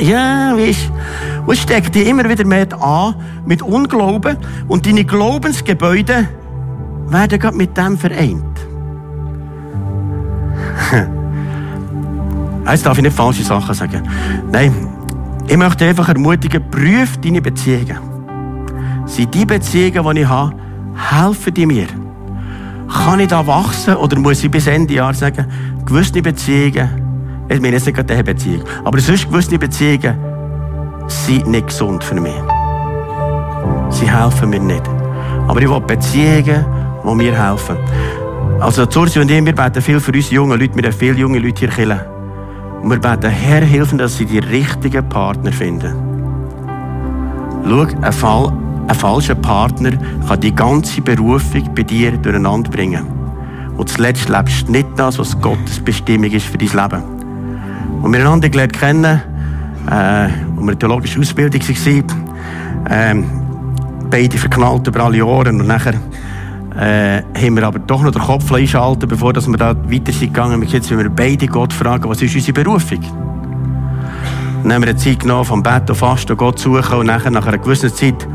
Ja, 0.00 0.56
weißt 0.56 0.90
du, 1.46 1.52
es 1.52 1.60
steckt 1.62 1.94
dich 1.94 2.06
immer 2.06 2.28
wieder 2.28 2.44
mehr 2.44 2.66
an 2.80 3.16
mit 3.44 3.62
Unglauben 3.62 4.36
und 4.68 4.86
deine 4.86 5.04
Glaubensgebäude 5.04 6.28
werden 7.08 7.38
gerade 7.40 7.56
mit 7.56 7.76
dem 7.76 7.98
vereint. 7.98 8.44
Jetzt 12.70 12.86
darf 12.86 12.98
ich 12.98 13.02
nicht 13.02 13.16
falsche 13.16 13.42
Sachen 13.42 13.74
sagen. 13.74 14.02
Nein, 14.52 14.72
ich 15.48 15.56
möchte 15.56 15.86
einfach 15.86 16.08
ermutigen, 16.08 16.62
prüf 16.70 17.16
deine 17.16 17.40
Beziehungen. 17.40 17.98
Sind 19.06 19.34
die 19.34 19.46
Beziehungen, 19.46 20.14
die 20.14 20.20
ich 20.20 20.28
habe, 20.28 20.54
helfen 20.94 21.54
die 21.54 21.66
mir? 21.66 21.86
Kann 22.88 23.20
ich 23.20 23.28
da 23.28 23.46
wachsen 23.46 23.96
oder 23.96 24.18
muss 24.18 24.42
ich 24.42 24.50
bis 24.50 24.66
Ende 24.66 24.94
Jahr 24.94 25.14
sagen, 25.14 25.46
gewisse 25.84 26.22
Beziehungen, 26.22 26.88
ich 27.48 27.60
meine 27.60 27.76
jetzt 27.76 27.86
nicht 27.86 27.94
gerade 27.94 28.08
diese 28.08 28.24
Beziehung, 28.24 28.64
aber 28.84 28.98
sonst 29.00 29.28
gewisse 29.28 29.58
Beziehungen 29.58 30.16
sind 31.06 31.48
nicht 31.48 31.68
gesund 31.68 32.02
für 32.04 32.20
mich. 32.20 32.32
Sie 33.90 34.10
helfen 34.10 34.50
mir 34.50 34.60
nicht. 34.60 34.82
Aber 35.46 35.60
ich 35.60 35.68
will 35.68 35.80
Beziehungen, 35.80 36.64
die 37.04 37.14
mir 37.14 37.34
helfen. 37.34 37.76
Also 38.60 38.86
Zursi 38.86 39.18
und 39.18 39.30
ich, 39.30 39.44
wir 39.44 39.54
beten 39.54 39.80
viel 39.80 40.00
für 40.00 40.12
uns 40.12 40.30
junge 40.30 40.56
Leute, 40.56 40.76
wir 40.76 40.84
haben 40.84 40.92
viele 40.92 41.18
junge 41.18 41.38
Leute 41.38 41.60
hier 41.60 41.68
killen. 41.68 42.00
Und 42.82 42.90
wir 42.90 42.98
beten, 42.98 43.30
Herr, 43.30 43.64
helfen, 43.64 43.98
dass 43.98 44.16
sie 44.16 44.26
die 44.26 44.38
richtigen 44.38 45.08
Partner 45.08 45.52
finden. 45.52 45.94
Schau, 47.64 47.86
ein, 48.02 48.12
Fall, 48.12 48.52
ein 48.88 48.94
falscher 48.94 49.34
Partner 49.34 49.92
kann 50.26 50.40
die 50.40 50.54
ganze 50.54 51.02
Berufung 51.02 51.74
bei 51.74 51.82
dir 51.82 52.12
durcheinander 52.12 52.70
bringen. 52.70 53.06
Und 53.76 53.88
zuletzt 53.88 54.28
lebst 54.28 54.66
du 54.66 54.72
nicht 54.72 54.88
das, 54.96 55.18
was 55.18 55.38
Gottes 55.40 55.78
Bestimmung 55.80 56.30
ist 56.30 56.46
für 56.46 56.58
dein 56.58 56.68
Leben. 56.68 57.02
Und 58.02 58.12
wir 58.12 58.20
einander 58.20 58.48
gelernt 58.48 58.72
kennen, 58.72 59.22
äh, 59.86 59.90
als 59.90 60.32
wir 60.32 60.60
in 60.60 60.66
der 60.66 60.78
theologischen 60.78 61.22
Ausbildung 61.22 61.60
waren. 61.60 62.04
Ähm, 62.90 63.24
beide 64.10 64.38
verknallt 64.38 64.86
über 64.86 65.04
alle 65.04 65.24
Ohren 65.24 65.60
und 65.60 65.66
nachher 65.66 65.94
äh, 66.78 67.22
haben 67.34 67.56
wir 67.56 67.66
aber 67.66 67.78
doch 67.80 68.02
noch 68.02 68.12
den 68.12 68.22
Kopf 68.22 68.50
einschalten, 68.52 69.08
bevor 69.08 69.32
dass 69.32 69.46
wir 69.46 69.56
da 69.56 69.76
weiter 69.76 70.12
sind 70.12 70.32
gegangen. 70.32 70.62
Jetzt, 70.62 70.90
wenn 70.90 70.98
wir 70.98 71.10
beide 71.10 71.46
Gott 71.46 71.72
fragen, 71.72 72.08
was 72.08 72.22
ist 72.22 72.34
unsere 72.34 72.52
Berufung? 72.52 73.00
Dann 74.62 74.72
haben 74.72 74.82
wir 74.82 74.90
eine 74.90 74.96
Zeit 74.96 75.20
genommen, 75.20 75.44
vom 75.44 75.62
Bett 75.62 75.90
auf 75.90 75.98
Fasten 75.98 76.36
Gott 76.36 76.58
suchen 76.58 76.98
und 76.98 77.06
nachher, 77.06 77.30
nach 77.30 77.46
einer 77.46 77.58
gewissen 77.58 77.92
Zeit 77.94 78.26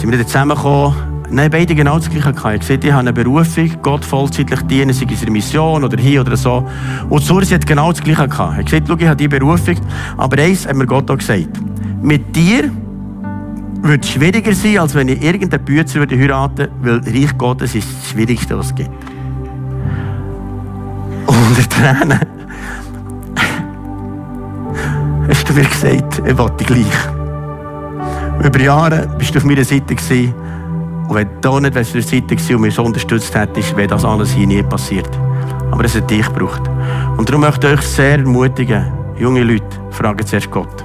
sind 0.00 0.10
wir 0.10 0.18
wieder 0.18 0.26
zusammengekommen. 0.26 0.96
Nein, 1.28 1.50
beide 1.50 1.74
genau 1.74 1.98
das 1.98 2.08
Gleiche 2.08 2.32
gehabt. 2.32 2.54
Ich 2.54 2.60
gesagt, 2.60 2.84
ich 2.84 2.90
habe 2.90 3.00
eine 3.00 3.12
Berufung, 3.12 3.70
Gott 3.82 4.02
vollzeitlich 4.02 4.62
dienen, 4.62 4.94
sei 4.94 5.06
es 5.12 5.22
in 5.22 5.32
Mission 5.32 5.84
oder 5.84 6.00
hier 6.00 6.22
oder 6.22 6.38
so. 6.38 6.66
Und 7.10 7.22
Sursi 7.22 7.52
hat 7.52 7.66
genau 7.66 7.92
das 7.92 8.02
Gleiche 8.02 8.26
gehabt. 8.26 8.52
Er 8.52 8.56
hat 8.56 8.64
gesagt, 8.64 8.86
schau, 8.88 8.96
ich 8.96 9.06
habe 9.06 9.16
diese 9.16 9.28
Berufung. 9.28 9.76
Aber 10.16 10.42
eins 10.42 10.66
hat 10.66 10.74
mir 10.74 10.86
Gott 10.86 11.10
auch 11.10 11.18
gesagt. 11.18 11.50
Mit 12.00 12.34
dir 12.34 12.70
würde 13.82 14.00
es 14.02 14.08
schwieriger 14.08 14.54
sein, 14.54 14.78
als 14.78 14.94
wenn 14.94 15.08
ich 15.08 15.22
irgendeinen 15.22 15.64
Bützer 15.66 16.00
würde 16.00 16.18
heiraten 16.18 16.68
würde, 16.82 17.04
weil 17.04 17.14
Reich 17.14 17.36
Gottes 17.36 17.74
ist 17.74 17.86
das 17.86 18.10
Schwierigste, 18.10 18.56
was 18.56 18.66
es 18.66 18.74
gibt. 18.74 18.90
Unter 21.26 21.68
Tränen 21.68 22.10
hast 25.28 25.48
du 25.48 25.52
mir 25.52 25.64
gesagt, 25.64 26.22
ich 26.26 26.38
wollte 26.38 26.64
gleich. 26.64 27.09
Über 28.42 28.58
Jahre 28.58 29.06
bist 29.18 29.34
du 29.34 29.38
auf 29.38 29.44
meiner 29.44 29.64
Seite 29.64 29.94
gewesen. 29.94 30.34
Und 31.08 31.14
wenn 31.14 31.28
du 31.42 31.60
nicht 31.60 31.76
auf 31.76 31.92
der 31.92 32.02
Seite 32.02 32.36
gewesen 32.36 32.54
und 32.54 32.62
mich 32.62 32.74
so 32.74 32.82
unterstützt 32.82 33.34
hättest, 33.34 33.76
wäre 33.76 33.88
das 33.88 34.04
alles 34.04 34.32
hier 34.32 34.46
nie 34.46 34.62
passiert. 34.62 35.10
Aber 35.70 35.84
es 35.84 35.94
hat 35.94 36.10
dich 36.10 36.26
gebraucht. 36.26 36.62
Und 37.18 37.28
darum 37.28 37.42
möchte 37.42 37.66
ich 37.66 37.78
euch 37.78 37.86
sehr 37.86 38.18
ermutigen, 38.18 38.86
junge 39.18 39.42
Leute, 39.42 39.66
fragen 39.90 40.26
zuerst 40.26 40.50
Gott. 40.50 40.84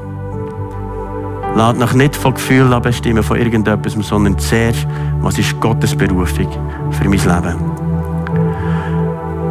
Lad 1.55 1.77
noch 1.77 1.93
nicht 1.93 2.17
von 2.17 2.33
Gefühlen 2.33 2.81
bestimmen, 2.81 3.23
von 3.23 3.37
irgendetwas, 3.37 3.93
sondern 3.93 4.37
zuerst, 4.37 4.85
was 5.21 5.39
ist 5.39 5.57
Gottes 5.61 5.95
Berufung 5.95 6.49
für 6.91 7.07
mein 7.07 7.11
Leben. 7.11 7.55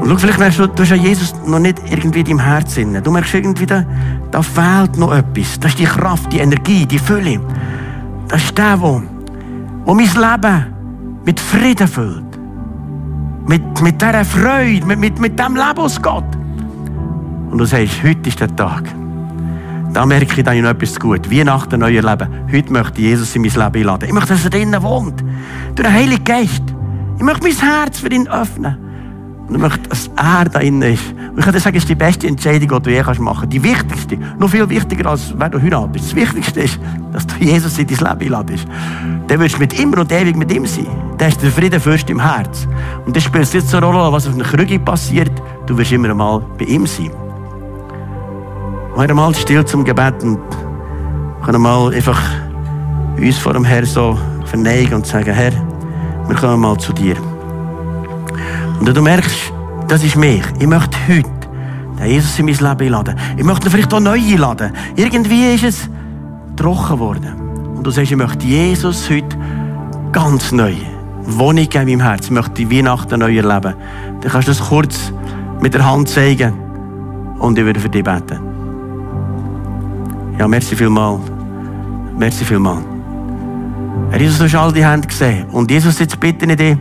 Und 0.03 0.11
schau, 0.11 0.17
vielleicht 0.19 0.39
merkst 0.39 0.59
du, 0.59 0.67
du 0.67 0.83
hast 0.83 0.91
ja 0.91 0.97
Jesus 0.97 1.35
noch 1.47 1.59
nicht 1.59 1.81
irgendwie 1.91 2.21
in 2.21 2.27
deinem 2.27 2.41
Herzen. 2.41 3.03
Du 3.03 3.11
merkst 3.11 3.33
irgendwie, 3.33 3.65
da, 3.65 3.87
da 4.31 4.43
fehlt 4.43 4.99
noch 4.99 5.15
etwas. 5.15 5.59
Das 5.59 5.71
ist 5.71 5.79
die 5.79 5.85
Kraft, 5.85 6.31
die 6.31 6.41
Energie, 6.41 6.85
die 6.85 6.99
Fülle. 6.99 7.41
Das 8.29 8.43
ist 8.43 8.57
der, 8.57 8.81
wo 8.81 9.03
mein 9.87 9.99
Leben 9.99 10.75
mit 11.25 11.41
Frieden 11.41 11.89
füllt. 11.89 12.25
Mit, 13.47 13.83
mit 13.83 14.01
dieser 14.01 14.25
Freude, 14.25 14.87
mit, 14.87 14.99
mit, 14.99 15.19
mit 15.19 15.39
dem 15.39 15.55
Leben 15.55 15.79
aus 15.79 16.01
Gott. 16.01 16.25
Und 17.51 17.59
du 17.59 17.65
sagst, 17.65 18.03
heute 18.03 18.29
ist 18.29 18.41
der 18.41 18.55
Tag. 18.57 18.85
Da 19.93 20.05
merke 20.07 20.41
ich, 20.41 20.45
da 20.45 20.55
noch 20.55 20.71
etwas 20.71 20.99
gut. 20.99 21.31
Weihnachten, 21.31 21.79
neuer 21.79 22.03
Leben. 22.03 22.29
Heute 22.53 22.73
möchte 22.73 23.01
Jesus 23.01 23.37
in 23.37 23.43
mein 23.43 23.51
Leben 23.53 23.77
einladen. 23.77 24.09
Ich 24.09 24.13
möchte, 24.13 24.33
dass 24.33 24.45
er 24.45 24.51
drinnen 24.51 24.83
wohnt. 24.83 25.23
Durch 25.75 25.87
den 25.87 25.93
Heiligen 25.93 26.25
Geist. 26.25 26.65
Ich 27.17 27.23
möchte 27.23 27.45
mein 27.47 27.57
Herz 27.57 28.01
für 28.01 28.09
ihn 28.09 28.27
öffnen. 28.27 28.84
Und 29.49 29.57
ich 29.57 29.61
möchte, 29.61 29.89
dass 29.89 30.11
er 30.17 30.47
da 30.47 30.61
innen 30.61 30.95
ist. 30.95 31.03
Und 31.13 31.39
ich 31.39 31.45
kann 31.45 31.53
dir 31.53 31.61
sagen, 31.61 31.77
es 31.77 31.83
ist 31.83 31.91
die 31.91 31.95
beste 31.95 32.27
Entscheidung, 32.27 32.83
die 32.83 32.83
du 32.83 32.91
je 32.91 33.03
machen 33.03 33.23
kannst. 33.23 33.53
Die 33.53 33.63
wichtigste. 33.63 34.19
Noch 34.39 34.49
viel 34.49 34.69
wichtiger, 34.69 35.11
als 35.11 35.35
wer 35.37 35.51
du 35.51 35.61
heiratest. 35.61 36.07
Das 36.07 36.15
Wichtigste 36.15 36.61
ist, 36.61 36.81
dass 37.13 37.27
du 37.27 37.35
Jesus 37.45 37.79
in 37.79 37.87
dein 37.87 37.99
Leben 37.99 38.21
einladest. 38.21 38.67
Dann 39.29 39.41
wirst 39.41 39.57
du 39.57 39.59
mit 39.59 39.79
immer 39.79 39.99
und 39.99 40.11
ewig 40.13 40.37
mit 40.37 40.51
ihm 40.53 40.67
sein. 40.67 40.87
Der 41.19 41.29
ist 41.29 41.43
der 41.43 41.51
Friedenfürst 41.51 42.09
im 42.09 42.21
Herz. 42.21 42.67
Und 43.05 43.15
das 43.15 43.23
spielt 43.23 43.53
jetzt 43.53 43.69
so 43.69 43.77
eine 43.77 43.87
Rolle, 43.87 44.13
was 44.13 44.27
auf 44.27 44.35
einer 44.35 44.45
Krüge 44.45 44.79
passiert. 44.79 45.33
Du 45.67 45.77
wirst 45.77 45.93
immer 45.93 46.11
einmal 46.11 46.41
bei 46.59 46.65
ihm 46.65 46.87
sein. 46.87 47.11
Wir 48.97 49.13
mal 49.13 49.35
still 49.35 49.65
zum 49.65 49.85
Gebet 49.85 50.23
und 50.23 50.39
können 51.45 51.61
mal 51.61 51.93
einfach 51.93 52.21
uns 53.19 53.39
vor 53.39 53.53
dem 53.53 53.65
Herrn 53.65 53.85
so 53.85 54.17
verneigen 54.45 54.95
und 54.95 55.07
sagen, 55.07 55.33
Herr, 55.33 55.53
wir 56.29 56.37
kommen 56.37 56.61
mal 56.61 56.79
zu 56.79 56.93
dir. 56.93 57.17
Und 58.81 58.97
du 58.97 59.03
merkst, 59.03 59.53
das 59.89 60.03
ist 60.03 60.17
mich. 60.17 60.43
Ich 60.59 60.67
möchte 60.67 60.97
heute 61.09 61.31
Jesus 62.05 62.39
in 62.39 62.47
mein 62.47 62.55
Leben 62.55 62.81
einladen. 62.81 63.17
Ich 63.37 63.45
möchte 63.45 63.69
ihn 63.69 63.71
vielleicht 63.71 63.95
auch 63.95 64.01
neu 64.01 64.19
einladen. 64.19 64.73
Irgendwie 64.97 65.55
ist 65.55 65.65
es 65.65 65.91
trocken 66.57 66.95
geworden. 66.95 67.35
Und 67.77 67.85
du 67.85 67.91
sagst, 67.91 68.11
ich 68.11 68.17
möchte 68.17 68.47
Jesus 68.47 69.09
heute 69.09 69.37
ganz 70.13 70.53
neu 70.53 70.75
Wohnung 71.27 71.67
in 71.67 71.85
meinem 71.85 72.01
Herz. 72.01 72.27
Ich 72.27 72.31
möchte 72.31 72.53
die 72.53 72.71
Weihnachten 72.71 73.21
neu 73.21 73.37
erleben. 73.37 73.75
Dann 74.21 74.31
kannst 74.31 74.49
du 74.49 74.53
das 74.53 74.61
kurz 74.61 75.13
mit 75.61 75.75
der 75.75 75.87
Hand 75.87 76.09
zeigen 76.09 76.53
und 77.39 77.59
ich 77.59 77.65
würde 77.65 77.81
für 77.81 77.89
dich 77.89 78.05
beten. 78.05 78.39
Ja, 80.39 80.49
merci 80.49 80.77
vielmal. 80.77 81.19
Merci 82.19 82.45
vielmal. 82.45 82.79
Jesus, 84.19 84.39
du 84.39 84.45
hast 84.45 84.55
all 84.55 84.73
die 84.73 84.85
Hände 84.85 85.09
gesehen. 85.09 85.47
Und 85.51 85.71
Jesus, 85.71 85.99
jetzt 85.99 86.19
bitte 86.21 86.47
ich 86.47 86.57
dich, 86.57 86.77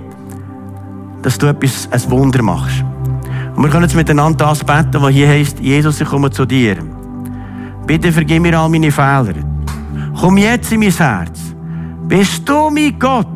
dass 1.24 1.38
du 1.38 1.48
etwas, 1.48 1.90
ein 1.92 2.12
Wunder 2.12 2.44
machst. 2.44 2.84
Und 3.56 3.64
wir 3.64 3.70
können 3.70 3.84
jetzt 3.84 3.96
miteinander 3.96 4.46
das 4.46 4.64
beten, 4.64 5.02
was 5.02 5.12
hier 5.12 5.28
heißt, 5.28 5.60
Jesus, 5.60 6.02
ich 6.02 6.08
komme 6.08 6.30
zu 6.30 6.46
dir. 6.46 6.78
Bitte 7.88 8.12
vergib 8.12 8.42
mir 8.42 8.60
all 8.60 8.70
meine 8.70 8.92
Fehler. 8.92 9.34
Komm 10.20 10.38
jetzt 10.38 10.72
in 10.72 10.80
mein 10.80 10.92
Herz. 10.92 11.40
Bist 12.08 12.48
du 12.48 12.70
mein 12.70 12.98
Gott? 13.00 13.28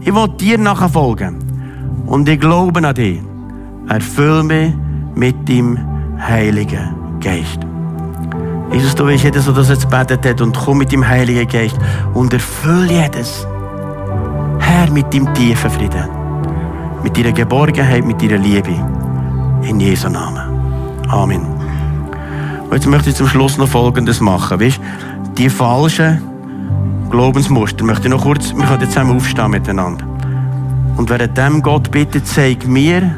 Ich 0.00 0.14
will 0.14 0.28
dir 0.28 0.58
nachfolgen. 0.58 1.36
Und 2.06 2.28
ich 2.28 2.40
glaube 2.40 2.86
an 2.86 2.94
dich. 2.94 3.20
Erfüll 3.88 4.42
mich 4.42 4.74
mit 5.14 5.48
dem 5.48 5.78
Heiligen 6.18 6.94
Geist. 7.20 7.60
Jesus, 8.72 8.94
du 8.94 9.06
weißt 9.06 9.24
jedes, 9.24 9.44
der 9.44 9.54
das 9.54 9.68
jetzt 9.68 9.88
betet 9.88 10.26
hat 10.26 10.40
und 10.40 10.56
komm 10.56 10.78
mit 10.78 10.92
dem 10.92 11.06
Heiligen 11.06 11.46
Geist 11.48 11.76
und 12.14 12.32
erfüll 12.32 12.90
jedes. 12.90 13.46
Herr, 14.58 14.90
mit 14.90 15.12
dem 15.12 15.32
tiefen 15.34 15.70
Frieden. 15.70 16.23
Mit 17.04 17.18
deiner 17.18 17.32
Geborgenheit, 17.32 18.04
mit 18.04 18.20
deiner 18.20 18.38
Liebe. 18.38 18.74
In 19.62 19.78
Jesu 19.78 20.08
Namen. 20.08 20.40
Amen. 21.08 21.42
Und 22.64 22.72
jetzt 22.72 22.86
möchte 22.86 23.10
ich 23.10 23.16
zum 23.16 23.28
Schluss 23.28 23.58
noch 23.58 23.68
Folgendes 23.68 24.20
machen. 24.20 24.58
Weißt, 24.58 24.80
die 25.36 25.50
falschen 25.50 26.22
Glaubensmuster 27.10 27.84
möchte 27.84 28.08
ich 28.08 28.10
noch 28.10 28.22
kurz, 28.22 28.54
wir 28.56 28.64
können 28.64 28.88
zusammen 28.88 29.16
aufstehen 29.16 29.50
miteinander. 29.50 30.06
Und 30.96 31.10
während 31.10 31.36
dem 31.36 31.60
Gott 31.60 31.90
bittet, 31.90 32.26
zeig 32.26 32.66
mir, 32.66 33.14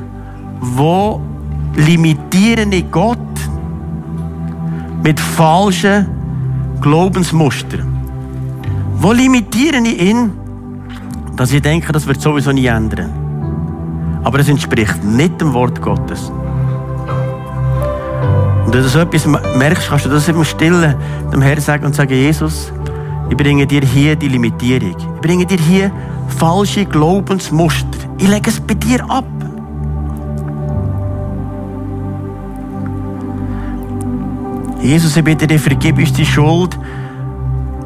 wo 0.61 1.20
limitiere 1.76 2.66
ich 2.68 2.91
Gott 2.91 3.18
mit 5.05 5.20
falschen 5.20 6.09
Glaubensmustern. 6.80 7.87
Wo 8.97 9.12
limitiere 9.12 9.78
ich 9.78 10.03
ihn, 10.03 10.32
dass 11.37 11.53
ich 11.53 11.62
denke, 11.62 11.93
das 11.93 12.07
wird 12.07 12.20
sowieso 12.20 12.51
nie 12.51 12.66
ändern? 12.66 13.26
Aber 14.27 14.41
es 14.41 14.49
entspricht 14.49 15.05
nicht 15.05 15.41
dem 15.41 15.55
Wort 15.55 15.81
Gottes. 15.81 16.33
Und 18.66 18.74
wenn 18.74 18.83
du 18.83 18.89
so 18.89 18.99
etwas 18.99 19.24
merkst, 19.57 19.89
kannst 19.89 20.07
du 20.07 20.09
das 20.09 20.27
im 20.27 20.43
Stillen 20.43 20.97
dem 21.33 21.43
Herrn 21.43 21.61
sagen 21.61 21.87
und 21.87 21.95
sagen, 21.95 22.12
Jesus, 22.12 22.72
ich 23.31 23.37
bringe 23.37 23.68
dir 23.68 23.83
hier 23.83 24.16
die 24.16 24.27
Limitierung. 24.27 24.97
Ich 24.99 25.20
bringe 25.20 25.47
dir 25.47 25.59
hier 25.59 25.93
falsche 26.27 26.85
Glaubensmuster. 26.87 27.99
Ich 28.18 28.27
lege 28.27 28.51
es 28.51 28.59
bei 28.59 28.74
dir 28.74 29.09
ab. 29.09 29.24
Jesus, 34.83 35.16
ich 35.16 35.22
bitte 35.22 35.47
dich, 35.47 35.61
vergib 35.61 35.99
uns 35.99 36.12
die 36.12 36.27
Schuld, 36.27 36.77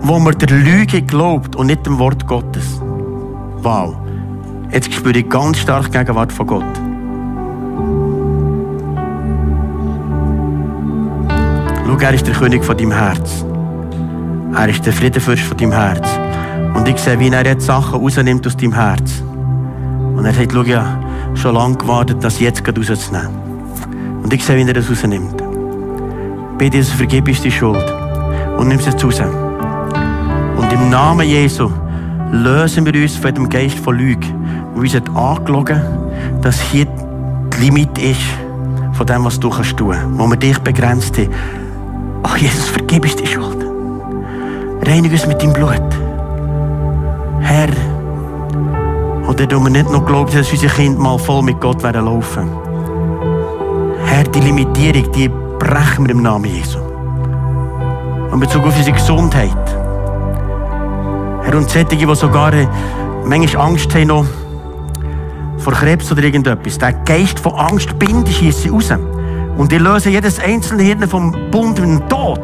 wo 0.00 0.18
wir 0.18 0.32
der 0.32 0.56
Lüge 0.56 1.02
glaubt 1.02 1.54
und 1.54 1.66
nicht 1.66 1.84
dem 1.84 1.98
Wort 1.98 2.26
Gottes. 2.26 2.80
Wow. 3.60 3.99
Jetzt 4.72 4.92
spüre 4.92 5.18
ich 5.18 5.28
ganz 5.28 5.58
stark 5.58 5.90
die 5.90 5.98
Gegenwart 5.98 6.32
von 6.32 6.46
Gott. 6.46 6.64
Schau, 11.86 11.96
er 11.98 12.14
ist 12.14 12.26
der 12.26 12.34
König 12.34 12.64
von 12.64 12.76
deinem 12.76 12.92
Herz. 12.92 13.44
Er 14.54 14.68
ist 14.68 14.86
der 14.86 14.92
Friedenfürst 14.92 15.42
von 15.42 15.56
deinem 15.56 15.72
Herz. 15.72 16.08
Und 16.74 16.86
ich 16.88 16.98
sehe, 16.98 17.18
wie 17.18 17.28
er 17.28 17.44
jetzt 17.44 17.66
Sachen 17.66 18.00
rausnimmt 18.00 18.46
aus 18.46 18.56
deinem 18.56 18.74
Herz. 18.74 19.22
Und 20.16 20.24
er 20.24 20.32
sagt, 20.32 20.52
schau, 20.52 20.64
schon 21.34 21.54
lange 21.54 21.76
gewartet, 21.76 22.18
das 22.22 22.38
jetzt 22.38 22.62
rauszunehmen. 22.66 23.34
Und 24.22 24.32
ich 24.32 24.44
sehe, 24.44 24.56
wie 24.56 24.68
er 24.68 24.74
das 24.74 24.88
rausnimmt. 24.88 25.42
Bitte, 26.58 26.76
Jesus, 26.76 26.94
vergib 26.94 27.26
uns 27.26 27.40
die 27.40 27.50
Schuld. 27.50 27.84
Und 28.56 28.68
nimm 28.68 28.78
jetzt 28.78 29.04
raus. 29.04 29.20
Und 30.56 30.72
im 30.72 30.90
Namen 30.90 31.26
Jesu 31.26 31.70
lösen 32.30 32.86
wir 32.86 33.02
uns 33.02 33.16
von 33.16 33.34
dem 33.34 33.48
Geist 33.48 33.78
von 33.78 33.96
Lüge, 33.96 34.26
der 34.80 34.86
uns 34.86 34.94
hat 34.94 35.16
angelogen 35.16 35.80
dass 36.42 36.60
hier 36.60 36.86
die 36.86 37.64
Limit 37.64 37.98
ist 37.98 38.20
von 38.92 39.06
dem, 39.06 39.24
was 39.24 39.38
du 39.38 39.50
kannst 39.50 39.76
tun, 39.76 39.96
wo 40.12 40.26
wir 40.26 40.36
dich 40.36 40.58
begrenzt 40.58 41.18
haben. 41.18 41.30
Ach, 42.22 42.36
Jesus, 42.36 42.68
vergib 42.68 43.04
uns 43.04 43.16
die 43.16 43.26
Schuld. 43.26 43.58
Reinige 44.86 45.14
uns 45.14 45.26
mit 45.26 45.42
deinem 45.42 45.52
Blut. 45.52 45.82
Herr, 47.40 47.68
oder 49.28 49.46
du 49.46 49.60
mir 49.60 49.70
nicht 49.70 49.90
noch 49.90 50.04
glaubst, 50.04 50.36
dass 50.36 50.50
unsere 50.50 50.72
Kinder 50.72 51.00
mal 51.00 51.18
voll 51.18 51.42
mit 51.42 51.60
Gott 51.60 51.82
werden 51.82 52.04
laufen. 52.04 52.50
Herr, 54.04 54.24
die 54.24 54.40
Limitierung, 54.40 55.12
die 55.12 55.30
brechen 55.58 56.06
wir 56.06 56.14
im 56.14 56.22
Namen 56.22 56.46
Jesu. 56.46 56.78
Und 58.30 58.40
Bezug 58.40 58.64
auf 58.66 58.76
unsere 58.76 58.96
Gesundheit. 58.96 59.50
Herr, 61.42 61.56
und 61.56 61.68
solche, 61.68 61.96
die 61.96 62.14
sogar 62.14 62.52
manchmal 63.24 63.66
Angst 63.66 63.94
haben 63.94 64.08
noch 64.08 64.26
vor 65.60 65.74
Krebs 65.74 66.10
oder 66.10 66.22
irgendetwas, 66.22 66.78
der 66.78 66.92
Geist 67.04 67.38
von 67.38 67.52
Angst 67.52 67.98
bindet, 67.98 68.34
schießt 68.34 68.62
sie 68.62 68.68
raus. 68.70 68.90
Und 69.56 69.70
die 69.70 69.78
lösen 69.78 70.12
jedes 70.12 70.40
einzelne 70.40 70.82
Hirn 70.82 71.06
vom 71.06 71.32
Bund 71.50 71.78
mit 71.80 71.88
dem 71.88 72.08
Tod. 72.08 72.40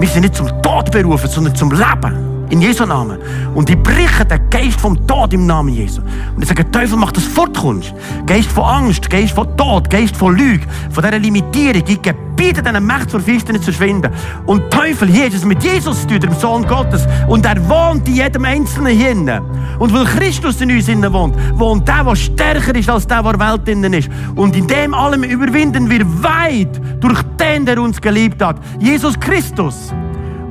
Wir 0.00 0.08
sind 0.08 0.22
nicht 0.22 0.34
zum 0.34 0.48
Tod 0.62 0.90
berufen, 0.90 1.28
sondern 1.28 1.54
zum 1.54 1.70
Leben. 1.70 2.33
In 2.54 2.62
Jesu 2.62 2.86
Namen. 2.86 3.18
Und 3.56 3.68
ich 3.68 3.76
breche 3.82 4.24
den 4.24 4.48
Geist 4.48 4.80
vom 4.80 5.04
Tod 5.08 5.32
im 5.32 5.44
Namen 5.44 5.74
Jesu. 5.74 6.02
Und 6.36 6.40
ich 6.40 6.48
sage, 6.48 6.70
Teufel, 6.70 6.96
mach 6.96 7.10
das 7.10 7.24
fortkommst. 7.24 7.92
Geist 8.26 8.48
von 8.48 8.62
Angst, 8.62 9.10
Geist 9.10 9.34
von 9.34 9.56
Tod, 9.56 9.90
Geist 9.90 10.16
von 10.16 10.36
Lüge, 10.36 10.64
von 10.92 11.02
dieser 11.02 11.18
Limitierung. 11.18 11.82
Ich 11.84 12.00
gebiete 12.00 12.62
diesen 12.62 12.86
Macht 12.86 13.10
zur 13.10 13.18
Finsternis 13.18 13.62
zu 13.62 13.72
verschwinden. 13.72 14.12
Und 14.46 14.70
Teufel, 14.70 15.08
hier 15.08 15.26
es 15.26 15.44
mit 15.44 15.64
Jesus 15.64 16.06
zu 16.06 16.16
dem 16.16 16.32
Sohn 16.34 16.64
Gottes. 16.64 17.08
Und 17.26 17.44
er 17.44 17.56
wohnt 17.68 18.06
in 18.06 18.14
jedem 18.14 18.44
Einzelnen 18.44 18.96
hier. 18.96 19.42
Und 19.80 19.92
weil 19.92 20.04
Christus 20.04 20.60
in 20.60 20.70
uns 20.70 20.86
innen 20.86 21.12
wohnt, 21.12 21.34
wohnt 21.58 21.88
der, 21.88 22.04
der 22.04 22.14
stärker 22.14 22.76
ist 22.76 22.88
als 22.88 23.04
der, 23.04 23.20
der 23.20 23.36
Welt 23.40 23.66
innen 23.66 23.94
ist. 23.94 24.08
Und 24.36 24.54
in 24.54 24.68
dem 24.68 24.94
allem 24.94 25.24
überwinden 25.24 25.90
wir 25.90 26.06
weit 26.22 26.80
durch 27.00 27.20
den, 27.40 27.66
der 27.66 27.82
uns 27.82 28.00
geliebt 28.00 28.40
hat. 28.40 28.58
Jesus 28.78 29.18
Christus. 29.18 29.92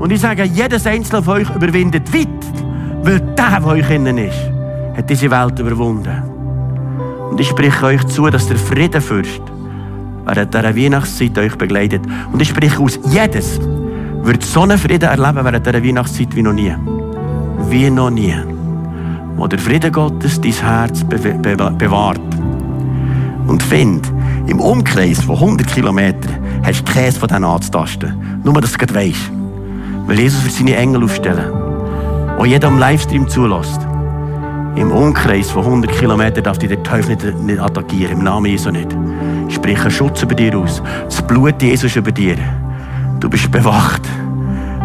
Und 0.04 0.12
ich 0.12 0.20
sage, 0.20 0.44
jedes 0.44 0.86
einzelne 0.86 1.24
von 1.24 1.36
euch 1.36 1.50
überwindet 1.56 2.14
weit, 2.14 2.28
weil 3.04 3.22
der, 3.22 3.62
der 3.62 3.66
euch 3.66 3.90
innen 3.90 4.18
ist, 4.18 4.52
hat 4.98 5.10
diese 5.10 5.32
Welt 5.32 5.58
überwunden. 5.58 6.22
Und 7.32 7.40
ich 7.40 7.48
spreche 7.48 7.86
euch 7.86 8.04
zu, 8.08 8.30
dass 8.30 8.50
der 8.50 8.58
Friedenfürst 8.58 9.42
während 10.26 10.54
dieser 10.54 10.76
Weihnachtszeit 10.76 11.38
euch 11.38 11.56
begleitet. 11.58 12.02
Und 12.34 12.42
ich 12.42 12.50
spreche 12.50 12.82
aus, 12.82 13.00
jedes 13.12 13.62
wird 14.24 14.44
so 14.44 14.64
einen 14.64 14.78
Frieden 14.78 15.08
erleben 15.08 15.46
während 15.46 15.66
dieser 15.66 15.82
Weihnachtszeit 15.82 16.36
wie 16.36 16.42
noch 16.42 16.52
nie. 16.52 16.76
Wie 17.70 17.90
noch 17.90 18.10
nie. 18.10 18.36
Wo 19.38 19.48
der 19.48 19.60
Frieden 19.60 19.94
Gottes 19.94 20.42
dein 20.42 20.52
Herz 20.52 21.02
be 21.06 21.18
be 21.18 21.56
bewahrt. 21.56 22.20
Und 23.48 23.64
find, 23.64 24.12
im 24.48 24.60
Umkreis 24.60 25.24
von 25.24 25.36
100 25.36 25.74
Kilometern 25.74 26.40
hast 26.62 26.90
du 26.90 26.92
Käse 26.92 27.18
von 27.18 27.30
diesen 27.30 27.46
anzutasten. 27.46 28.42
Nur, 28.44 28.60
dass 28.60 28.74
du 28.74 28.86
es 28.86 28.94
weisst. 28.94 29.32
Weil 30.06 30.20
Jesus 30.20 30.42
für 30.42 30.50
seine 30.50 30.76
Engel 30.76 31.04
aufstellen. 31.04 31.52
Und 32.38 32.48
jeder 32.48 32.68
am 32.68 32.78
Livestream 32.78 33.28
zulässt. 33.28 33.80
Im 34.76 34.92
Umkreis 34.92 35.52
von 35.52 35.64
100 35.64 35.92
Kilometern 35.92 36.44
darf 36.44 36.58
dich 36.58 36.70
der 36.70 36.82
Teufel 36.84 37.16
nicht, 37.16 37.40
nicht 37.40 37.60
attackieren. 37.60 38.18
Im 38.18 38.24
Namen 38.24 38.48
Jesu 38.48 38.72
nicht. 38.72 38.90
Sprich 39.50 39.80
einen 39.80 39.92
Schutz 39.92 40.24
über 40.24 40.36
dir 40.36 40.58
aus. 40.58 40.82
Das 41.06 41.22
Blut 41.22 41.62
Jesus 41.62 41.96
über 41.96 42.12
dir. 42.12 42.38
Du 43.20 43.30
bist 43.30 43.52
bewacht. 43.52 44.02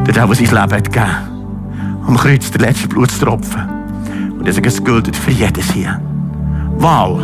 Der, 0.06 0.14
der 0.14 0.26
sein 0.26 0.44
Leben 0.44 0.56
hat 0.56 0.84
gegeben. 0.84 2.04
Am 2.06 2.16
Kreuz 2.16 2.50
der 2.50 2.60
letzte 2.60 2.88
Blutstropfen. 2.88 3.62
Und 4.38 4.46
ich 4.46 4.54
sage, 4.54 4.68
es 4.68 4.82
gilt 4.82 5.16
für 5.16 5.30
jedes 5.30 5.72
hier. 5.72 6.00
Wow! 6.78 7.20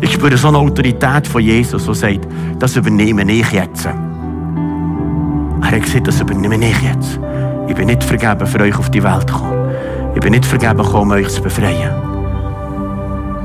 Ich 0.00 0.12
spüre 0.12 0.36
so 0.36 0.48
eine 0.48 0.58
Autorität 0.58 1.26
von 1.26 1.42
Jesus, 1.42 1.86
die 1.86 1.94
sagt, 1.94 2.28
das 2.58 2.76
übernehme 2.76 3.30
ich 3.30 3.50
jetzt. 3.52 3.88
Er 5.62 5.70
hat 5.70 5.82
gesagt, 5.82 6.08
das 6.08 6.20
übernehme 6.20 6.56
ich 6.56 6.82
jetzt. 6.82 7.18
Ich 7.66 7.74
bin 7.74 7.86
nicht 7.86 8.02
vergeben, 8.02 8.46
für 8.46 8.60
euch 8.60 8.78
auf 8.78 8.90
die 8.90 9.02
Welt 9.02 9.28
zu 9.28 9.36
kommen. 9.36 9.70
Ich 10.14 10.20
bin 10.20 10.32
nicht 10.32 10.46
vergeben 10.46 10.78
gekommen, 10.78 11.12
euch 11.12 11.28
zu 11.28 11.42
befreien. 11.42 11.92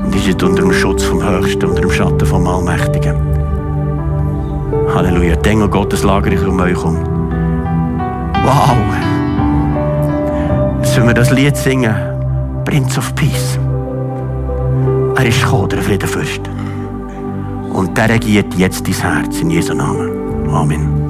Und 0.04 0.14
ihr 0.14 0.20
seid 0.20 0.42
unter 0.42 0.62
dem 0.62 0.72
Schutz 0.72 1.04
vom 1.04 1.22
Höchsten, 1.22 1.66
unter 1.66 1.82
dem 1.82 1.90
Schatten 1.90 2.26
vom 2.26 2.46
Allmächtigen. 2.46 3.16
Halleluja. 4.94 5.36
Die 5.36 5.48
Engel 5.48 5.68
Gottes 5.68 6.02
lagere 6.02 6.34
ich 6.34 6.46
um 6.46 6.60
euch 6.60 6.84
um. 6.84 6.96
Wow. 8.44 8.76
Wenn 11.04 11.08
wir 11.08 11.14
das 11.14 11.30
Lied 11.32 11.54
singen, 11.54 11.94
Prince 12.64 12.98
of 12.98 13.14
Peace. 13.14 13.58
Er 15.16 15.26
ist 15.26 15.42
gekommen, 15.42 15.68
der 15.68 15.82
Friedenfürst. 15.82 16.40
Und 17.72 17.98
der 17.98 18.08
regiert 18.08 18.54
jetzt 18.54 18.86
dein 18.86 18.94
Herz 18.94 19.40
in 19.40 19.50
Jesu 19.50 19.74
Namen. 19.74 20.48
Amen. 20.50 21.03